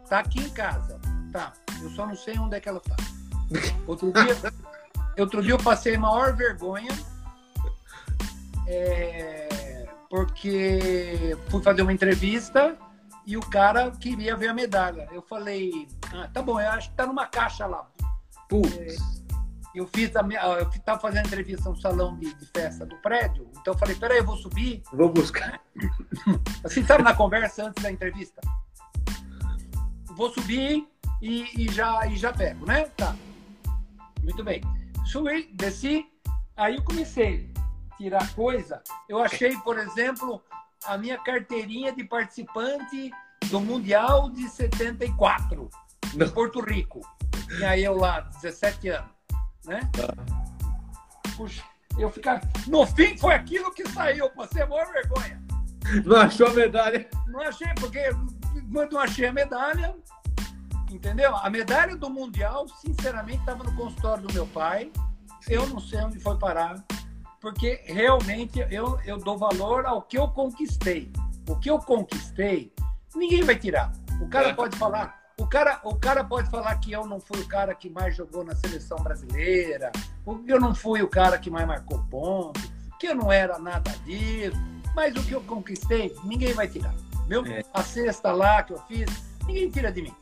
Tá 0.10 0.20
aqui 0.20 0.40
em 0.40 0.50
casa, 0.50 1.00
tá. 1.32 1.54
Eu 1.82 1.90
só 1.92 2.06
não 2.06 2.16
sei 2.16 2.38
onde 2.38 2.56
é 2.56 2.60
que 2.60 2.70
ela 2.70 2.80
tá. 2.80 2.96
Outro 3.88 4.12
dia, 4.12 4.54
outro 5.18 5.42
dia 5.42 5.52
eu 5.52 5.60
passei 5.60 5.98
maior 5.98 6.36
vergonha 6.36 6.92
é, 8.68 9.88
porque 10.10 11.38
fui 11.50 11.62
fazer 11.62 11.82
uma 11.82 11.94
entrevista 11.94 12.76
e 13.26 13.38
o 13.38 13.42
cara 13.42 13.92
queria 13.92 14.36
ver 14.36 14.50
a 14.50 14.54
medalha. 14.54 15.08
Eu 15.12 15.22
falei, 15.22 15.88
ah, 16.14 16.28
tá 16.34 16.42
bom, 16.42 16.60
eu 16.60 16.70
acho 16.70 16.90
que 16.90 16.96
tá 16.96 17.06
numa 17.06 17.26
caixa 17.26 17.66
lá. 17.66 17.90
Putz. 18.50 18.78
É, 18.78 18.96
eu 19.76 19.88
fiz 19.88 20.16
a 20.16 20.22
minha, 20.22 20.40
eu 20.42 20.70
estava 20.70 21.00
fazendo 21.00 21.26
entrevista 21.26 21.68
no 21.68 21.76
salão 21.76 22.16
de, 22.18 22.32
de, 22.36 22.46
festa 22.46 22.86
do 22.86 22.96
prédio, 22.98 23.50
então 23.60 23.74
eu 23.74 23.78
falei, 23.78 23.96
peraí, 23.96 24.20
eu 24.20 24.26
vou 24.26 24.38
subir. 24.38 24.84
Vou 24.94 25.10
buscar. 25.10 25.60
Assim, 26.64 26.86
sabe 26.86 27.04
na 27.04 27.16
conversa 27.16 27.66
antes 27.66 27.82
da 27.82 27.92
entrevista? 27.92 28.40
Vou 30.16 30.32
subir 30.32 30.88
e, 31.20 31.64
e 31.64 31.72
já, 31.72 32.06
e 32.06 32.16
já 32.16 32.32
pego, 32.32 32.68
né? 32.68 32.86
Tá. 32.96 33.16
Muito 34.22 34.44
bem. 34.44 34.62
Subi, 35.06 35.52
desci, 35.54 36.06
aí 36.56 36.76
eu 36.76 36.84
comecei 36.84 37.52
a 37.90 37.98
tirar 37.98 38.34
coisa. 38.36 38.84
Eu 39.10 39.24
achei, 39.24 39.58
por 39.58 39.80
exemplo, 39.80 40.42
a 40.86 40.98
minha 40.98 41.18
carteirinha 41.18 41.92
de 41.92 42.04
participante 42.04 43.12
do 43.50 43.60
Mundial 43.60 44.30
de 44.30 44.48
74, 44.48 45.70
em 46.14 46.30
Porto 46.30 46.62
Rico. 46.62 47.02
Tinha 47.48 47.78
eu 47.78 47.96
lá, 47.96 48.22
17 48.22 48.90
anos, 48.90 49.12
né? 49.66 49.82
Puxa, 51.36 51.64
eu 51.98 52.10
ficar... 52.10 52.42
No 52.68 52.86
fim, 52.86 53.18
foi 53.18 53.34
aquilo 53.34 53.72
que 53.72 53.88
saiu, 53.90 54.30
passei 54.32 54.64
a 54.64 54.68
maior 54.68 54.92
vergonha. 54.92 55.42
Não 56.06 56.18
achou 56.18 56.48
a 56.48 56.54
medalha? 56.54 57.08
Não 57.28 57.42
achei, 57.42 57.68
porque 57.76 58.00
quando 58.72 58.94
não 58.94 59.02
achei 59.02 59.28
a 59.28 59.34
medalha, 59.34 59.96
entendeu? 60.90 61.36
A 61.36 61.50
medalha 61.50 61.96
do 61.96 62.10
Mundial, 62.10 62.68
sinceramente, 62.68 63.40
estava 63.40 63.64
no 63.64 63.76
consultório 63.76 64.24
do 64.24 64.34
meu 64.34 64.48
pai. 64.48 64.92
Eu 65.48 65.68
não 65.68 65.80
sei 65.80 66.00
onde 66.00 66.20
foi 66.20 66.38
parar 66.38 66.84
porque 67.44 67.82
realmente 67.84 68.66
eu, 68.72 68.98
eu 69.06 69.18
dou 69.18 69.38
valor 69.38 69.86
ao 69.86 70.02
que 70.02 70.18
eu 70.18 70.30
conquistei. 70.30 71.12
O 71.46 71.58
que 71.58 71.70
eu 71.70 71.78
conquistei, 71.78 72.72
ninguém 73.14 73.44
vai 73.44 73.58
tirar. 73.58 73.92
O 74.22 74.30
cara 74.30 74.48
é. 74.48 74.54
pode 74.54 74.78
falar, 74.78 75.22
o 75.38 75.46
cara, 75.46 75.82
o 75.84 75.94
cara 75.94 76.24
pode 76.24 76.50
falar 76.50 76.74
que 76.78 76.94
eu 76.94 77.06
não 77.06 77.20
fui 77.20 77.42
o 77.42 77.48
cara 77.48 77.76
que 77.76 77.90
mais 77.90 78.16
jogou 78.16 78.46
na 78.46 78.56
seleção 78.56 78.98
brasileira, 79.00 79.92
que 79.92 80.54
eu 80.54 80.58
não 80.58 80.74
fui 80.74 81.02
o 81.02 81.08
cara 81.10 81.38
que 81.38 81.50
mais 81.50 81.68
marcou 81.68 82.02
ponto, 82.10 82.62
que 82.98 83.08
eu 83.08 83.16
não 83.16 83.30
era 83.30 83.60
nada 83.60 83.92
disso, 84.06 84.58
mas 84.96 85.14
o 85.14 85.22
que 85.22 85.34
eu 85.34 85.42
conquistei, 85.42 86.16
ninguém 86.24 86.54
vai 86.54 86.70
tirar. 86.70 86.96
Viu? 87.28 87.46
É. 87.46 87.62
A 87.74 87.84
cesta 87.84 88.32
lá 88.32 88.64
que 88.64 88.72
eu 88.72 88.80
fiz, 88.88 89.10
ninguém 89.46 89.70
tira 89.70 89.92
de 89.92 90.02
mim. 90.02 90.16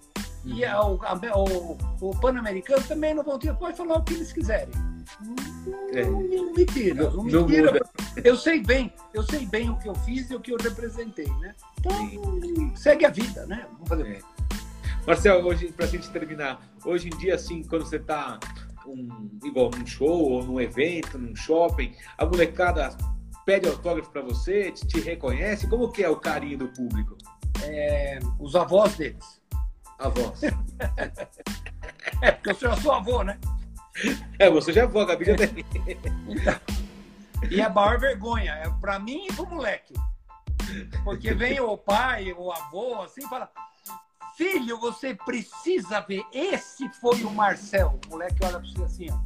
Uhum. 0.44 0.56
E 0.56 0.66
a, 0.66 0.76
a, 0.76 1.38
o, 1.38 1.78
o 2.02 2.20
Pan-Americano 2.20 2.82
também 2.82 3.14
não 3.14 3.24
vão 3.24 3.38
tirar, 3.38 3.54
pode 3.54 3.78
falar 3.78 4.00
o 4.00 4.04
que 4.04 4.16
eles 4.16 4.34
quiserem. 4.34 4.74
É. 5.94 6.04
Mentira, 6.06 7.10
não, 7.10 7.24
não 7.24 7.48
mentira. 7.48 7.82
eu 8.24 8.36
sei 8.36 8.62
bem, 8.62 8.94
eu 9.14 9.24
sei 9.24 9.46
bem 9.46 9.70
o 9.70 9.78
que 9.78 9.88
eu 9.88 9.96
fiz 9.96 10.30
e 10.30 10.36
o 10.36 10.40
que 10.40 10.52
eu 10.52 10.58
representei, 10.58 11.28
né? 11.40 11.56
Então, 11.80 11.92
Sim. 12.10 12.76
segue 12.76 13.06
a 13.06 13.10
vida, 13.10 13.46
né? 13.46 13.66
Vamos 13.74 13.90
fazer. 13.90 14.08
É. 14.08 14.20
Marcelo, 15.06 15.48
hoje, 15.48 15.72
pra 15.72 15.88
gente 15.88 16.10
terminar, 16.12 16.62
hoje 16.86 17.08
em 17.08 17.18
dia, 17.18 17.36
assim, 17.36 17.64
quando 17.64 17.86
você 17.86 17.98
tá 17.98 18.40
um, 18.86 19.30
igual 19.44 19.72
num 19.72 19.86
show 19.86 20.32
ou 20.32 20.44
num 20.44 20.60
evento, 20.60 21.18
num 21.18 21.36
shopping, 21.36 21.94
a 22.18 22.26
molecada 22.26 22.96
pede 23.46 23.68
autógrafo 23.68 24.12
para 24.12 24.22
você, 24.22 24.72
te, 24.72 24.88
te, 24.88 25.00
reconhece? 25.00 25.68
Como 25.68 25.92
que 25.92 26.04
é 26.04 26.10
o 26.10 26.16
carinho 26.16 26.60
do 26.60 26.68
público? 26.68 27.18
É, 27.64 28.20
os 28.40 28.56
avós 28.56 28.96
deles. 28.96 29.42
Avós. 29.98 30.44
é, 32.22 32.32
porque 32.32 32.52
eu 32.52 32.56
sou, 32.56 32.70
eu 32.70 32.78
sou 32.78 32.92
avô, 32.92 33.24
né? 33.24 33.40
É, 34.40 34.50
você 34.50 34.74
já 34.74 34.86
voa, 34.86 35.04
a 35.04 35.08
Gabi 35.08 35.26
já 35.26 35.36
tem. 35.36 35.66
Então, 36.28 36.56
e 37.50 37.62
a 37.62 37.70
maior 37.70 38.00
vergonha 38.00 38.54
é 38.54 38.70
para 38.80 39.00
mim 39.00 39.28
e 39.30 39.34
pro 39.34 39.48
moleque. 39.48 39.94
Porque 41.04 41.34
vem 41.34 41.60
o 41.60 41.78
pai, 41.78 42.32
o 42.34 42.52
avô, 42.52 43.02
assim, 43.02 43.22
fala: 43.28 43.52
Filho, 44.38 44.80
você 44.80 45.14
precisa 45.14 46.00
ver. 46.02 46.24
Esse 46.32 46.88
foi 46.90 47.22
o 47.24 47.32
Marcel. 47.32 48.00
O 48.08 48.12
moleque 48.12 48.38
olha 48.44 48.60
para 48.60 48.70
você 48.70 48.84
assim, 48.84 49.08
ó. 49.12 49.20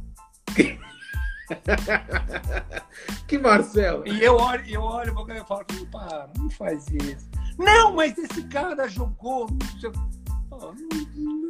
que 3.28 3.38
Marcel? 3.38 4.04
E 4.06 4.22
eu 4.22 4.36
olho, 4.36 4.64
eu 4.66 4.82
olho 4.82 5.12
e 5.12 5.44
falo: 5.44 5.64
Para, 5.92 6.28
não 6.36 6.50
faz 6.50 6.86
isso. 6.88 7.28
Não, 7.58 7.94
mas 7.94 8.18
esse 8.18 8.42
cara 8.44 8.88
jogou. 8.88 9.46
Não, 9.82 9.92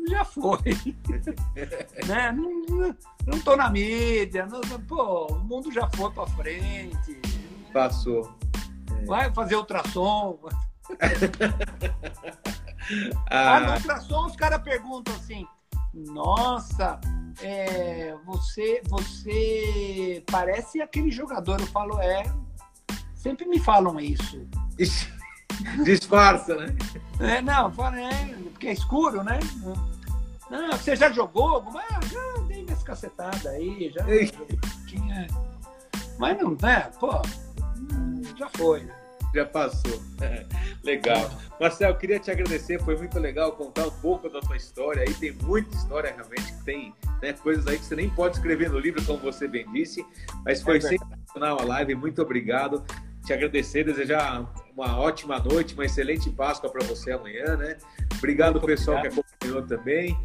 já 0.08 0.24
foi. 0.24 0.58
né? 2.06 2.32
Não, 3.26 3.40
tô 3.40 3.56
na 3.56 3.68
mídia, 3.68 4.46
não, 4.46 4.60
pô, 4.82 5.26
o 5.26 5.44
mundo 5.44 5.72
já 5.72 5.88
foi 5.90 6.10
para 6.12 6.26
frente. 6.28 7.20
Passou. 7.72 8.32
Vai 9.06 9.32
fazer 9.32 9.56
ultrassom. 9.56 10.38
ah. 13.28 13.56
ah, 13.56 13.60
no 13.60 13.72
ultrassom 13.74 14.26
os 14.26 14.36
caras 14.36 14.62
perguntam 14.62 15.12
assim: 15.14 15.44
Nossa, 15.92 17.00
é, 17.42 18.14
você, 18.24 18.80
você 18.88 20.24
parece 20.30 20.80
aquele 20.80 21.10
jogador. 21.10 21.60
Eu 21.60 21.66
falo, 21.66 22.00
é. 22.00 22.22
Sempre 23.14 23.46
me 23.46 23.58
falam 23.58 23.98
isso. 23.98 24.46
Disfarça, 25.84 26.54
né? 26.56 26.76
É, 27.20 27.40
não, 27.40 27.72
fala, 27.72 28.00
é, 28.00 28.34
porque 28.52 28.68
é 28.68 28.72
escuro, 28.72 29.22
né? 29.22 29.38
Não, 30.50 30.72
você 30.72 30.94
já 30.94 31.10
jogou? 31.10 31.64
Ah, 31.74 32.00
já 32.10 32.42
dei 32.46 32.62
minhas 32.62 32.82
cacetadas 32.82 33.46
aí, 33.46 33.92
já. 33.94 34.04
Tinha... 34.86 35.26
Mas 36.18 36.38
não, 36.38 36.56
né? 36.60 36.90
Pô, 37.00 37.22
já 38.36 38.48
foi. 38.50 38.86
Já 39.34 39.44
passou. 39.44 40.00
legal. 40.86 41.30
Marcel, 41.60 41.94
queria 41.96 42.18
te 42.18 42.30
agradecer, 42.30 42.80
foi 42.80 42.96
muito 42.96 43.18
legal 43.18 43.52
contar 43.52 43.86
um 43.86 43.90
pouco 43.90 44.28
da 44.28 44.40
tua 44.40 44.56
história. 44.56 45.02
Aí 45.02 45.12
tem 45.14 45.32
muita 45.32 45.76
história 45.76 46.14
realmente, 46.14 46.52
tem 46.64 46.94
né, 47.20 47.32
coisas 47.32 47.66
aí 47.66 47.78
que 47.78 47.84
você 47.84 47.96
nem 47.96 48.08
pode 48.08 48.36
escrever 48.36 48.70
no 48.70 48.78
livro, 48.78 49.04
como 49.04 49.18
você 49.18 49.48
bem 49.48 49.70
disse. 49.72 50.06
Mas 50.44 50.62
foi 50.62 50.78
é 50.78 50.80
sensacional 50.80 51.60
a 51.60 51.64
live, 51.64 51.94
muito 51.96 52.22
obrigado. 52.22 52.84
Te 53.24 53.32
agradecer, 53.32 53.84
desejar 53.84 54.46
uma 54.76 54.98
ótima 54.98 55.38
noite, 55.38 55.72
uma 55.72 55.86
excelente 55.86 56.28
Páscoa 56.28 56.68
para 56.70 56.84
você 56.86 57.10
amanhã, 57.10 57.56
né? 57.56 57.78
Obrigado, 58.18 58.52
muito 58.54 58.66
pessoal 58.66 58.98
obrigado. 58.98 59.24
que 59.24 59.48
acompanhou 59.48 59.66
também. 59.66 60.18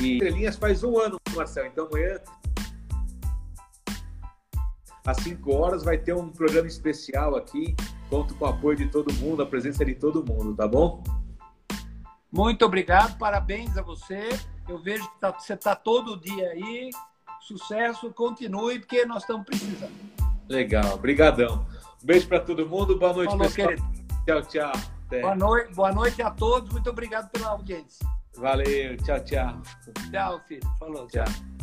E 0.00 0.14
Estrelinhas 0.14 0.56
faz 0.56 0.82
um 0.82 0.98
ano, 0.98 1.18
Marcel. 1.36 1.66
Então 1.66 1.86
amanhã, 1.86 2.18
às 5.04 5.18
5 5.18 5.54
horas, 5.54 5.84
vai 5.84 5.98
ter 5.98 6.14
um 6.14 6.30
programa 6.30 6.66
especial 6.66 7.36
aqui. 7.36 7.76
Conto 8.08 8.34
com 8.34 8.46
o 8.46 8.48
apoio 8.48 8.78
de 8.78 8.86
todo 8.86 9.12
mundo, 9.14 9.42
a 9.42 9.46
presença 9.46 9.84
de 9.84 9.94
todo 9.94 10.24
mundo, 10.24 10.56
tá 10.56 10.66
bom? 10.66 11.04
Muito 12.32 12.64
obrigado, 12.64 13.18
parabéns 13.18 13.76
a 13.76 13.82
você. 13.82 14.30
Eu 14.66 14.78
vejo 14.78 15.08
que 15.10 15.20
tá, 15.20 15.30
você 15.30 15.52
está 15.52 15.76
todo 15.76 16.18
dia 16.18 16.48
aí. 16.48 16.90
Sucesso, 17.42 18.10
continue, 18.12 18.78
porque 18.78 19.04
nós 19.04 19.22
estamos 19.22 19.44
precisando. 19.44 19.92
Legal, 20.48 20.96
brigadão. 20.96 21.66
Um 22.02 22.06
beijo 22.06 22.28
para 22.28 22.40
todo 22.40 22.66
mundo, 22.66 22.98
boa 22.98 23.12
noite, 23.12 23.30
Falou, 23.30 23.46
pessoal. 23.46 23.74
Tchau, 24.26 24.42
tchau. 24.42 24.72
Até. 25.06 25.20
Boa 25.20 25.34
noite, 25.34 25.74
boa 25.74 25.92
noite 25.92 26.22
a 26.22 26.30
todos. 26.30 26.72
Muito 26.72 26.88
obrigado 26.88 27.30
pela 27.30 27.48
audiência. 27.48 28.06
Valeu. 28.36 28.96
Tchau, 28.98 29.20
tchau. 29.20 29.62
Tchau, 30.10 30.40
filho. 30.46 30.62
Falou. 30.78 31.06
tchau. 31.08 31.24
tchau. 31.24 31.59